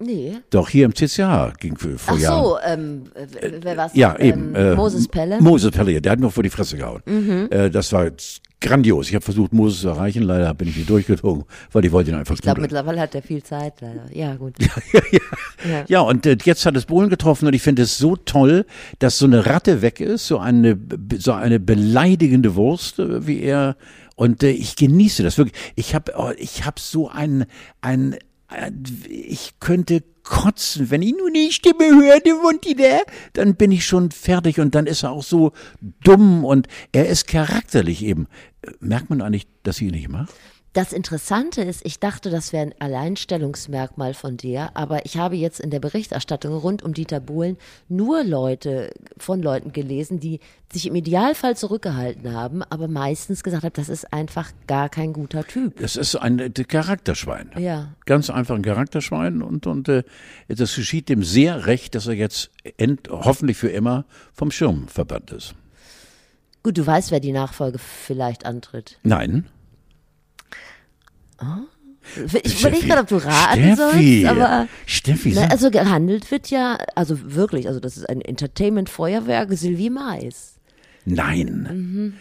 Nee. 0.00 0.38
Doch, 0.50 0.68
hier 0.68 0.86
im 0.86 0.94
CCH 0.94 1.58
ging 1.58 1.76
für, 1.76 1.98
vor 1.98 2.14
Ach 2.16 2.20
Jahren. 2.20 2.44
so, 2.44 2.58
ähm, 2.64 3.02
wer 3.62 3.76
war's? 3.76 3.92
Ja, 3.94 4.16
ähm, 4.18 4.26
eben. 4.26 4.54
äh, 4.54 4.74
Moses 4.74 5.06
Pelle. 5.08 5.38
Mhm. 5.38 5.44
Moses 5.44 5.70
Pelle, 5.70 6.00
der 6.00 6.12
hat 6.12 6.20
mir 6.20 6.30
vor 6.30 6.42
die 6.42 6.50
Fresse 6.50 6.76
gehauen. 6.76 7.02
Äh, 7.50 7.70
das 7.70 7.92
war 7.92 8.10
grandios. 8.60 9.08
Ich 9.08 9.14
habe 9.14 9.24
versucht, 9.24 9.52
Moses 9.52 9.80
zu 9.80 9.88
erreichen. 9.88 10.22
Leider 10.22 10.52
bin 10.54 10.68
ich 10.68 10.76
nicht 10.76 10.88
durchgedrungen, 10.88 11.44
weil 11.72 11.82
die 11.82 11.92
wollten 11.92 12.10
ihn 12.10 12.16
einfach 12.16 12.34
ich 12.34 12.42
glaube, 12.42 12.60
mittlerweile 12.60 13.00
hat 13.00 13.14
er 13.14 13.22
viel 13.22 13.42
Zeit, 13.42 13.80
leider. 13.80 14.04
Ja, 14.12 14.36
gut. 14.36 14.54
Ja. 15.62 15.84
Ja, 15.88 16.00
und 16.00 16.24
äh, 16.24 16.38
jetzt 16.42 16.64
hat 16.64 16.74
es 16.74 16.86
Bohlen 16.86 17.10
getroffen 17.10 17.46
und 17.46 17.52
ich 17.52 17.60
finde 17.60 17.82
es 17.82 17.98
so 17.98 18.16
toll, 18.16 18.64
dass 18.98 19.18
so 19.18 19.26
eine 19.26 19.44
Ratte 19.44 19.82
weg 19.82 20.00
ist, 20.00 20.26
so 20.26 20.38
eine, 20.38 20.78
so 21.18 21.32
eine 21.32 21.60
beleidigende 21.60 22.54
Wurst, 22.54 22.98
äh, 22.98 23.26
wie 23.26 23.40
er. 23.42 23.76
Und 24.16 24.42
äh, 24.42 24.50
ich 24.50 24.76
genieße 24.76 25.22
das 25.22 25.36
wirklich. 25.36 25.54
Ich 25.74 25.94
habe 25.94 26.12
oh, 26.16 26.30
ich 26.38 26.64
hab 26.64 26.78
so 26.78 27.10
ein, 27.10 27.44
ein, 27.82 28.16
ich 29.08 29.54
könnte 29.60 30.02
kotzen, 30.22 30.90
wenn 30.90 31.02
ich 31.02 31.14
nur 31.16 31.30
die 31.30 31.52
Stimme 31.52 31.86
hörte 31.86 32.36
und 32.36 32.64
die 32.64 32.74
der, 32.74 33.04
dann 33.32 33.56
bin 33.56 33.72
ich 33.72 33.84
schon 33.86 34.10
fertig 34.10 34.60
und 34.60 34.74
dann 34.74 34.86
ist 34.86 35.02
er 35.02 35.10
auch 35.10 35.22
so 35.22 35.52
dumm 36.04 36.44
und 36.44 36.68
er 36.92 37.08
ist 37.08 37.26
charakterlich 37.26 38.04
eben. 38.04 38.26
Äh, 38.62 38.72
Merkt 38.80 39.10
man 39.10 39.22
eigentlich, 39.22 39.46
dass 39.62 39.76
sie 39.76 39.86
ihn 39.86 39.92
nicht 39.92 40.08
macht? 40.08 40.32
Das 40.72 40.92
Interessante 40.92 41.62
ist, 41.62 41.84
ich 41.84 41.98
dachte, 41.98 42.30
das 42.30 42.52
wäre 42.52 42.66
ein 42.66 42.74
Alleinstellungsmerkmal 42.78 44.14
von 44.14 44.36
dir, 44.36 44.70
aber 44.74 45.04
ich 45.04 45.16
habe 45.16 45.34
jetzt 45.34 45.58
in 45.58 45.70
der 45.70 45.80
Berichterstattung 45.80 46.54
rund 46.54 46.84
um 46.84 46.94
Dieter 46.94 47.18
Bohlen 47.18 47.56
nur 47.88 48.22
Leute 48.22 48.92
von 49.18 49.42
Leuten 49.42 49.72
gelesen, 49.72 50.20
die 50.20 50.38
sich 50.72 50.86
im 50.86 50.94
Idealfall 50.94 51.56
zurückgehalten 51.56 52.32
haben, 52.32 52.62
aber 52.62 52.86
meistens 52.86 53.42
gesagt 53.42 53.64
haben, 53.64 53.72
das 53.72 53.88
ist 53.88 54.12
einfach 54.12 54.52
gar 54.68 54.88
kein 54.88 55.12
guter 55.12 55.44
Typ. 55.44 55.80
Es 55.80 55.96
ist 55.96 56.14
ein 56.14 56.38
äh, 56.38 56.50
Charakterschwein. 56.50 57.50
Ja. 57.58 57.96
Ganz 58.06 58.30
einfach 58.30 58.54
ein 58.54 58.62
Charakterschwein 58.62 59.42
und, 59.42 59.66
und 59.66 59.88
äh, 59.88 60.04
das 60.46 60.76
geschieht 60.76 61.08
dem 61.08 61.24
sehr 61.24 61.66
recht, 61.66 61.96
dass 61.96 62.06
er 62.06 62.14
jetzt 62.14 62.52
end, 62.76 63.08
hoffentlich 63.10 63.56
für 63.56 63.70
immer 63.70 64.04
vom 64.32 64.52
Schirm 64.52 64.86
verbannt 64.86 65.32
ist. 65.32 65.56
Gut, 66.62 66.78
du 66.78 66.86
weißt, 66.86 67.10
wer 67.10 67.18
die 67.18 67.32
Nachfolge 67.32 67.78
vielleicht 67.78 68.46
antritt. 68.46 69.00
Nein. 69.02 69.46
Ich 72.42 72.60
überlege 72.60 72.86
gerade, 72.86 73.02
ob 73.02 73.08
du 73.08 73.16
raten 73.16 73.74
Steffi, 73.74 74.22
sollst, 74.22 74.26
aber 74.26 74.68
Steffi, 74.86 75.32
na, 75.34 75.48
also 75.48 75.70
gehandelt 75.70 76.30
wird 76.30 76.50
ja, 76.50 76.78
also 76.94 77.34
wirklich, 77.34 77.68
also 77.68 77.78
das 77.78 77.96
ist 77.96 78.08
ein 78.08 78.20
Entertainment-Feuerwerk, 78.20 79.52
Sylvie 79.52 79.90
Mais. 79.90 80.54
nein. 81.04 82.14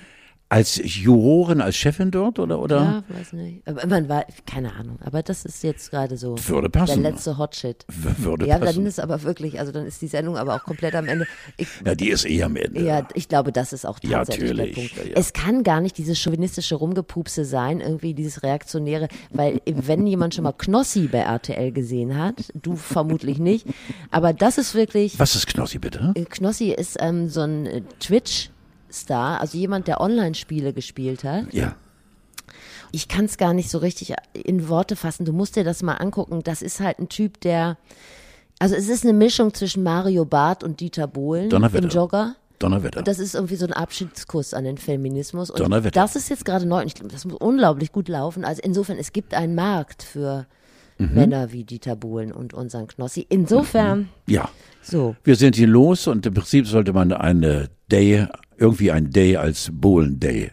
Als 0.52 0.82
Jurorin, 0.84 1.62
als 1.62 1.76
Chefin 1.76 2.10
dort 2.10 2.40
oder? 2.40 2.60
oder? 2.60 3.04
Ja, 3.10 3.16
weiß 3.16 3.34
nicht. 3.34 3.62
Aber 3.68 3.86
man 3.86 4.10
war, 4.10 4.26
keine 4.48 4.74
Ahnung, 4.74 4.98
aber 5.04 5.22
das 5.22 5.46
ist 5.46 5.64
jetzt 5.64 5.92
gerade 5.92 6.18
so 6.18 6.36
Würde 6.48 6.72
passen. 6.72 7.04
der 7.04 7.12
letzte 7.12 7.38
Hotshit. 7.38 7.86
Würde 7.88 8.48
Ja, 8.48 8.58
passen. 8.58 8.78
dann 8.78 8.86
ist 8.88 9.00
aber 9.00 9.22
wirklich, 9.22 9.60
also 9.60 9.72
dann 9.72 9.86
ist 9.86 10.02
die 10.02 10.08
Sendung 10.08 10.38
aber 10.38 10.56
auch 10.56 10.64
komplett 10.64 10.96
am 10.96 11.08
Ende. 11.08 11.28
Ich, 11.58 11.68
ja, 11.86 11.94
die 11.94 12.10
ist 12.10 12.26
eh 12.28 12.42
am 12.42 12.56
Ende. 12.56 12.82
ja, 12.84 13.08
ich 13.14 13.28
glaube, 13.30 13.52
das 13.52 13.74
ist 13.74 13.86
auch 13.86 14.00
Ja, 14.02 14.26
tatsächlich 14.26 14.48
der 14.50 14.56
natürlich, 14.66 14.76
Punkt. 14.76 14.98
ja, 14.98 15.04
ja. 15.04 15.18
Es 15.18 15.34
kann 15.34 15.62
gar 15.62 15.82
nicht 15.82 16.00
dieses 16.00 16.18
chauvinistische 16.20 16.74
Rumgepupse 16.74 17.46
sein, 17.46 17.80
irgendwie 17.80 18.16
dieses 18.16 18.42
Reaktionäre, 18.42 19.08
weil 19.30 19.62
wenn 19.68 20.08
jemand 20.08 20.34
schon 20.34 20.46
mal 20.46 20.54
Knossi 20.54 21.08
bei 21.12 21.20
RTL 21.20 21.72
gesehen 21.72 22.18
hat, 22.18 22.52
du 22.56 22.76
vermutlich 22.76 23.38
nicht, 23.38 23.68
aber 24.10 24.34
das 24.34 24.58
ist 24.58 24.74
wirklich, 24.74 25.20
Was 25.20 25.36
ist 25.36 25.46
Knossi 25.46 25.78
bitte? 25.78 26.12
äh, 26.16 26.26
Knossi 26.26 26.72
ist 26.72 26.98
ähm, 27.00 27.30
so 27.30 27.42
ein 27.42 27.68
äh, 27.68 27.82
Twitch-Star, 28.90 29.40
also 29.42 29.58
jemand, 29.58 29.88
der 29.88 30.02
Online-Spiele 30.02 30.74
gespielt 30.74 31.24
hat. 31.24 31.54
Ja. 31.54 31.76
Ich 32.92 33.08
kann 33.08 33.26
es 33.26 33.38
gar 33.38 33.54
nicht 33.54 33.70
so 33.70 33.78
richtig 33.78 34.14
in 34.34 34.68
Worte 34.68 34.96
fassen. 34.96 35.26
Du 35.26 35.34
musst 35.34 35.56
dir 35.56 35.64
das 35.64 35.84
mal 35.84 35.94
angucken. 35.96 36.42
Das 36.44 36.62
ist 36.62 36.80
halt 36.80 37.00
ein 37.00 37.10
Typ, 37.10 37.40
der. 37.42 37.78
Also 38.58 38.76
es 38.76 38.90
ist 38.90 39.04
eine 39.04 39.14
Mischung 39.14 39.54
zwischen 39.54 39.84
Mario 39.84 40.26
Barth 40.26 40.64
und 40.64 40.80
Dieter 40.80 41.08
Bohlen 41.08 41.50
im 41.52 41.90
Jogger. 41.90 42.36
Donnerwetter. 42.58 43.00
Und 43.00 43.08
das 43.08 43.20
ist 43.20 43.36
irgendwie 43.36 43.56
so 43.56 43.66
ein 43.66 43.72
Abschiedskuss 43.72 44.54
an 44.54 44.66
den 44.66 44.78
Feminismus. 44.78 45.50
Und 45.50 45.60
Donnerwetter. 45.62 45.92
das 46.02 46.18
ist 46.18 46.30
jetzt 46.30 46.44
gerade 46.44 46.66
neu. 46.66 46.82
Und 46.82 46.88
ich 46.88 46.96
glaube, 46.96 47.10
das 47.12 47.24
muss 47.24 47.38
unglaublich 47.40 47.94
gut 47.94 48.10
laufen. 48.10 48.44
Also 48.44 48.62
insofern, 48.64 48.98
es 48.98 49.14
gibt 49.14 49.34
einen 49.34 49.56
Markt 49.56 50.04
für 50.04 50.46
Mhm. 51.00 51.14
Männer 51.14 51.52
wie 51.54 51.64
Dieter 51.64 51.96
Bohlen 51.96 52.32
und 52.34 52.54
unseren 52.54 52.88
Knossi. 52.88 53.26
Insofern, 53.30 54.10
ja. 54.28 54.50
so. 54.82 55.16
Wir 55.24 55.38
sind 55.38 55.56
hier 55.56 55.68
los 55.68 56.08
und 56.08 56.26
im 56.26 56.34
Prinzip 56.34 56.68
sollte 56.68 56.92
man 56.92 57.14
eine 57.14 57.70
Day, 57.90 58.28
irgendwie 58.60 58.92
ein 58.92 59.12
Day 59.12 59.38
als 59.38 59.70
Bohlen 59.72 60.20
Day. 60.20 60.52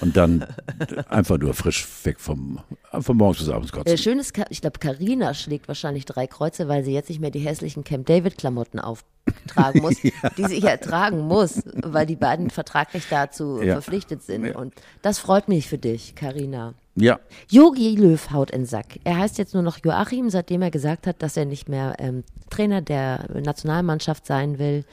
Und 0.00 0.16
dann 0.16 0.46
einfach 1.08 1.38
nur 1.38 1.52
frisch 1.54 1.86
weg 2.04 2.20
vom, 2.20 2.60
von 3.00 3.16
morgens 3.16 3.38
bis 3.38 3.48
abends 3.50 3.72
kotzen. 3.72 3.98
schön 3.98 4.18
ist, 4.18 4.32
ich 4.48 4.60
glaube, 4.62 4.78
Carina 4.78 5.34
schlägt 5.34 5.68
wahrscheinlich 5.68 6.04
drei 6.06 6.26
Kreuze, 6.26 6.68
weil 6.68 6.84
sie 6.84 6.92
jetzt 6.92 7.10
nicht 7.10 7.20
mehr 7.20 7.30
die 7.30 7.40
hässlichen 7.40 7.84
Camp 7.84 8.06
David-Klamotten 8.06 8.78
auftragen 8.78 9.82
muss, 9.82 9.96
die 10.00 10.44
sie 10.46 10.60
ja 10.60 10.76
tragen 10.78 11.18
muss, 11.20 11.60
weil 11.74 12.06
die 12.06 12.16
beiden 12.16 12.48
vertraglich 12.48 13.04
dazu 13.10 13.60
Ja. 13.60 13.74
verpflichtet 13.74 14.22
sind. 14.22 14.54
Und 14.54 14.72
das 15.02 15.18
freut 15.18 15.48
mich 15.48 15.66
für 15.68 15.78
dich, 15.78 16.14
Carina. 16.14 16.74
Ja, 16.96 17.18
Yogi 17.50 17.94
Löw 17.96 18.30
haut 18.30 18.50
in 18.52 18.62
den 18.62 18.66
Sack. 18.66 18.98
Er 19.04 19.18
heißt 19.18 19.36
jetzt 19.38 19.52
nur 19.54 19.62
noch 19.62 19.78
Joachim, 19.84 20.30
seitdem 20.30 20.62
er 20.62 20.70
gesagt 20.70 21.06
hat, 21.06 21.22
dass 21.22 21.36
er 21.36 21.44
nicht 21.44 21.68
mehr 21.68 21.96
ähm, 21.98 22.24
Trainer 22.50 22.80
der 22.82 23.26
Nationalmannschaft 23.38 24.26
sein 24.26 24.58
will. 24.58 24.84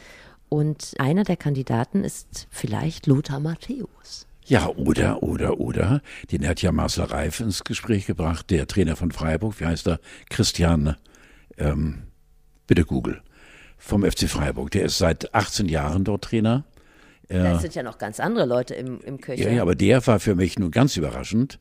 Und 0.50 0.94
einer 0.98 1.24
der 1.24 1.38
Kandidaten 1.38 2.04
ist 2.04 2.48
vielleicht 2.50 3.08
Lothar 3.08 3.40
Matthäus. 3.40 4.28
Ja, 4.46 4.68
oder, 4.70 5.24
oder, 5.24 5.60
oder. 5.60 6.02
Den 6.32 6.48
hat 6.48 6.62
ja 6.62 6.72
Marcel 6.72 7.04
Reif 7.04 7.42
ins 7.42 7.66
Gespräch 7.66 8.06
gebracht, 8.06 8.50
der 8.50 8.66
Trainer 8.66 8.96
von 8.96 9.12
Freiburg. 9.12 9.60
Wie 9.60 9.66
heißt 9.66 9.88
er? 9.88 10.00
Christian, 10.30 10.96
ähm, 11.58 12.04
bitte 12.66 12.86
Google. 12.86 13.22
Vom 13.78 14.04
FC 14.10 14.30
Freiburg. 14.30 14.72
Der 14.72 14.86
ist 14.86 14.98
seit 14.98 15.36
18 15.36 15.68
Jahren 15.68 16.06
dort 16.06 16.24
Trainer. 16.24 16.64
Es 17.30 17.62
sind 17.62 17.76
ja 17.76 17.84
noch 17.84 17.98
ganz 17.98 18.20
andere 18.20 18.46
Leute 18.46 18.74
im, 18.74 19.02
im 19.02 19.20
Köcher. 19.20 19.44
Ja, 19.44 19.52
ja, 19.52 19.62
aber 19.62 19.76
der 19.76 20.06
war 20.08 20.20
für 20.20 20.36
mich 20.36 20.58
nun 20.58 20.72
ganz 20.72 20.96
überraschend. 20.96 21.58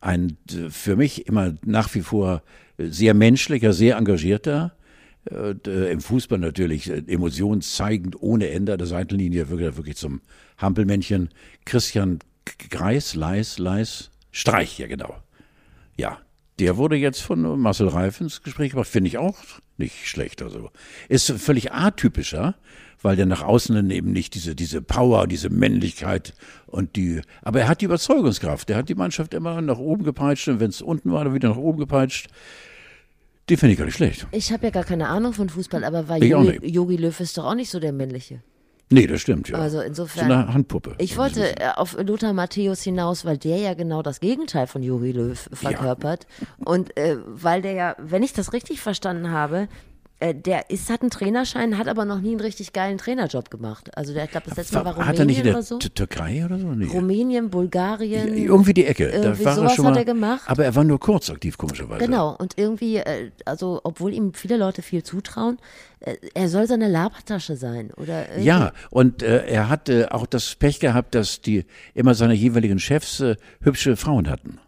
Ein 0.00 0.36
für 0.68 0.94
mich 0.96 1.26
immer 1.26 1.54
nach 1.64 1.92
wie 1.94 2.02
vor 2.02 2.42
sehr 2.78 3.12
menschlicher, 3.14 3.72
sehr 3.72 3.96
engagierter. 3.96 4.72
Äh, 5.30 5.92
Im 5.92 6.00
Fußball 6.00 6.38
natürlich 6.38 6.90
äh, 6.90 7.02
emotionszeigend 7.06 8.20
ohne 8.20 8.50
Ende. 8.50 8.76
Der 8.76 8.86
Seitenlinie 8.86 9.48
wirklich, 9.48 9.76
wirklich 9.76 9.96
zum 9.96 10.20
Hampelmännchen. 10.58 11.30
Christian 11.64 12.18
Greis, 12.70 13.14
Leis, 13.14 13.58
Leis, 13.58 14.10
Streich, 14.32 14.78
ja 14.78 14.86
genau. 14.86 15.16
Ja, 15.96 16.18
der 16.58 16.76
wurde 16.76 16.96
jetzt 16.96 17.20
von 17.20 17.60
Marcel 17.60 17.88
Reif 17.88 18.20
ins 18.20 18.42
Gespräch 18.42 18.70
gebracht. 18.70 18.88
Finde 18.88 19.08
ich 19.08 19.18
auch 19.18 19.38
nicht 19.76 20.06
schlecht. 20.06 20.42
Also 20.42 20.70
ist 21.08 21.30
völlig 21.32 21.72
atypischer, 21.72 22.54
weil 23.02 23.16
der 23.16 23.26
nach 23.26 23.42
außen 23.42 23.90
eben 23.90 24.12
nicht 24.12 24.34
diese, 24.34 24.54
diese 24.54 24.82
Power, 24.82 25.26
diese 25.26 25.48
Männlichkeit 25.48 26.34
und 26.66 26.96
die, 26.96 27.22
aber 27.42 27.60
er 27.60 27.68
hat 27.68 27.80
die 27.80 27.86
Überzeugungskraft. 27.86 28.68
Der 28.68 28.76
hat 28.76 28.88
die 28.88 28.94
Mannschaft 28.94 29.34
immer 29.34 29.60
nach 29.60 29.78
oben 29.78 30.04
gepeitscht 30.04 30.48
und 30.48 30.60
wenn 30.60 30.70
es 30.70 30.82
unten 30.82 31.12
war, 31.12 31.24
dann 31.24 31.34
wieder 31.34 31.48
nach 31.48 31.56
oben 31.56 31.78
gepeitscht. 31.78 32.28
Die 33.50 33.56
finde 33.56 33.72
ich 33.72 33.78
gar 33.78 33.84
nicht 33.84 33.96
schlecht. 33.96 34.28
Ich 34.30 34.52
habe 34.52 34.66
ja 34.66 34.70
gar 34.70 34.84
keine 34.84 35.08
Ahnung 35.08 35.32
von 35.32 35.48
Fußball, 35.48 35.82
aber 35.82 36.08
weil 36.08 36.22
auch 36.34 36.44
Jogi, 36.62 36.96
Löw 36.96 37.18
ist 37.18 37.36
doch 37.36 37.44
auch 37.44 37.54
nicht 37.54 37.68
so 37.68 37.80
der 37.80 37.92
männliche. 37.92 38.42
Nee, 38.92 39.08
das 39.08 39.20
stimmt, 39.20 39.48
ja. 39.48 39.58
Also 39.58 39.78
so 39.78 39.84
insofern. 39.84 40.30
eine 40.30 40.54
Handpuppe. 40.54 40.94
Ich 40.98 41.16
wollte 41.16 41.60
äh, 41.60 41.70
auf 41.74 41.96
Lothar 42.00 42.32
Matthäus 42.32 42.82
hinaus, 42.82 43.24
weil 43.24 43.38
der 43.38 43.56
ja 43.58 43.74
genau 43.74 44.02
das 44.02 44.20
Gegenteil 44.20 44.68
von 44.68 44.84
Jogi 44.84 45.10
Löw 45.12 45.48
verkörpert. 45.52 46.26
Und 46.64 46.96
äh, 46.96 47.16
weil 47.26 47.60
der 47.60 47.72
ja, 47.72 47.96
wenn 47.98 48.22
ich 48.22 48.32
das 48.32 48.52
richtig 48.52 48.80
verstanden 48.80 49.30
habe, 49.30 49.68
Äh, 50.20 50.34
der 50.34 50.68
ist, 50.68 50.90
hat 50.90 51.00
einen 51.00 51.10
Trainerschein, 51.10 51.78
hat 51.78 51.88
aber 51.88 52.04
noch 52.04 52.20
nie 52.20 52.32
einen 52.32 52.40
richtig 52.40 52.74
geilen 52.74 52.98
Trainerjob 52.98 53.50
gemacht. 53.50 53.96
Also 53.96 54.12
der, 54.12 54.24
ich 54.24 54.30
glaube, 54.30 54.48
das 54.48 54.58
letzte 54.58 54.74
Mal 54.74 54.84
war 54.84 54.92
Rumänien 54.92 55.08
Hat 55.08 55.18
er 55.18 55.24
nicht 55.24 55.38
in 55.38 55.44
der 55.44 55.54
oder 55.54 55.62
so. 55.62 55.78
Türkei 55.78 56.44
oder 56.44 56.58
so? 56.58 56.66
Nee. 56.68 56.84
Rumänien, 56.86 57.48
Bulgarien. 57.48 58.36
Irgendwie 58.36 58.74
die 58.74 58.84
Ecke. 58.84 59.08
irgendwie 59.08 59.44
da 59.44 59.44
war 59.46 59.52
er 59.52 59.56
sowas 59.56 59.74
schon 59.74 59.86
hat 59.86 59.94
mal, 59.94 59.98
er 60.00 60.04
gemacht. 60.04 60.42
Aber 60.46 60.64
er 60.64 60.74
war 60.74 60.84
nur 60.84 61.00
kurz 61.00 61.30
aktiv, 61.30 61.56
komischerweise. 61.56 62.04
Genau, 62.04 62.36
und 62.36 62.58
irgendwie, 62.58 62.96
äh, 62.98 63.30
also 63.46 63.80
obwohl 63.82 64.12
ihm 64.12 64.34
viele 64.34 64.58
Leute 64.58 64.82
viel 64.82 65.02
zutrauen, 65.02 65.58
äh, 66.00 66.16
er 66.34 66.50
soll 66.50 66.66
so 66.66 66.74
eine 66.74 66.88
Labertasche 66.88 67.56
sein. 67.56 67.90
Oder 67.96 68.28
irgendwie- 68.28 68.46
Ja, 68.46 68.72
und 68.90 69.22
äh, 69.22 69.46
er 69.46 69.70
hatte 69.70 70.12
auch 70.12 70.26
das 70.26 70.54
Pech 70.54 70.80
gehabt, 70.80 71.14
dass 71.14 71.40
die 71.40 71.64
immer 71.94 72.14
seine 72.14 72.34
jeweiligen 72.34 72.78
Chefs 72.78 73.20
äh, 73.20 73.36
hübsche 73.62 73.96
Frauen 73.96 74.28
hatten. 74.28 74.58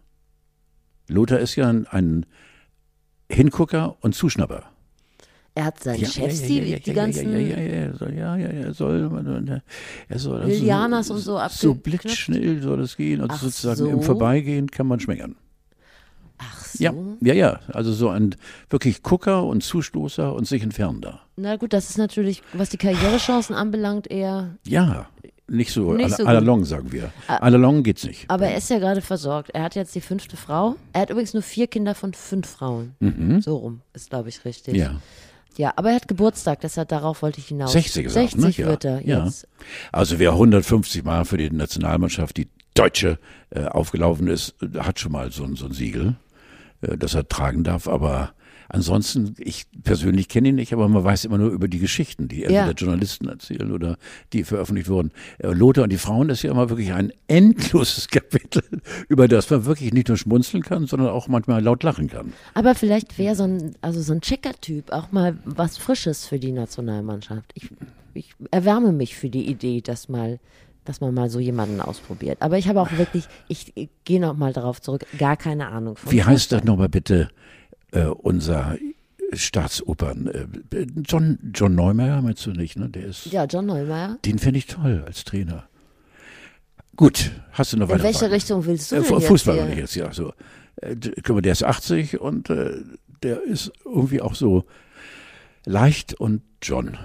Lothar 1.08 1.40
ist 1.40 1.56
ja 1.56 1.68
ein, 1.68 1.86
ein 1.88 2.24
Hingucker 3.30 3.96
und 4.00 4.14
Zuschnapper. 4.14 4.71
Er 5.54 5.64
hat 5.66 5.80
seinen 5.82 6.00
Ja, 6.00 6.08
Chefs, 6.08 6.40
ja, 6.40 6.46
die, 6.46 6.70
ja, 6.70 6.78
die 6.78 6.92
ganzen. 6.94 7.32
Ja, 7.32 7.38
ja, 7.38 7.58
ja, 7.58 7.60
ja, 7.60 7.86
er 7.88 7.94
soll, 7.94 8.14
ja, 8.14 8.36
ja, 8.36 8.50
ja, 8.52 8.60
er 8.66 8.74
soll, 8.74 9.62
er 10.08 10.18
soll 10.18 10.40
also 10.40 10.48
Lilianas 10.48 11.10
und 11.10 11.18
so 11.18 11.32
So 11.32 11.38
abgeknöpft. 11.38 11.82
blitzschnell 11.82 12.62
soll 12.62 12.80
es 12.80 12.96
gehen. 12.96 13.20
Also 13.20 13.34
Ach 13.34 13.40
sozusagen 13.42 13.86
im 13.90 13.96
so. 13.98 14.02
Vorbeigehen 14.02 14.70
kann 14.70 14.86
man 14.86 14.98
schmeckern. 15.00 15.36
Ach 16.38 16.64
so. 16.64 16.82
Ja, 16.82 16.92
ja, 17.20 17.34
ja. 17.34 17.60
Also 17.68 17.92
so 17.92 18.08
ein 18.08 18.34
wirklich 18.70 19.02
Gucker 19.02 19.44
und 19.44 19.62
Zustoßer 19.62 20.34
und 20.34 20.46
sich 20.48 20.62
entfernender. 20.62 21.20
Na 21.36 21.56
gut, 21.56 21.72
das 21.74 21.90
ist 21.90 21.98
natürlich, 21.98 22.42
was 22.54 22.70
die 22.70 22.78
Karrierechancen 22.78 23.54
anbelangt, 23.54 24.10
eher. 24.10 24.56
Ja, 24.66 25.06
nicht 25.48 25.72
so, 25.72 25.92
Nicht 25.92 26.16
so 26.16 26.24
à 26.24 26.32
la 26.32 26.38
gut. 26.38 26.46
longue, 26.46 26.64
sagen 26.64 26.90
wir. 26.92 27.12
À 27.28 27.50
la 27.50 27.58
longue 27.58 27.82
geht's 27.82 28.04
nicht. 28.04 28.24
Aber 28.30 28.46
er 28.46 28.56
ist 28.56 28.70
ja 28.70 28.78
gerade 28.78 29.02
versorgt. 29.02 29.50
Er 29.50 29.64
hat 29.64 29.74
jetzt 29.74 29.94
die 29.94 30.00
fünfte 30.00 30.36
Frau. 30.38 30.76
Er 30.94 31.02
hat 31.02 31.10
übrigens 31.10 31.34
nur 31.34 31.42
vier 31.42 31.66
Kinder 31.66 31.94
von 31.94 32.14
fünf 32.14 32.48
Frauen. 32.48 32.94
So 33.40 33.56
rum 33.56 33.82
ist, 33.92 34.08
glaube 34.08 34.30
ich, 34.30 34.44
richtig. 34.46 34.74
Mhm. 34.74 34.80
Ja. 34.80 35.00
Ja, 35.58 35.72
aber 35.76 35.90
er 35.90 35.96
hat 35.96 36.08
Geburtstag, 36.08 36.60
deshalb 36.60 36.88
darauf 36.88 37.22
wollte 37.22 37.38
ich 37.40 37.48
hinaus. 37.48 37.72
60 37.72 38.04
gesagt, 38.04 38.30
60 38.32 38.58
ne? 38.58 38.64
Ja. 38.64 38.70
wird 38.70 38.84
er 38.84 39.06
Ja. 39.06 39.24
jetzt. 39.24 39.46
Also 39.92 40.18
wer 40.18 40.32
150 40.32 41.04
Mal 41.04 41.24
für 41.24 41.36
die 41.36 41.50
Nationalmannschaft, 41.50 42.36
die 42.36 42.48
Deutsche, 42.74 43.18
äh, 43.50 43.64
aufgelaufen 43.66 44.28
ist, 44.28 44.54
hat 44.78 44.98
schon 44.98 45.12
mal 45.12 45.30
so, 45.30 45.44
ein- 45.44 45.56
so 45.56 45.66
ein 45.66 45.72
Siegel, 45.72 46.16
äh, 46.80 46.96
das 46.96 47.14
er 47.14 47.28
tragen 47.28 47.64
darf. 47.64 47.86
Aber 47.86 48.32
ansonsten, 48.72 49.34
ich 49.38 49.66
persönlich 49.84 50.28
kenne 50.28 50.48
ihn 50.48 50.56
nicht, 50.56 50.72
aber 50.72 50.88
man 50.88 51.04
weiß 51.04 51.24
immer 51.24 51.38
nur 51.38 51.50
über 51.50 51.68
die 51.68 51.78
Geschichten, 51.78 52.26
die 52.28 52.42
entweder 52.44 52.66
Ja. 52.66 52.72
Journalisten 52.72 53.28
erzählen 53.28 53.70
oder 53.70 53.96
die 54.32 54.44
veröffentlicht 54.44 54.88
wurden. 54.88 55.12
Äh, 55.38 55.48
Lothar 55.52 55.84
und 55.84 55.90
die 55.90 55.98
Frauen 55.98 56.30
ist 56.30 56.42
ja 56.42 56.50
immer 56.50 56.68
wirklich 56.70 56.92
ein 56.92 57.12
endloses 57.28 58.08
Kapitel, 58.10 58.62
über 59.08 59.28
das 59.28 59.48
man 59.50 59.64
wirklich 59.66 59.92
nicht 59.92 60.08
nur 60.08 60.16
schmunzeln 60.16 60.62
kann, 60.62 60.86
sondern 60.86 61.10
auch 61.10 61.28
manchmal 61.28 61.62
laut 61.62 61.82
lachen 61.82 62.08
kann. 62.08 62.32
Aber 62.54 62.74
vielleicht 62.74 63.18
wäre 63.18 63.36
so 63.36 63.44
ein, 63.44 63.74
also 63.80 64.00
so 64.00 64.12
ein 64.12 64.20
Checker-Typ 64.20 64.90
auch 64.92 65.12
mal 65.12 65.36
was 65.44 65.78
Frisches 65.78 66.26
für 66.26 66.38
die 66.38 66.52
Nationalmannschaft. 66.52 67.52
Ich, 67.54 67.68
ich 68.14 68.34
erwärme 68.50 68.92
mich 68.92 69.14
für 69.16 69.30
die 69.30 69.46
Idee, 69.48 69.80
dass 69.80 70.08
mal, 70.08 70.38
dass 70.84 71.00
man 71.00 71.14
mal 71.14 71.30
so 71.30 71.38
jemanden 71.38 71.80
ausprobiert. 71.80 72.38
Aber 72.40 72.58
ich 72.58 72.68
habe 72.68 72.80
auch 72.80 72.90
wirklich, 72.98 73.24
ich, 73.48 73.72
ich 73.76 73.88
gehe 74.04 74.20
noch 74.20 74.36
mal 74.36 74.52
darauf 74.52 74.80
zurück, 74.80 75.06
gar 75.18 75.36
keine 75.36 75.68
Ahnung 75.68 75.96
von. 75.96 76.10
Wie 76.10 76.24
heißt 76.24 76.52
das 76.52 76.64
nochmal 76.64 76.88
bitte, 76.88 77.28
äh, 77.92 78.04
unser 78.06 78.76
Staatsopern? 79.32 80.26
Äh, 80.72 80.86
John, 81.06 81.38
John 81.54 81.74
Neumeier 81.74 82.20
meinst 82.20 82.44
du 82.44 82.50
nicht, 82.52 82.76
ne? 82.76 82.88
Der 82.90 83.04
ist, 83.06 83.26
Ja, 83.26 83.44
John 83.44 83.66
Neumeier. 83.66 84.18
den 84.24 84.38
fände 84.38 84.58
ich 84.58 84.66
toll 84.66 85.02
als 85.06 85.24
Trainer. 85.24 85.68
Gut, 86.96 87.30
hast 87.52 87.72
du 87.72 87.78
noch 87.78 87.86
In 87.88 87.94
weiter 87.94 88.04
welche 88.04 88.18
Fragen? 88.18 88.32
Richtung 88.34 88.66
willst 88.66 88.92
du 88.92 88.96
Äh, 88.96 88.98
denn 88.98 89.08
Fu- 89.08 89.14
jetzt 89.18 89.26
Fußball 89.28 89.68
ich 89.70 89.78
jetzt, 89.78 89.94
ja. 89.94 90.12
So. 90.12 90.32
Äh, 90.76 90.96
der 90.96 91.52
ist 91.52 91.64
80 91.64 92.20
und 92.20 92.50
äh, 92.50 92.74
der 93.22 93.42
ist 93.42 93.72
irgendwie 93.84 94.20
auch 94.20 94.34
so 94.34 94.64
leicht 95.64 96.14
und 96.14 96.42
John. 96.60 96.98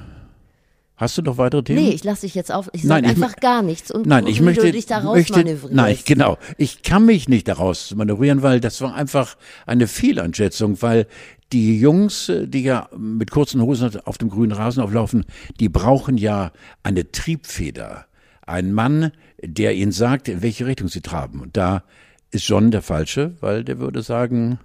Hast 0.98 1.16
du 1.16 1.22
noch 1.22 1.38
weitere 1.38 1.64
Themen? 1.64 1.84
Nee, 1.84 1.92
ich 1.92 2.04
lasse 2.04 2.22
dich 2.22 2.34
jetzt 2.34 2.52
auf. 2.52 2.70
Ich 2.74 2.84
Nein, 2.84 3.04
sage 3.04 3.14
ich 3.14 3.24
einfach 3.24 3.40
gar 3.40 3.62
nichts 3.62 3.92
und 3.92 4.08
Nein, 4.08 4.26
ich 4.26 4.42
möchte, 4.42 4.72
dich 4.72 4.88
da 4.88 5.02
möchte 5.02 5.32
rausmanövrierst. 5.34 5.76
nein, 5.76 5.98
genau. 6.06 6.40
Ich 6.58 6.82
kann 6.82 7.06
mich 7.06 7.30
nicht 7.30 7.48
daraus 7.48 7.94
manövrieren, 7.94 8.42
weil 8.42 8.60
das 8.60 8.82
war 8.82 8.96
einfach 8.96 9.38
eine 9.68 9.86
Fehleinschätzung, 9.88 10.82
weil 10.82 11.06
die 11.54 11.80
Jungs, 11.80 12.30
äh, 12.30 12.48
die 12.48 12.64
ja 12.64 12.90
mit 12.98 13.30
kurzen 13.30 13.62
Hosen 13.62 13.96
auf 14.06 14.18
dem 14.18 14.30
grünen 14.30 14.54
Rasen 14.54 14.82
auflaufen, 14.82 15.26
die 15.60 15.70
brauchen 15.70 16.18
ja 16.18 16.52
eine 16.82 17.12
Triebfeder. 17.12 18.06
Ein 18.48 18.74
Mann, 18.74 19.12
der 19.44 19.76
ihnen 19.76 19.92
sagt, 19.92 20.28
in 20.28 20.42
welche 20.42 20.66
Richtung 20.66 20.88
sie 20.88 21.02
traben. 21.02 21.42
Und 21.42 21.58
da 21.58 21.84
ist 22.32 22.48
John 22.48 22.72
der 22.72 22.82
Falsche, 22.82 23.36
weil 23.40 23.64
der 23.64 23.78
würde 23.78 24.02
sagen, 24.02 24.60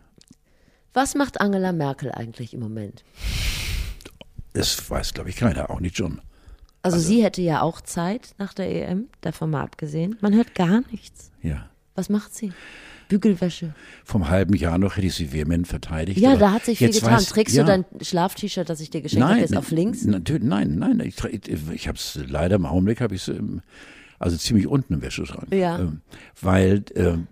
Was 0.95 1.15
macht 1.15 1.43
Angela 1.43 1.73
Merkel 1.73 2.11
eigentlich 2.11 2.55
im 2.55 2.61
Moment? 2.61 3.05
Das 4.53 4.91
weiß, 4.91 5.15
glaube 5.15 5.31
ich, 5.31 5.37
keiner, 5.37 5.71
auch 5.71 5.81
nicht 5.81 5.97
John. 5.99 6.21
Also, 6.83 6.99
sie 6.99 7.23
hätte 7.23 7.43
ja 7.43 7.63
auch 7.63 7.81
Zeit 7.81 8.35
nach 8.39 8.55
der 8.55 8.89
EM, 8.89 9.07
davon 9.21 9.51
mal 9.51 9.63
abgesehen. 9.63 10.17
Man 10.21 10.35
hört 10.35 10.55
gar 10.55 10.83
nichts. 10.91 11.31
Ja. 11.41 11.69
Was 11.95 12.09
macht 12.09 12.35
sie? 12.35 12.53
Bügelwäsche. 13.09 13.75
Vom 14.05 14.31
halben 14.31 14.55
Jahr 14.55 14.79
noch 14.79 14.97
hätte 14.97 15.07
ich 15.07 15.15
sie 15.15 15.33
vehement 15.33 15.69
verteidigt. 15.69 16.19
Ja, 16.19 16.35
da 16.37 16.51
hat 16.51 16.65
sich 16.65 16.79
viel 16.79 16.91
getan. 16.91 17.19
weiß- 17.19 17.31
Trägst 17.31 17.55
ja. 17.55 17.63
du 17.63 17.67
dein 17.69 17.85
Schlaf-T-Shirt, 18.01 18.69
das 18.69 18.81
ich 18.81 18.91
dir 18.91 19.03
geschenkt 19.03 19.27
habe, 19.27 19.39
jetzt 19.39 19.57
auf 19.57 19.71
links? 19.71 20.05
Natürlich, 20.05 20.43
nein, 20.43 20.77
nein. 20.77 20.99
Ich, 21.01 21.23
ich, 21.23 21.71
ich 21.73 21.89
habe 21.89 21.99
es 21.99 22.19
leider 22.27 22.57
im 22.57 22.65
Augenblick 22.67 23.01
habe 23.01 23.15
ich 23.15 23.29
es 23.29 23.35
also 24.19 24.37
ziemlich 24.37 24.67
unten 24.67 24.95
im 24.95 25.03
Wäscheschrank. 25.03 25.53
Ja. 25.53 25.79
Ähm, 25.81 26.01
weil 26.41 26.85
ähm, 26.95 27.27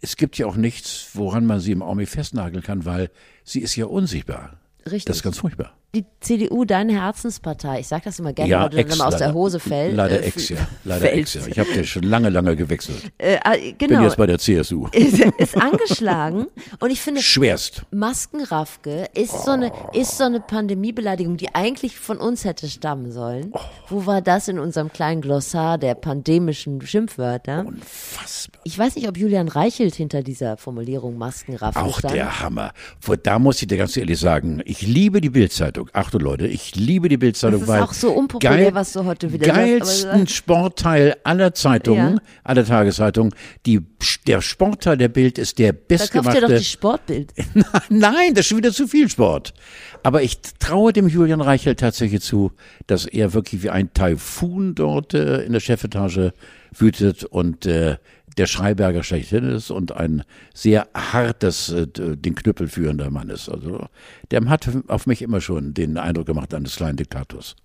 es 0.00 0.16
gibt 0.16 0.36
ja 0.36 0.46
auch 0.46 0.56
nichts, 0.56 1.10
woran 1.14 1.46
man 1.46 1.60
sie 1.60 1.72
im 1.72 1.82
Augenblick 1.82 2.08
festnageln 2.10 2.62
kann, 2.62 2.84
weil 2.84 3.10
sie 3.44 3.60
ist 3.60 3.74
ja 3.76 3.86
unsichtbar. 3.86 4.58
Richtig. 4.84 5.06
Das 5.06 5.16
ist 5.16 5.22
ganz 5.22 5.38
furchtbar. 5.38 5.77
Die 5.94 6.04
CDU, 6.20 6.66
deine 6.66 6.92
Herzenspartei, 7.00 7.80
ich 7.80 7.88
sag 7.88 8.04
das 8.04 8.18
immer 8.18 8.34
gerne, 8.34 8.50
ja, 8.50 8.62
weil 8.64 8.68
du 8.68 8.76
dann 8.76 8.90
immer 8.92 9.06
aus 9.06 9.16
der 9.16 9.28
leider. 9.28 9.38
Hose 9.38 9.58
fällt. 9.58 9.96
Leider 9.96 10.22
äh, 10.22 10.26
ex, 10.26 10.50
ja. 10.50 10.58
Leider 10.84 11.06
fällt. 11.06 11.16
ex, 11.18 11.34
ja. 11.34 11.46
Ich 11.46 11.58
habe 11.58 11.70
ja 11.74 11.82
schon 11.84 12.02
lange, 12.02 12.28
lange 12.28 12.56
gewechselt. 12.56 13.10
Äh, 13.16 13.36
äh, 13.36 13.72
Bin 13.72 13.88
genau, 13.88 14.02
jetzt 14.02 14.18
bei 14.18 14.26
der 14.26 14.38
CSU. 14.38 14.86
ist, 14.92 15.18
ist 15.18 15.56
angeschlagen 15.56 16.46
und 16.80 16.90
ich 16.90 17.00
finde, 17.00 17.22
Schwerst. 17.22 17.84
Maskenraffke 17.90 19.06
ist 19.14 19.44
so 19.44 19.52
eine 19.52 19.72
ist 19.94 20.18
so 20.18 20.24
eine 20.24 20.40
Pandemiebeleidigung, 20.40 21.38
die 21.38 21.54
eigentlich 21.54 21.98
von 21.98 22.18
uns 22.18 22.44
hätte 22.44 22.68
stammen 22.68 23.10
sollen. 23.10 23.54
Wo 23.88 24.04
war 24.04 24.20
das 24.20 24.48
in 24.48 24.58
unserem 24.58 24.92
kleinen 24.92 25.22
Glossar 25.22 25.78
der 25.78 25.94
pandemischen 25.94 26.82
Schimpfwörter? 26.82 27.64
Unfassbar. 27.66 28.60
Ich 28.64 28.78
weiß 28.78 28.96
nicht, 28.96 29.08
ob 29.08 29.16
Julian 29.16 29.48
Reichelt 29.48 29.94
hinter 29.94 30.22
dieser 30.22 30.58
Formulierung 30.58 31.16
Maskenraffke 31.16 31.80
Auch 31.80 32.00
stand. 32.00 32.14
der 32.14 32.40
Hammer. 32.40 32.72
Vor- 33.00 33.16
Da 33.16 33.38
muss 33.38 33.62
ich 33.62 33.68
dir 33.68 33.78
ganz 33.78 33.96
ehrlich 33.96 34.18
sagen, 34.18 34.60
ich 34.66 34.82
liebe 34.82 35.22
die 35.22 35.30
Bildzeitung. 35.30 35.77
Achtung 35.92 36.20
Leute, 36.20 36.46
ich 36.46 36.74
liebe 36.76 37.08
die 37.08 37.16
Bildzeitung, 37.16 37.60
Das 37.60 37.68
ist 37.68 37.74
weil 37.74 37.82
auch 37.82 37.92
so 37.92 38.10
unpopulär, 38.12 38.74
was 38.74 38.92
du 38.92 39.04
heute 39.04 39.32
wieder 39.32 39.46
sagst, 39.46 39.56
geilsten 39.58 40.10
aber- 40.10 40.26
Sportteil 40.26 41.16
aller 41.24 41.54
Zeitungen, 41.54 42.14
Ja. 42.14 42.22
aller 42.44 42.64
Tageszeitungen, 42.64 43.34
die 43.66 43.80
der 44.26 44.40
Sportteil 44.40 44.96
der 44.96 45.08
Bild 45.08 45.38
ist 45.38 45.58
der 45.58 45.72
da 45.72 45.78
kauft 45.78 45.90
ihr 45.90 46.06
doch 46.06 46.22
bestgemachte. 46.30 46.58
die 46.58 46.64
Sportbild. 46.64 47.32
Nein, 47.88 48.34
das 48.34 48.40
ist 48.40 48.46
schon 48.48 48.58
wieder 48.58 48.72
zu 48.72 48.86
viel 48.86 49.08
Sport. 49.08 49.54
Aber 50.02 50.22
ich 50.22 50.38
traue 50.58 50.92
dem 50.92 51.08
Julian 51.08 51.40
Reichelt 51.40 51.80
tatsächlich 51.80 52.22
zu, 52.22 52.52
dass 52.86 53.06
er 53.06 53.34
wirklich 53.34 53.62
wie 53.62 53.70
ein 53.70 53.92
Taifun 53.92 54.74
dort 54.74 55.14
äh, 55.14 55.42
in 55.42 55.52
der 55.52 55.60
Chefetage 55.60 56.32
wütet 56.76 57.24
und 57.24 57.66
äh, 57.66 57.96
der 58.38 58.46
Schreiberger 58.46 59.02
schlechthin 59.02 59.44
ist 59.44 59.70
und 59.70 59.92
ein 59.92 60.22
sehr 60.54 60.88
hartes, 60.94 61.70
äh, 61.70 61.86
den 61.86 62.34
Knüppel 62.34 62.68
führender 62.68 63.10
Mann 63.10 63.28
ist. 63.28 63.48
Also 63.48 63.86
der 64.30 64.44
hat 64.46 64.68
auf 64.88 65.06
mich 65.06 65.22
immer 65.22 65.40
schon 65.40 65.74
den 65.74 65.98
Eindruck 65.98 66.26
gemacht 66.26 66.54
eines 66.54 66.76
kleinen 66.76 66.96
Diktators. 66.96 67.56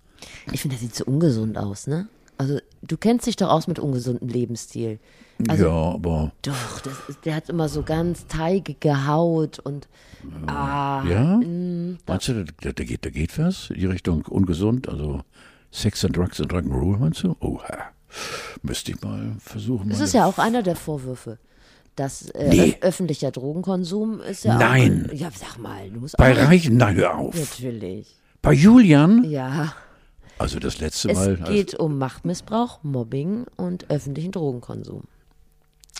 Ich 0.52 0.62
finde, 0.62 0.76
der 0.76 0.82
sieht 0.82 0.94
so 0.94 1.04
ungesund 1.04 1.56
aus, 1.56 1.86
ne? 1.86 2.08
Also, 2.36 2.58
du 2.82 2.96
kennst 2.96 3.26
dich 3.26 3.36
doch 3.36 3.48
aus 3.48 3.68
mit 3.68 3.78
ungesundem 3.78 4.28
Lebensstil. 4.28 4.98
Also, 5.48 5.66
ja, 5.66 5.94
aber 5.94 6.32
Doch, 6.42 6.82
ist, 7.08 7.24
der 7.24 7.36
hat 7.36 7.48
immer 7.48 7.68
so 7.68 7.82
ganz 7.82 8.26
teigige 8.26 9.06
Haut 9.06 9.58
und 9.60 9.88
ah, 10.46 11.04
ja, 11.08 11.40
meinst 12.06 12.28
du, 12.28 12.44
da, 12.44 12.72
da, 12.72 12.84
geht, 12.84 13.04
da 13.04 13.10
geht 13.10 13.38
was 13.38 13.70
in 13.70 13.80
die 13.80 13.86
Richtung 13.86 14.24
ungesund, 14.26 14.88
also 14.88 15.22
Sex 15.70 16.04
and 16.04 16.16
Drugs 16.16 16.40
and 16.40 16.52
Rock'n'Roll, 16.52 16.98
meinst 16.98 17.24
du? 17.24 17.36
Oha, 17.40 17.93
müsste 18.62 18.92
ich 18.92 19.00
mal 19.02 19.36
versuchen. 19.38 19.88
das 19.90 20.00
ist 20.00 20.14
ja 20.14 20.26
auch 20.26 20.38
einer 20.38 20.62
der 20.62 20.76
Vorwürfe. 20.76 21.38
Das 21.96 22.28
äh, 22.30 22.48
Nee. 22.48 22.60
öf- 22.72 22.82
öffentlicher 22.82 23.30
Drogenkonsum 23.30 24.20
ist 24.20 24.44
ja 24.44 24.58
Nein. 24.58 25.08
auch. 25.10 25.14
Ja, 25.14 25.30
sag 25.30 25.58
mal, 25.58 25.88
du 25.90 26.00
musst 26.00 26.16
Bei. 26.16 26.32
Reichen, 26.32 26.76
nein, 26.76 26.96
hör 26.96 27.16
auf. 27.18 27.34
Natürlich. 27.36 28.16
Bei 28.42 28.52
Julian, 28.52 29.22
Ja, 29.30 29.74
also 30.38 30.58
das 30.58 30.78
letzte 30.80 31.10
es 31.10 31.16
Mal, 31.18 31.38
also 31.40 31.44
geht 31.52 31.74
um 31.74 31.96
Machtmissbrauch, 31.98 32.80
Mobbing 32.82 33.46
und 33.56 33.88
öffentlichen 33.90 34.32
Drogenkonsum. 34.32 35.04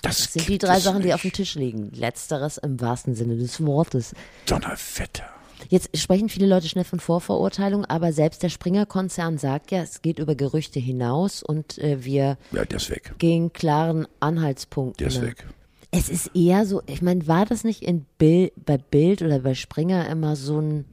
das, 0.03 0.17
Das 0.19 0.33
sind 0.33 0.49
die 0.49 0.59
drei 0.59 0.79
es 0.79 0.83
Sachen, 0.85 0.99
die 1.01 1.07
nicht. 1.07 1.15
auf 1.15 1.23
dem 1.23 1.33
Tisch 1.33 1.55
liegen. 1.55 1.91
Letzteres 1.93 2.59
im 2.59 2.81
wahrsten 2.81 3.15
Sinne 3.15 3.37
des 3.37 3.65
Wortes. 3.65 4.15
Donnerwetter. 4.47 5.25
Jetzt 5.69 5.97
sprechen 5.97 6.29
viele 6.29 6.47
Leute 6.47 6.69
schnell 6.69 6.85
von 6.85 7.01
Vorverurteilung, 7.01 7.85
aber 7.85 8.13
selbst 8.13 8.43
der 8.43 8.49
Springer-Konzern 8.49 9.39
sagt 9.39 9.71
ja, 9.71 9.83
es 9.83 10.03
geht 10.03 10.19
über 10.19 10.35
Gerüchte 10.35 10.81
hinaus 10.81 11.43
und 11.43 11.79
äh, 11.79 12.05
wir 12.05 12.37
Ja, 12.53 12.63
ist 12.63 12.91
weg. 12.91 13.15
gehen 13.19 13.53
klaren 13.53 14.07
Anhaltspunkten. 14.21 14.99
Der 14.99 15.09
ist 15.09 15.23
weg. 15.23 15.47
Es 15.91 16.09
ist 16.09 16.33
eher 16.35 16.67
so, 16.67 16.83
ich 16.87 17.03
meine, 17.03 17.27
war 17.29 17.47
das 17.47 17.63
nicht 17.63 17.83
in 17.83 18.05
Bild, 18.19 18.53
bei 18.65 18.79
Bild 18.79 19.23
oder 19.23 19.39
bei 19.41 19.55
Springer 19.55 20.09
immer 20.09 20.35
so 20.35 20.61
ein, 20.61 20.85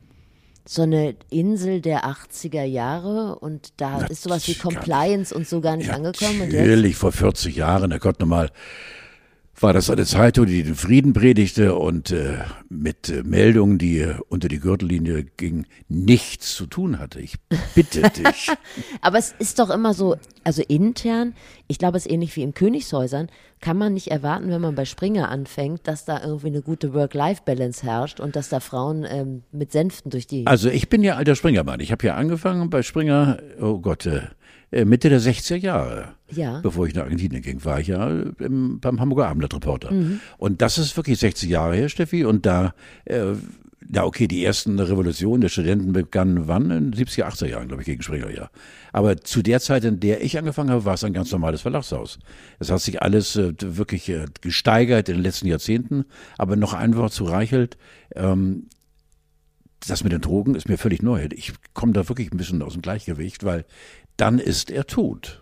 so 0.64 0.84
eine 0.84 1.16
Insel 1.32 1.82
der 1.82 2.06
80er 2.06 2.64
Jahre 2.64 3.40
und 3.40 3.74
da 3.78 3.98
Na, 4.02 4.06
ist 4.06 4.22
sowas 4.22 4.48
wie. 4.48 4.54
Compliance 4.54 5.34
und 5.34 5.48
so 5.48 5.60
gar 5.60 5.76
nicht 5.76 5.90
angekommen. 5.90 6.42
Und 6.42 6.52
jetzt? 6.52 6.62
Natürlich, 6.68 6.96
vor 6.98 7.12
40 7.12 7.56
Jahren, 7.56 7.90
Herr 7.90 8.00
Gott 8.00 8.20
nochmal, 8.20 8.52
war 9.64 9.74
das 9.74 9.90
eine 9.90 10.06
Zeitung, 10.06 10.46
die 10.46 10.64
den 10.64 10.76
Frieden 10.76 11.14
predigte 11.14 11.76
und 11.76 12.12
äh, 12.12 12.40
mit 12.70 13.10
äh, 13.10 13.24
Meldungen, 13.24 13.78
die 13.78 14.00
äh, 14.00 14.16
unter 14.30 14.48
die 14.48 14.60
Gürtellinie 14.60 15.24
gingen, 15.24 15.66
nichts 15.88 16.56
zu 16.56 16.66
tun 16.66 17.00
hatte. 17.00 17.20
Ich 17.20 17.36
bitte 17.76 18.02
dich. 18.10 18.50
Aber 19.02 19.18
es 19.18 19.34
ist 19.40 19.60
doch 19.60 19.70
immer 19.70 19.94
so, 19.94 20.16
also 20.44 20.62
intern, 20.68 21.34
ich 21.68 21.78
glaube, 21.78 21.98
es 21.98 22.06
ist 22.06 22.12
ähnlich 22.12 22.36
wie 22.36 22.44
in 22.44 22.54
Königshäusern, 22.54 23.30
kann 23.60 23.78
man 23.78 23.94
nicht 23.94 24.10
erwarten, 24.10 24.50
wenn 24.50 24.62
man 24.62 24.76
bei 24.76 24.86
Springer 24.86 25.30
anfängt, 25.30 25.88
dass 25.88 26.06
da 26.06 26.24
irgendwie 26.24 26.48
eine 26.48 26.62
gute 26.62 26.94
Work-Life-Balance 26.94 27.84
herrscht 27.84 28.20
und 28.20 28.36
dass 28.36 28.50
da 28.50 28.60
Frauen 28.60 29.06
ähm, 29.08 29.44
mit 29.52 29.72
Sänften 29.72 30.10
durch 30.10 30.28
die. 30.28 30.48
Also 30.48 30.70
ich 30.70 30.90
bin 30.90 31.04
ja 31.04 31.16
alter 31.16 31.36
Springermann. 31.36 31.80
Ich 31.80 31.92
habe 31.92 32.06
ja 32.06 32.16
angefangen 32.16 32.70
bei 32.70 32.82
Springer, 32.82 33.38
oh 33.60 33.80
Gott, 33.80 34.06
äh, 34.08 34.22
Mitte 34.72 35.10
der 35.10 35.20
60er 35.20 35.58
Jahre. 35.58 36.16
Ja. 36.30 36.62
Bevor 36.62 36.88
ich 36.88 36.96
nach 36.96 37.04
Argentinien 37.04 37.42
ging, 37.42 37.64
war 37.66 37.80
ich 37.80 37.88
ja 37.88 38.08
im, 38.40 38.80
beim 38.80 39.00
Hamburger 39.02 39.28
Abendblatt 39.28 39.54
Reporter. 39.54 39.92
Und 40.38 40.62
das 40.62 40.78
ist 40.78 40.96
wirklich 40.96 41.20
60 41.20 41.50
Jahre 41.50 41.76
her, 41.76 41.90
Steffi. 41.90 42.24
Und 42.24 42.46
da, 42.46 42.74
äh, 43.06 43.34
ja 43.94 44.06
okay, 44.06 44.28
die 44.28 44.44
ersten 44.44 44.80
Revolutionen 44.80 45.42
der 45.42 45.50
Studenten 45.50 45.92
begannen 45.92 46.48
wann? 46.48 46.72
In 46.72 46.92
den 46.92 47.06
70er, 47.06 47.26
80er 47.26 47.48
Jahren, 47.48 47.68
glaube 47.68 47.82
ich, 47.82 47.88
gegen 47.88 48.02
Springer, 48.02 48.30
ja. 48.30 48.50
Aber 48.94 49.18
zu 49.18 49.42
der 49.42 49.60
Zeit, 49.60 49.84
in 49.84 50.00
der 50.00 50.24
ich 50.24 50.38
angefangen 50.38 50.70
habe, 50.70 50.86
war 50.86 50.94
es 50.94 51.04
ein 51.04 51.14
ganz 51.14 51.32
normales 51.32 51.62
Verlagshaus. 51.62 52.20
Es 52.60 52.72
hat 52.72 52.82
sich 52.82 53.02
alles 53.02 53.36
äh, 53.36 53.54
wirklich 53.60 54.08
äh, 54.10 54.26
gesteigert 54.42 55.10
in 55.10 55.16
den 55.16 55.24
letzten 55.24 55.48
Jahrzehnten. 55.48 56.06
Aber 56.38 56.56
noch 56.56 56.74
ein 56.74 56.96
Wort 56.96 57.14
zu 57.14 57.26
Reichelt. 57.26 57.78
Ähm, 58.16 58.68
das 59.88 60.04
mit 60.04 60.14
den 60.14 60.22
Drogen 60.22 60.56
ist 60.56 60.70
mir 60.70 60.78
völlig 60.78 61.02
neu. 61.02 61.28
Ich 61.34 61.54
komme 61.74 61.94
da 61.94 62.08
wirklich 62.08 62.32
ein 62.32 62.38
bisschen 62.38 62.62
aus 62.62 62.74
dem 62.74 62.84
Gleichgewicht, 62.84 63.44
weil 63.44 63.66
dann 64.22 64.40
ist 64.40 64.70
er 64.70 64.86
tot. 64.86 65.42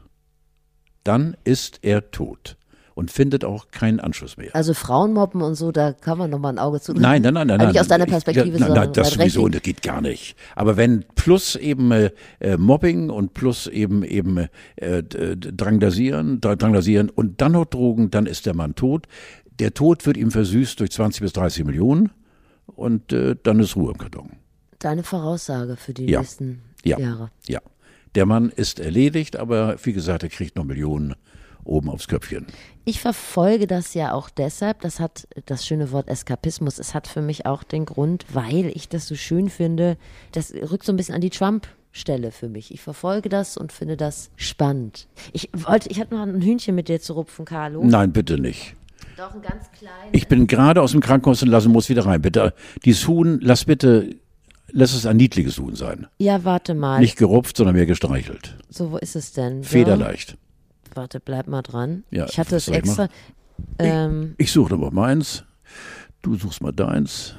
Dann 1.03 1.35
ist 1.43 1.79
er 1.81 2.11
tot 2.11 2.55
und 2.93 3.11
findet 3.11 3.45
auch 3.45 3.69
keinen 3.71 3.99
Anschluss 4.01 4.35
mehr. 4.37 4.53
Also 4.53 4.73
Frauenmobben 4.73 5.41
und 5.41 5.55
so, 5.55 5.71
da 5.71 5.93
kann 5.93 6.17
man 6.17 6.29
nochmal 6.29 6.53
ein 6.53 6.59
Auge 6.59 6.81
zu. 6.81 6.93
Nein, 6.93 7.21
nein, 7.21 7.33
nein, 7.33 7.47
nein. 7.47 7.59
Also 7.61 7.65
nicht 7.67 7.73
nein. 7.75 7.81
aus 7.81 7.87
deiner 7.87 8.03
Ich- 8.05 8.09
Perspektive, 8.11 8.57
ja, 8.57 8.67
nein, 8.67 8.73
nein, 8.73 8.93
das 8.93 9.11
sowieso, 9.11 9.47
das 9.47 9.61
geht 9.61 9.81
gar 9.81 10.01
nicht. 10.01 10.35
Aber 10.55 10.75
wenn 10.77 11.05
plus 11.15 11.55
eben 11.55 11.91
äh, 11.91 12.11
äh, 12.39 12.57
Mobbing 12.57 13.09
und 13.09 13.33
plus 13.33 13.67
eben 13.67 14.03
eben 14.03 14.47
äh, 14.75 15.03
d- 15.03 15.35
d- 15.37 15.51
Drangsalieren, 15.55 16.41
Dra- 16.41 16.55
Drangsalieren 16.57 17.09
und 17.09 17.39
dann 17.41 17.53
noch 17.53 17.65
Drogen, 17.65 18.11
dann 18.11 18.25
ist 18.25 18.45
der 18.45 18.53
Mann 18.55 18.75
tot. 18.75 19.07
Der 19.59 19.73
Tod 19.73 20.05
wird 20.05 20.17
ihm 20.17 20.31
versüßt 20.31 20.79
durch 20.79 20.91
20 20.91 21.21
bis 21.21 21.33
30 21.33 21.63
Millionen 21.65 22.11
und 22.65 23.13
äh, 23.13 23.35
dann 23.41 23.59
ist 23.61 23.75
Ruhe 23.77 23.91
im 23.93 23.97
Karton. 23.97 24.31
Deine 24.79 25.03
Voraussage 25.03 25.75
für 25.77 25.93
die 25.93 26.05
Ja. 26.07 26.19
nächsten 26.19 26.61
Ja. 26.83 26.99
Jahre. 26.99 27.29
Ja. 27.47 27.59
Der 28.15 28.25
Mann 28.25 28.49
ist 28.49 28.79
erledigt, 28.79 29.35
aber 29.35 29.77
wie 29.83 29.93
gesagt, 29.93 30.23
er 30.23 30.29
kriegt 30.29 30.55
noch 30.55 30.65
Millionen 30.65 31.15
oben 31.63 31.89
aufs 31.89 32.07
Köpfchen. 32.07 32.47
Ich 32.85 32.99
verfolge 32.99 33.67
das 33.67 33.93
ja 33.93 34.13
auch 34.13 34.29
deshalb, 34.29 34.81
das 34.81 34.99
hat 34.99 35.27
das 35.45 35.65
schöne 35.65 35.91
Wort 35.91 36.07
Eskapismus, 36.07 36.79
es 36.79 36.95
hat 36.95 37.07
für 37.07 37.21
mich 37.21 37.45
auch 37.45 37.63
den 37.63 37.85
Grund, 37.85 38.25
weil 38.33 38.71
ich 38.73 38.89
das 38.89 39.07
so 39.07 39.15
schön 39.15 39.49
finde, 39.49 39.97
das 40.31 40.53
rückt 40.53 40.85
so 40.85 40.93
ein 40.93 40.97
bisschen 40.97 41.15
an 41.15 41.21
die 41.21 41.29
Trump-Stelle 41.29 42.31
für 42.31 42.49
mich. 42.49 42.73
Ich 42.73 42.81
verfolge 42.81 43.29
das 43.29 43.57
und 43.57 43.71
finde 43.71 43.97
das 43.97 44.31
spannend. 44.35 45.07
Ich 45.33 45.49
wollte, 45.53 45.89
ich 45.89 45.99
hatte 45.99 46.15
noch 46.15 46.23
ein 46.23 46.41
Hühnchen 46.41 46.73
mit 46.73 46.87
dir 46.87 46.99
zu 46.99 47.13
rupfen, 47.13 47.45
Carlo. 47.45 47.83
Nein, 47.83 48.11
bitte 48.11 48.39
nicht. 48.39 48.75
Doch, 49.17 49.33
ein 49.35 49.41
ganz 49.41 49.69
kleines. 49.71 50.09
Ich 50.13 50.27
bin 50.27 50.47
gerade 50.47 50.81
aus 50.81 50.93
dem 50.93 51.01
Krankenhaus 51.01 51.43
und 51.43 51.49
lassen 51.49 51.71
muss 51.71 51.89
wieder 51.89 52.05
rein. 52.05 52.21
Bitte, 52.21 52.53
dieses 52.85 53.07
Huhn, 53.07 53.39
lass 53.41 53.65
bitte, 53.65 54.15
lass 54.71 54.93
es 54.93 55.05
ein 55.05 55.17
niedliches 55.17 55.57
Huhn 55.57 55.75
sein. 55.75 56.07
Ja, 56.17 56.43
warte 56.43 56.73
mal. 56.73 56.99
Nicht 56.99 57.17
gerupft, 57.17 57.57
sondern 57.57 57.75
mehr 57.75 57.85
gestreichelt. 57.85 58.57
So, 58.69 58.91
wo 58.91 58.97
ist 58.97 59.15
es 59.15 59.33
denn? 59.33 59.63
So, 59.63 59.69
Federleicht. 59.69 60.37
Warte, 60.93 61.19
bleib 61.19 61.47
mal 61.47 61.61
dran. 61.61 62.03
Ja, 62.11 62.25
ich 62.27 62.39
hatte 62.39 62.55
es 62.55 62.67
ich 62.67 62.73
extra. 62.73 63.07
Ähm, 63.77 64.35
Ich 64.37 64.51
suche 64.51 64.73
aber 64.73 64.91
meins. 64.91 65.43
Du 66.21 66.35
suchst 66.35 66.61
mal 66.61 66.71
deins. 66.71 67.35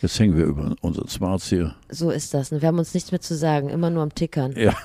Jetzt 0.00 0.18
hängen 0.18 0.36
wir 0.36 0.46
über 0.46 0.74
unseren 0.80 1.08
Smarts 1.08 1.48
hier. 1.48 1.76
so 1.88 2.10
ist 2.10 2.34
das. 2.34 2.50
ne? 2.50 2.60
Wir 2.60 2.68
haben 2.68 2.78
uns 2.78 2.92
nichts 2.92 3.12
mehr 3.12 3.20
zu 3.20 3.36
sagen, 3.36 3.68
immer 3.70 3.88
nur 3.90 4.02
am 4.02 4.14
Tickern. 4.14 4.52
Ja. 4.56 4.74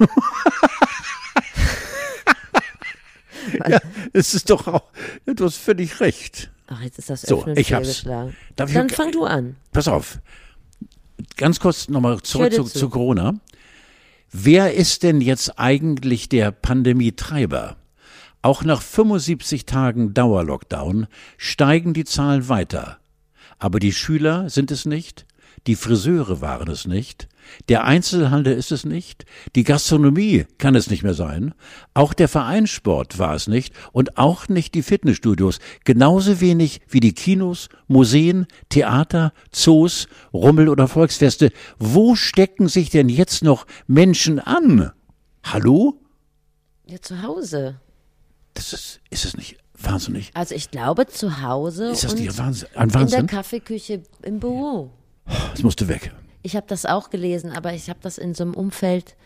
ja, 3.67 3.79
es 4.13 4.33
ist 4.33 4.49
doch 4.49 4.67
auch, 4.67 4.83
du 5.25 5.45
hast 5.45 5.57
völlig 5.57 5.99
recht. 6.01 6.51
Ach, 6.67 6.81
jetzt 6.81 6.99
ist 6.99 7.09
das 7.09 7.21
So, 7.21 7.39
Öffnen 7.39 7.57
ich 7.57 7.73
hab's. 7.73 8.03
Darf 8.03 8.69
ich 8.69 8.75
Dann 8.75 8.89
auch- 8.91 8.95
fang 8.95 9.11
du 9.11 9.23
an. 9.25 9.55
Pass 9.71 9.88
auf. 9.88 10.19
Ganz 11.36 11.59
kurz 11.59 11.89
nochmal 11.89 12.22
zurück 12.22 12.53
zu. 12.53 12.63
zu 12.63 12.89
Corona. 12.89 13.36
Wer 14.32 14.74
ist 14.74 15.03
denn 15.03 15.22
jetzt 15.22 15.57
eigentlich 15.57 16.30
der 16.30 16.51
Pandemietreiber? 16.51 17.78
Auch 18.41 18.63
nach 18.63 18.82
75 18.82 19.65
Tagen 19.65 20.13
Dauerlockdown 20.13 21.07
steigen 21.38 21.93
die 21.93 22.05
Zahlen 22.05 22.49
weiter. 22.49 22.99
Aber 23.59 23.80
die 23.80 23.93
Schüler 23.93 24.49
sind 24.49 24.70
es 24.72 24.86
nicht, 24.86 25.26
die 25.65 25.76
Friseure 25.76 26.41
waren 26.41 26.70
es 26.70 26.86
nicht, 26.86 27.28
der 27.69 27.83
Einzelhandel 27.85 28.53
ist 28.53 28.71
es 28.71 28.85
nicht, 28.85 29.25
die 29.55 29.63
Gastronomie 29.63 30.45
kann 30.57 30.75
es 30.75 30.89
nicht 30.89 31.03
mehr 31.03 31.13
sein, 31.13 31.53
auch 31.93 32.13
der 32.13 32.27
Vereinssport 32.27 33.19
war 33.19 33.35
es 33.35 33.47
nicht 33.47 33.73
und 33.91 34.17
auch 34.17 34.47
nicht 34.47 34.75
die 34.75 34.83
Fitnessstudios, 34.83 35.59
genauso 35.83 36.39
wenig 36.41 36.81
wie 36.89 36.99
die 36.99 37.13
Kinos, 37.13 37.69
Museen, 37.87 38.47
Theater, 38.69 39.33
Zoos, 39.51 40.07
Rummel 40.33 40.69
oder 40.69 40.87
Volksfeste. 40.87 41.51
Wo 41.79 42.15
stecken 42.15 42.67
sich 42.67 42.89
denn 42.89 43.09
jetzt 43.09 43.43
noch 43.43 43.65
Menschen 43.87 44.39
an? 44.39 44.91
Hallo? 45.43 45.99
Ja, 46.87 47.01
zu 47.01 47.21
Hause. 47.21 47.79
Das 48.53 48.73
ist, 48.73 49.01
ist 49.09 49.25
es 49.25 49.37
nicht 49.37 49.57
wahnsinnig? 49.77 50.31
Also 50.33 50.55
ich 50.55 50.71
glaube 50.71 51.07
zu 51.07 51.41
Hause 51.41 51.89
Ist 51.91 52.03
das 52.03 52.13
und 52.13 52.19
nicht 52.21 52.37
Wahnsinn? 52.37 52.67
ein 52.75 52.83
in 52.83 52.89
der 52.91 53.01
Wahnsinn? 53.01 53.27
Kaffeeküche 53.27 54.03
im 54.23 54.39
Büro. 54.39 54.91
Es 55.53 55.61
musste 55.63 55.87
weg. 55.87 56.11
Ich 56.47 56.55
habe 56.55 56.65
das 56.65 56.85
auch 56.85 57.09
gelesen, 57.09 57.51
aber 57.51 57.73
ich 57.73 57.89
habe 57.89 57.99
das 58.01 58.17
in 58.17 58.33
so 58.33 58.45
einem 58.45 58.53
Umfeld 58.53 59.17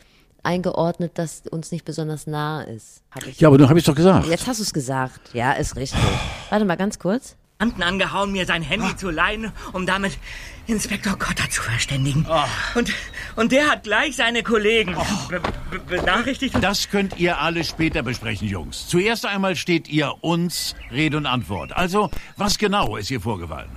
eingeordnet, 0.42 1.12
das 1.20 1.44
uns 1.52 1.72
nicht 1.72 1.86
besonders 1.86 2.26
nahe 2.26 2.64
ist. 2.64 3.04
Hab 3.12 3.28
ich. 3.28 3.40
Ja, 3.40 3.48
aber 3.48 3.60
dann 3.60 3.70
habe 3.70 3.78
ich 3.78 3.86
doch 3.86 3.94
gesagt. 3.94 4.26
Jetzt 4.26 4.48
hast 4.48 4.58
du 4.58 4.64
es 4.64 4.74
gesagt. 4.74 5.32
Ja, 5.32 5.52
ist 5.52 5.76
richtig. 5.76 6.02
Warte 6.50 6.66
mal 6.66 6.78
ganz 6.78 6.98
kurz. 6.98 7.38
Beamten 7.60 7.84
angehauen, 7.84 8.32
mir 8.32 8.48
sein 8.48 8.64
Handy 8.64 8.96
zu 8.96 9.12
leihen, 9.12 9.52
um 9.72 9.86
damit 9.86 10.18
Inspektor 10.66 11.16
Kotter 11.20 11.48
zu 11.48 11.62
verständigen. 11.62 12.26
Und, 12.74 12.92
und 13.36 13.52
der 13.52 13.70
hat 13.70 13.84
gleich 13.84 14.16
seine 14.16 14.42
Kollegen 14.42 14.96
be 15.30 15.40
be 15.70 15.78
benachrichtigt. 15.78 16.56
Das 16.60 16.90
könnt 16.90 17.20
ihr 17.20 17.40
alle 17.40 17.64
später 17.64 18.02
besprechen, 18.02 18.48
Jungs. 18.48 18.88
Zuerst 18.88 19.28
einmal 19.28 19.56
steht 19.56 19.88
ihr 19.88 20.16
uns 20.22 20.74
Rede 20.90 21.18
und 21.18 21.28
Antwort. 21.28 21.72
Also, 21.72 22.10
was 22.36 22.58
genau 22.58 22.96
ist 22.96 23.10
hier 23.10 23.22
vorgefallen? 23.22 23.70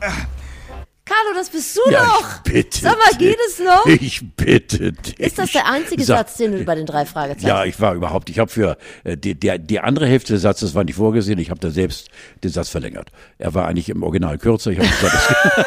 Carlo, 1.07 1.37
das 1.39 1.51
bist 1.51 1.77
du 1.77 1.91
Ja, 1.93 2.03
doch. 2.03 2.25
ich 2.47 2.53
bitte 2.53 2.79
Sag 2.81 2.97
mal, 2.99 3.19
geht 3.19 3.37
es 3.49 3.59
noch? 3.59 3.85
Ich 3.87 4.23
bitte 4.37 4.93
dich. 4.93 5.21
Ist 5.21 5.39
das 5.39 5.53
der 5.53 5.67
einzige 5.71 6.03
Sag- 6.03 6.17
Satz, 6.29 6.37
den 6.39 6.53
du 6.53 6.65
bei 6.65 6.75
den 6.75 6.87
drei 6.87 7.05
Fragezeichen 7.05 7.47
Ja, 7.47 7.65
ich 7.67 7.79
war 7.79 7.95
überhaupt, 7.95 8.31
ich 8.31 8.39
habe 8.39 8.51
für 8.51 8.79
äh, 9.05 9.17
die, 9.17 9.35
der, 9.39 9.59
die 9.59 9.81
andere 9.81 10.07
Hälfte 10.07 10.33
des 10.33 10.41
Satzes 10.43 10.75
war 10.75 10.83
nicht 10.85 10.97
vorgesehen, 10.97 11.39
ich 11.39 11.51
habe 11.51 11.61
da 11.61 11.71
selbst 11.71 12.09
den 12.43 12.51
Satz 12.51 12.71
verlängert. 12.71 13.11
Er 13.37 13.53
war 13.53 13.69
eigentlich 13.69 13.91
im 13.91 14.03
Original 14.03 14.39
kürzer. 14.39 14.71
Ich 14.71 14.79
hab 14.79 14.87
gesagt, 14.91 15.67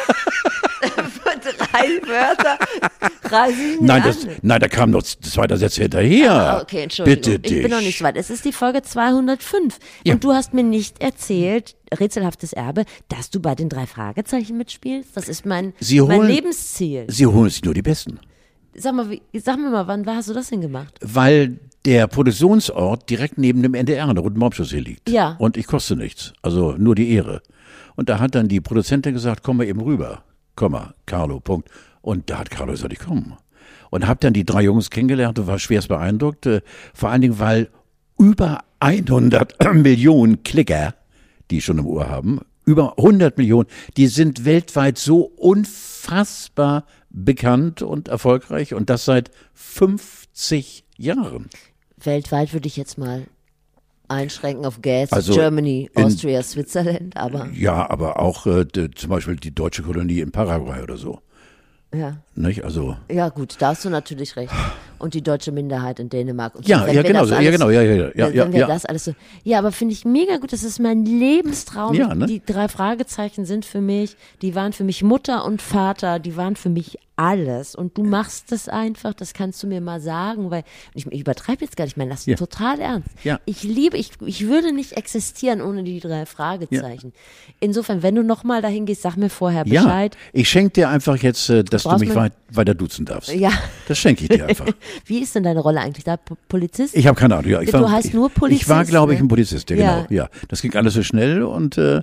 drei 1.72 2.08
Wörter 2.08 2.58
reißen 3.24 3.70
mich 3.72 3.80
nein, 3.80 4.02
an. 4.02 4.08
das, 4.08 4.26
nein, 4.42 4.60
da 4.60 4.68
kam 4.68 4.90
noch 4.90 5.02
zwei 5.02 5.46
Sätze 5.56 5.82
hinterher. 5.82 6.32
Ah, 6.32 6.60
okay, 6.62 6.82
Entschuldigung. 6.82 7.22
Bitte 7.22 7.38
dich. 7.38 7.52
ich 7.52 7.62
bin 7.62 7.70
noch 7.70 7.80
nicht 7.80 7.98
so 7.98 8.04
weit. 8.04 8.16
Es 8.16 8.30
ist 8.30 8.44
die 8.44 8.52
Folge 8.52 8.82
205. 8.82 9.78
Ja. 10.04 10.14
Und 10.14 10.24
du 10.24 10.32
hast 10.32 10.54
mir 10.54 10.62
nicht 10.64 11.00
erzählt, 11.00 11.76
rätselhaftes 11.98 12.52
Erbe, 12.52 12.84
dass 13.08 13.30
du 13.30 13.40
bei 13.40 13.54
den 13.54 13.68
drei 13.68 13.86
Fragezeichen 13.86 14.56
mitspielst. 14.56 15.10
Das 15.16 15.28
ist 15.28 15.46
mein, 15.46 15.72
Sie 15.80 16.00
mein 16.00 16.18
holen- 16.18 16.28
Lebensziel. 16.28 17.04
Sie 17.08 17.26
holen 17.26 17.50
sich 17.50 17.64
nur 17.64 17.74
die 17.74 17.82
Besten. 17.82 18.18
Sag 18.74 18.94
mal, 18.94 19.10
wie, 19.10 19.22
sag 19.40 19.56
mir 19.58 19.70
mal, 19.70 19.86
wann 19.88 20.06
hast 20.06 20.28
du 20.28 20.34
das 20.34 20.50
denn 20.50 20.60
gemacht? 20.60 20.94
Weil 21.00 21.58
der 21.84 22.06
Produktionsort 22.06 23.08
direkt 23.10 23.38
neben 23.38 23.62
dem 23.62 23.74
NDR 23.74 24.04
an 24.08 24.14
der 24.14 24.22
Roten 24.22 24.38
Baumchaussee 24.38 24.78
liegt. 24.80 25.08
Ja. 25.10 25.36
Und 25.38 25.56
ich 25.56 25.66
koste 25.66 25.96
nichts. 25.96 26.32
Also 26.42 26.72
nur 26.72 26.94
die 26.94 27.10
Ehre. 27.12 27.42
Und 27.96 28.08
da 28.08 28.20
hat 28.20 28.34
dann 28.34 28.46
die 28.46 28.60
Produzentin 28.60 29.14
gesagt, 29.14 29.42
komm 29.42 29.56
mal 29.56 29.66
eben 29.66 29.80
rüber. 29.80 30.22
Komm 30.58 30.72
mal, 30.72 30.92
Carlo, 31.06 31.38
Punkt. 31.38 31.70
Und 32.00 32.30
da 32.30 32.40
hat 32.40 32.50
Carlo 32.50 32.72
gesagt, 32.72 32.92
ich 32.92 32.98
komme. 32.98 33.38
Und 33.90 34.08
hab 34.08 34.18
dann 34.20 34.32
die 34.32 34.44
drei 34.44 34.62
Jungs 34.62 34.90
kennengelernt 34.90 35.38
und 35.38 35.46
war 35.46 35.60
schwerst 35.60 35.86
beeindruckt. 35.86 36.46
äh, 36.46 36.62
Vor 36.94 37.10
allen 37.10 37.20
Dingen, 37.20 37.38
weil 37.38 37.68
über 38.18 38.64
100 38.80 39.54
Millionen 39.74 40.42
Klicker, 40.42 40.96
die 41.52 41.60
schon 41.60 41.78
im 41.78 41.86
Ohr 41.86 42.10
haben, 42.10 42.40
über 42.64 42.98
100 42.98 43.38
Millionen, 43.38 43.68
die 43.96 44.08
sind 44.08 44.44
weltweit 44.44 44.98
so 44.98 45.20
unfassbar 45.20 46.86
bekannt 47.08 47.82
und 47.82 48.08
erfolgreich 48.08 48.74
und 48.74 48.90
das 48.90 49.04
seit 49.04 49.30
50 49.54 50.84
Jahren. 50.96 51.50
Weltweit 52.02 52.52
würde 52.52 52.66
ich 52.66 52.76
jetzt 52.76 52.98
mal 52.98 53.28
einschränken 54.08 54.64
auf 54.66 54.80
Gas, 54.82 55.12
Also 55.12 55.34
Germany, 55.34 55.90
in- 55.94 56.04
Austria, 56.04 56.42
Switzerland, 56.42 57.16
aber 57.16 57.48
Ja, 57.52 57.88
aber 57.90 58.18
auch 58.18 58.46
äh, 58.46 58.64
d- 58.64 58.90
zum 58.94 59.10
Beispiel 59.10 59.36
die 59.36 59.54
deutsche 59.54 59.82
Kolonie 59.82 60.20
in 60.20 60.30
Paraguay 60.32 60.82
oder 60.82 60.96
so. 60.96 61.20
Ja. 61.94 62.18
Nicht? 62.34 62.64
Also, 62.64 62.96
Ja, 63.10 63.28
gut, 63.30 63.56
da 63.60 63.68
hast 63.68 63.84
du 63.84 63.90
natürlich 63.90 64.36
recht. 64.36 64.52
Und 64.98 65.14
die 65.14 65.22
deutsche 65.22 65.52
Minderheit 65.52 66.00
in 66.00 66.08
Dänemark. 66.08 66.54
Und 66.56 66.66
Ja, 66.66 66.86
wenn 66.86 66.94
ja, 66.94 67.02
genau 67.02 67.24
so. 67.24 67.32
Ja, 67.32 67.38
alles- 67.38 67.52
genau, 67.52 67.70
ja, 67.70 67.82
ja, 67.82 68.10
ja, 68.14 68.28
ja, 68.30 68.48
ja. 68.48 68.66
das 68.66 68.84
alles 68.84 69.04
so. 69.04 69.14
Ja, 69.44 69.58
aber 69.58 69.72
finde 69.72 69.94
ich 69.94 70.04
mega 70.04 70.36
gut. 70.38 70.52
Das 70.52 70.62
ist 70.64 70.78
mein 70.80 71.04
Lebenstraum. 71.04 71.94
Ja, 71.94 72.14
ne? 72.14 72.26
Die 72.26 72.42
drei 72.44 72.68
Fragezeichen 72.68 73.44
sind 73.44 73.64
für 73.64 73.80
mich, 73.80 74.16
die 74.42 74.54
waren 74.54 74.72
für 74.72 74.84
mich 74.84 75.02
Mutter 75.02 75.44
und 75.44 75.62
Vater, 75.62 76.18
die 76.18 76.36
waren 76.36 76.56
für 76.56 76.68
mich 76.68 76.98
alles. 77.16 77.74
Und 77.74 77.98
du 77.98 78.04
machst 78.04 78.52
das 78.52 78.68
einfach, 78.68 79.12
das 79.12 79.34
kannst 79.34 79.60
du 79.62 79.66
mir 79.66 79.80
mal 79.80 80.00
sagen, 80.00 80.52
weil 80.52 80.62
ich, 80.94 81.04
ich 81.06 81.20
übertreibe 81.20 81.64
jetzt 81.64 81.76
gar 81.76 81.84
nicht, 81.84 81.94
ich 81.94 81.96
meine 81.96 82.10
das 82.10 82.26
Ja. 82.26 82.36
total 82.36 82.78
ernst. 82.80 83.08
Ja. 83.24 83.40
Ich 83.44 83.64
liebe, 83.64 83.96
ich, 83.96 84.12
ich 84.24 84.46
würde 84.46 84.72
nicht 84.72 84.92
existieren 84.92 85.60
ohne 85.60 85.82
die 85.82 85.98
drei 85.98 86.26
Fragezeichen. 86.26 87.12
Insofern, 87.58 88.04
wenn 88.04 88.14
du 88.14 88.22
nochmal 88.22 88.62
dahin 88.62 88.86
gehst, 88.86 89.02
sag 89.02 89.16
mir 89.16 89.30
vorher 89.30 89.66
ja. 89.66 89.82
Bescheid. 89.82 90.16
Ich 90.32 90.48
schenke 90.48 90.74
dir 90.74 90.88
einfach 90.90 91.16
jetzt, 91.16 91.50
äh, 91.50 91.64
dass 91.64 91.82
du 91.82 91.88
brauchst 91.88 92.04
mich 92.04 92.14
weit, 92.14 92.34
weiter 92.50 92.74
duzen 92.74 93.04
darfst. 93.04 93.32
Ja. 93.34 93.50
Das 93.88 93.98
schenke 93.98 94.22
ich 94.22 94.28
dir 94.28 94.46
einfach. 94.46 94.66
Wie 95.04 95.20
ist 95.20 95.34
denn 95.34 95.42
deine 95.42 95.60
Rolle 95.60 95.80
eigentlich 95.80 96.04
da? 96.04 96.16
Polizist? 96.16 96.96
Ich 96.96 97.06
habe 97.06 97.18
keine 97.18 97.36
Ahnung. 97.36 97.50
Ja, 97.50 97.60
ich 97.60 97.70
Du 97.70 97.80
war, 97.80 97.90
heißt 97.90 98.08
ich, 98.08 98.14
nur 98.14 98.30
Polizist, 98.30 98.62
Ich 98.62 98.68
war, 98.68 98.84
glaube 98.84 99.12
ich, 99.14 99.18
ne? 99.20 99.24
ein 99.24 99.28
Polizist, 99.28 99.70
ja, 99.70 99.76
Ja. 99.76 99.96
genau. 100.02 100.06
Ja, 100.10 100.28
das 100.48 100.62
ging 100.62 100.74
alles 100.74 100.94
so 100.94 101.02
schnell 101.02 101.42
und 101.42 101.78
äh, 101.78 102.02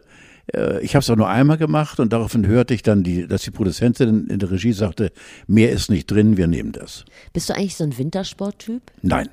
äh, 0.53 0.79
ich 0.83 0.95
habe 0.95 1.01
es 1.01 1.09
auch 1.09 1.15
nur 1.15 1.27
einmal 1.29 1.57
gemacht 1.57 1.99
und 1.99 2.13
daraufhin 2.13 2.45
hörte 2.47 2.73
ich 2.73 2.83
dann, 2.83 3.03
die, 3.03 3.27
dass 3.27 3.41
die 3.43 3.51
Produzentin 3.51 4.27
in 4.27 4.39
der 4.39 4.51
Regie 4.51 4.73
sagte, 4.73 5.11
mehr 5.47 5.71
ist 5.71 5.89
nicht 5.89 6.09
drin, 6.11 6.38
wir 6.38 6.47
nehmen 6.47 6.71
das. 6.71 7.05
Bist 7.33 7.49
du 7.49 7.55
eigentlich 7.55 7.75
so 7.75 7.83
ein 7.83 7.97
Wintersporttyp? 7.97 8.81
Nein, 9.01 9.29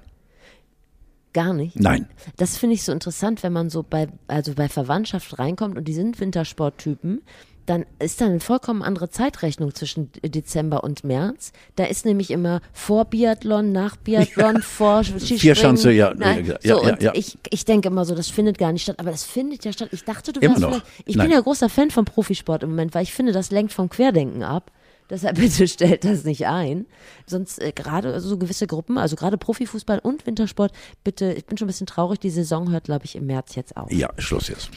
Gar 1.34 1.55
nicht. 1.55 1.80
nein. 1.80 2.07
Das 2.36 2.59
finde 2.59 2.74
ich 2.74 2.82
so 2.82 2.92
interessant, 2.92 3.42
wenn 3.42 3.55
man 3.55 3.70
so 3.70 3.82
bei, 3.82 4.09
also 4.28 4.53
bei 4.53 4.68
Verwandtschaft 4.68 5.38
reinkommt 5.38 5.78
und 5.78 5.88
die 5.88 5.94
sind 5.94 6.20
Wintersporttypen, 6.20 7.22
dann 7.67 7.87
ist 7.99 8.21
da 8.21 8.27
eine 8.27 8.41
vollkommen 8.41 8.83
andere 8.83 9.11
Zeitrechnung 9.11 9.75
zwischen 9.75 10.11
Dezember 10.25 10.83
und 10.83 11.05
März. 11.05 11.53
Da 11.77 11.85
ist 11.85 12.05
nämlich 12.05 12.31
immer 12.31 12.61
vor 12.73 13.05
Biathlon, 13.05 13.73
nach 13.73 13.97
Biathlon, 13.97 14.63
vor 14.63 15.05
Skispringen. 15.05 15.39
Vierschanze, 15.39 15.93
ja, 15.93 16.13
Nein, 16.15 16.47
ja, 16.47 16.77
so, 16.77 16.85
ja, 16.87 16.99
ja. 16.99 17.13
Ich, 17.15 17.39
ich 17.51 17.65
denke 17.65 17.89
immer 17.89 18.05
so, 18.05 18.15
das 18.15 18.29
findet 18.29 18.59
gar 18.59 18.73
nicht 18.73 18.83
statt, 18.83 18.99
aber 18.99 19.11
das 19.11 19.25
findet 19.25 19.65
ja 19.65 19.73
statt. 19.73 19.91
Ich 19.93 20.05
dachte, 20.05 20.33
du 20.33 20.41
Immer 20.41 20.61
wärst 20.61 20.63
noch. 20.63 20.83
ich 21.05 21.17
Nein. 21.17 21.29
bin 21.29 21.37
ja 21.37 21.41
großer 21.41 21.69
Fan 21.69 21.91
vom 21.91 22.05
Profisport 22.05 22.63
im 22.63 22.71
Moment, 22.71 22.95
weil 22.95 23.05
ich 23.05 23.13
finde, 23.13 23.33
das 23.33 23.51
lenkt 23.51 23.73
vom 23.73 23.89
Querdenken 23.89 24.43
ab. 24.43 24.71
Deshalb 25.11 25.36
bitte 25.40 25.68
stellt 25.68 26.05
das 26.05 26.24
nicht 26.24 26.46
ein. 26.46 26.86
Sonst 27.26 27.61
äh, 27.61 27.72
gerade 27.72 28.12
also 28.12 28.28
so 28.28 28.38
gewisse 28.38 28.66
Gruppen, 28.66 28.98
also 28.98 29.16
gerade 29.16 29.36
Profifußball 29.38 29.98
und 29.98 30.26
Wintersport, 30.26 30.72
bitte, 31.05 31.32
ich 31.32 31.44
bin 31.46 31.59
schon 31.59 31.66
ein 31.66 31.68
bisschen 31.68 31.86
traurig, 31.86 32.20
die 32.20 32.30
Saison 32.30 32.70
hört, 32.70 32.84
glaube 32.84 33.05
ich, 33.05 33.16
im 33.16 33.26
März 33.26 33.55
jetzt 33.55 33.76
auf. 33.76 33.90
Ja, 33.92 34.11
Schluss 34.18 34.48
jetzt. 34.48 34.70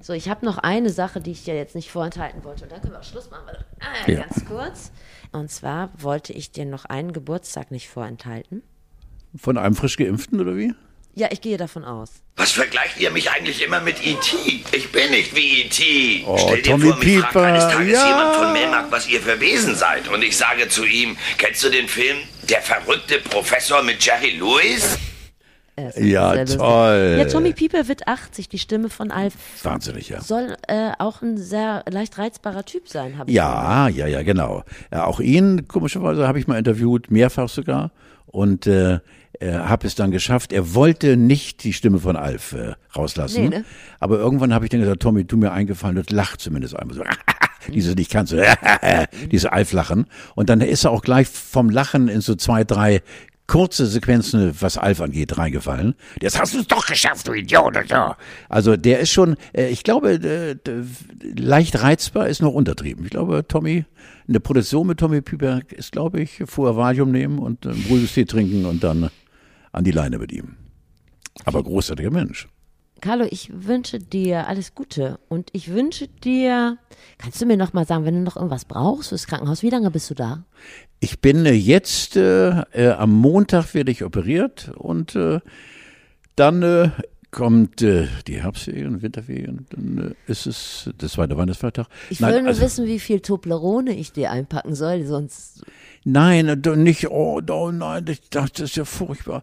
So, 0.00 0.12
ich 0.14 0.28
habe 0.28 0.46
noch 0.46 0.58
eine 0.58 0.90
Sache, 0.90 1.20
die 1.20 1.32
ich 1.32 1.44
dir 1.44 1.54
jetzt 1.54 1.74
nicht 1.74 1.90
vorenthalten 1.90 2.42
wollte. 2.44 2.64
Und 2.64 2.72
dann 2.72 2.80
können 2.80 2.94
wir 2.94 3.00
auch 3.00 3.04
Schluss 3.04 3.30
machen. 3.30 3.56
Ah, 3.80 4.10
Ja. 4.10 4.20
Ganz 4.20 4.44
kurz. 4.46 4.92
Und 5.32 5.50
zwar 5.50 5.90
wollte 5.98 6.32
ich 6.32 6.50
dir 6.52 6.64
noch 6.64 6.86
einen 6.86 7.12
Geburtstag 7.12 7.70
nicht 7.70 7.88
vorenthalten. 7.88 8.62
Von 9.36 9.58
einem 9.58 9.74
frisch 9.74 9.96
geimpften 9.96 10.40
oder 10.40 10.56
wie? 10.56 10.72
Ja, 11.14 11.28
ich 11.30 11.40
gehe 11.40 11.56
davon 11.56 11.84
aus. 11.84 12.22
Was 12.36 12.52
vergleicht 12.52 12.98
ihr 13.00 13.10
mich 13.10 13.30
eigentlich 13.30 13.64
immer 13.64 13.80
mit 13.80 13.96
E.T.? 14.04 14.36
Ich 14.72 14.92
bin 14.92 15.10
nicht 15.10 15.34
wie 15.34 15.62
E.T. 15.62 16.24
Oh, 16.26 16.38
Stell 16.38 16.62
dir 16.62 16.70
Tommy 16.70 16.88
vor, 16.88 16.96
mich 16.98 17.18
fragt 17.18 17.32
Pieper, 17.32 17.42
eines 17.46 17.64
Tages 17.68 17.92
ja. 17.92 18.08
jemand 18.08 18.36
von 18.36 18.52
Melmark, 18.52 18.86
was 18.90 19.08
ihr 19.08 19.20
für 19.20 19.40
Wesen 19.40 19.74
seid. 19.74 20.08
Und 20.08 20.22
ich 20.22 20.36
sage 20.36 20.68
zu 20.68 20.84
ihm, 20.84 21.16
kennst 21.36 21.62
du 21.64 21.68
den 21.68 21.88
Film 21.88 22.16
Der 22.48 22.62
verrückte 22.62 23.18
Professor 23.18 23.82
mit 23.82 24.04
Jerry 24.04 24.30
Lewis? 24.38 24.96
Äh, 25.76 26.08
Ja, 26.08 26.44
toll. 26.44 27.16
Ja, 27.18 27.24
Tommy 27.26 27.52
Pieper 27.52 27.88
wird 27.88 28.06
80, 28.06 28.48
die 28.48 28.58
Stimme 28.58 28.88
von 28.88 29.10
Alf. 29.10 29.34
Wahnsinnig, 29.62 30.08
ja. 30.08 30.20
Soll 30.20 30.56
äh, 30.68 30.92
auch 30.98 31.22
ein 31.22 31.38
sehr 31.38 31.84
leicht 31.90 32.18
reizbarer 32.18 32.64
Typ 32.64 32.88
sein, 32.88 33.18
habe 33.18 33.30
ich 33.30 33.36
Ja, 33.36 33.88
ja, 33.88 34.06
ja, 34.06 34.22
genau. 34.22 34.64
Ja, 34.92 35.04
auch 35.06 35.20
ihn, 35.20 35.66
komischerweise, 35.68 36.26
habe 36.26 36.38
ich 36.38 36.46
mal 36.46 36.58
interviewt, 36.58 37.10
mehrfach 37.10 37.48
sogar. 37.48 37.90
Und 38.26 38.66
äh, 38.66 39.00
äh, 39.40 39.52
habe 39.52 39.86
es 39.86 39.94
dann 39.94 40.10
geschafft. 40.10 40.52
Er 40.52 40.74
wollte 40.74 41.16
nicht 41.16 41.64
die 41.64 41.72
Stimme 41.72 41.98
von 41.98 42.16
Alf 42.16 42.52
äh, 42.52 42.74
rauslassen. 42.94 43.44
Nee, 43.44 43.48
ne? 43.48 43.64
Aber 43.98 44.18
irgendwann 44.18 44.54
habe 44.54 44.66
ich 44.66 44.70
dann 44.70 44.80
gesagt, 44.80 45.02
Tommy, 45.02 45.24
tu 45.24 45.36
mir 45.36 45.52
eingefallen 45.52 45.98
und 45.98 46.10
lach 46.10 46.36
zumindest 46.36 46.76
einmal 46.76 46.96
so. 46.96 47.02
Dieses 47.68 47.94
nicht 47.94 48.10
kannst 48.10 48.32
du, 48.32 48.42
dieses 49.30 49.44
Alf-Lachen. 49.44 50.06
Und 50.34 50.48
dann 50.48 50.62
ist 50.62 50.84
er 50.84 50.92
auch 50.92 51.02
gleich 51.02 51.28
vom 51.28 51.68
Lachen 51.68 52.08
in 52.08 52.22
so 52.22 52.34
zwei, 52.34 52.64
drei 52.64 53.02
kurze 53.46 53.86
Sequenzen, 53.86 54.54
was 54.60 54.78
Alf 54.78 55.00
angeht, 55.00 55.36
reingefallen. 55.36 55.94
Jetzt 56.22 56.40
hast 56.40 56.54
du 56.54 56.60
es 56.60 56.66
doch 56.68 56.86
geschafft, 56.86 57.28
du 57.28 57.32
Idiot. 57.32 57.76
so. 57.88 58.14
Also 58.48 58.76
der 58.76 59.00
ist 59.00 59.10
schon, 59.10 59.36
äh, 59.52 59.68
ich 59.68 59.82
glaube, 59.82 60.12
äh, 60.12 60.56
leicht 61.36 61.82
reizbar 61.82 62.28
ist 62.28 62.40
noch 62.40 62.54
untertrieben. 62.54 63.04
Ich 63.04 63.10
glaube, 63.10 63.44
Tommy, 63.46 63.84
eine 64.28 64.40
Produktion 64.40 64.86
mit 64.86 64.98
Tommy 64.98 65.20
Pieper 65.20 65.60
ist, 65.70 65.92
glaube 65.92 66.20
ich, 66.20 66.42
vorher 66.46 66.76
Valium 66.76 67.10
nehmen 67.10 67.40
und 67.40 67.66
einen 67.66 67.84
ruhiges 67.90 68.14
Tee 68.14 68.24
trinken 68.24 68.64
und 68.64 68.84
dann 68.84 69.10
an 69.72 69.84
die 69.84 69.90
Leine 69.90 70.18
mit 70.18 70.32
ihm. 70.32 70.56
Aber 71.44 71.62
großartiger 71.62 72.10
Mensch. 72.10 72.48
Carlo, 73.00 73.26
ich 73.30 73.50
wünsche 73.66 73.98
dir 73.98 74.46
alles 74.46 74.74
Gute 74.74 75.18
und 75.28 75.48
ich 75.52 75.72
wünsche 75.72 76.06
dir, 76.06 76.76
kannst 77.16 77.40
du 77.40 77.46
mir 77.46 77.56
noch 77.56 77.72
mal 77.72 77.86
sagen, 77.86 78.04
wenn 78.04 78.14
du 78.14 78.20
noch 78.20 78.36
irgendwas 78.36 78.66
brauchst 78.66 79.08
fürs 79.08 79.26
Krankenhaus, 79.26 79.62
wie 79.62 79.70
lange 79.70 79.90
bist 79.90 80.10
du 80.10 80.14
da? 80.14 80.44
Ich 80.98 81.20
bin 81.20 81.46
äh, 81.46 81.52
jetzt, 81.52 82.16
äh, 82.16 82.60
äh, 82.72 82.90
am 82.90 83.12
Montag 83.12 83.72
werde 83.72 83.90
ich 83.90 84.04
operiert 84.04 84.70
und 84.76 85.16
äh, 85.16 85.40
dann 86.36 86.62
äh, 86.62 86.90
kommt 87.30 87.82
äh, 87.82 88.08
die 88.26 88.42
Herbstferien, 88.42 89.02
Winterferien, 89.02 89.66
dann 89.70 90.14
äh, 90.26 90.30
ist 90.30 90.46
es 90.46 90.90
der 91.00 91.08
zweite 91.08 91.36
Weihnachtsfeiertag. 91.36 91.86
Ich 92.08 92.20
will 92.20 92.40
nur 92.40 92.48
also- 92.48 92.62
wissen, 92.62 92.86
wie 92.86 92.98
viel 92.98 93.20
Toblerone 93.20 93.94
ich 93.94 94.12
dir 94.12 94.30
einpacken 94.30 94.74
soll, 94.74 95.04
sonst 95.04 95.62
Nein, 96.04 96.48
äh, 96.48 96.76
nicht, 96.76 97.10
oh, 97.10 97.42
oh 97.50 97.70
nein, 97.70 98.06
ich 98.08 98.30
dachte, 98.30 98.62
das 98.62 98.70
ist 98.70 98.76
ja 98.76 98.84
furchtbar. 98.84 99.42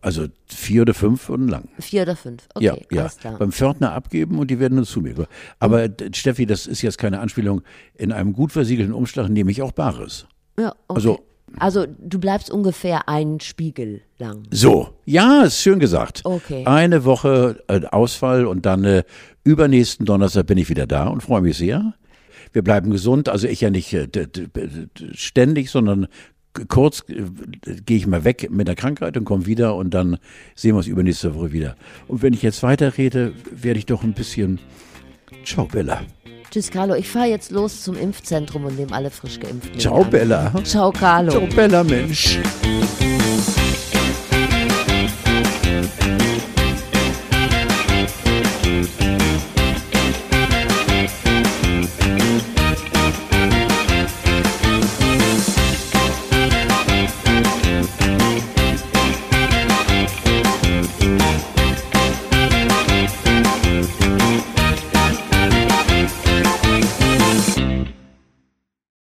Also 0.00 0.26
vier 0.46 0.82
oder 0.82 0.94
fünf 0.94 1.24
Stunden 1.24 1.48
lang. 1.48 1.68
vier 1.80 2.02
oder 2.02 2.14
fünf. 2.14 2.46
Okay, 2.54 2.64
ja, 2.64 2.76
ja. 2.90 3.00
alles 3.00 3.18
klar. 3.18 3.38
Beim 3.38 3.50
Pförtner 3.50 3.92
abgeben 3.92 4.38
und 4.38 4.50
die 4.50 4.60
werden 4.60 4.76
dann 4.76 4.84
zu 4.84 5.00
mir. 5.00 5.26
Aber 5.58 5.84
äh, 5.84 5.90
Steffi, 6.14 6.46
das 6.46 6.66
ist 6.66 6.82
jetzt 6.82 6.98
keine 6.98 7.18
Anspielung. 7.20 7.62
In 7.96 8.12
einem 8.12 8.32
gut 8.32 8.52
versiegelten 8.52 8.94
Umschlag 8.94 9.28
nehme 9.28 9.50
ich 9.50 9.62
auch 9.62 9.72
Bares. 9.72 10.26
Ja, 10.58 10.68
okay. 10.68 10.76
also- 10.88 11.29
also 11.58 11.86
du 11.86 12.18
bleibst 12.18 12.50
ungefähr 12.50 13.08
einen 13.08 13.40
Spiegel 13.40 14.02
lang. 14.18 14.44
So, 14.50 14.90
ja, 15.04 15.42
ist 15.42 15.60
schön 15.60 15.78
gesagt. 15.78 16.22
Okay. 16.24 16.64
Eine 16.66 17.04
Woche 17.04 17.62
äh, 17.68 17.84
Ausfall 17.86 18.46
und 18.46 18.66
dann 18.66 18.84
äh, 18.84 19.04
übernächsten 19.44 20.06
Donnerstag 20.06 20.46
bin 20.46 20.58
ich 20.58 20.68
wieder 20.68 20.86
da 20.86 21.08
und 21.08 21.22
freue 21.22 21.40
mich 21.40 21.56
sehr. 21.56 21.94
Wir 22.52 22.62
bleiben 22.62 22.90
gesund, 22.90 23.28
also 23.28 23.46
ich 23.46 23.60
ja 23.60 23.70
nicht 23.70 23.92
äh, 23.92 24.08
ständig, 25.12 25.70
sondern 25.70 26.08
kurz 26.68 27.04
äh, 27.08 27.24
gehe 27.84 27.96
ich 27.96 28.06
mal 28.06 28.24
weg 28.24 28.48
mit 28.50 28.68
der 28.68 28.74
Krankheit 28.74 29.16
und 29.16 29.24
komme 29.24 29.46
wieder 29.46 29.76
und 29.76 29.94
dann 29.94 30.18
sehen 30.54 30.72
wir 30.72 30.78
uns 30.78 30.86
übernächste 30.86 31.34
Woche 31.34 31.52
wieder. 31.52 31.76
Und 32.08 32.22
wenn 32.22 32.32
ich 32.32 32.42
jetzt 32.42 32.62
weiterrede, 32.62 33.32
werde 33.50 33.78
ich 33.78 33.86
doch 33.86 34.02
ein 34.02 34.14
bisschen 34.14 34.58
Ciao 35.44 35.66
Bella. 35.66 36.02
Tschüss, 36.50 36.70
Carlo. 36.70 36.94
Ich 36.94 37.08
fahre 37.08 37.26
jetzt 37.26 37.50
los 37.50 37.82
zum 37.82 37.96
Impfzentrum 37.96 38.64
und 38.64 38.76
nehme 38.76 38.92
alle 38.92 39.10
frisch 39.10 39.38
geimpft. 39.38 39.80
Ciao 39.80 40.04
Bella. 40.04 40.52
Ciao, 40.64 40.90
Carlo. 40.90 41.30
Ciao 41.30 41.46
Bella, 41.54 41.84
Mensch. 41.84 42.38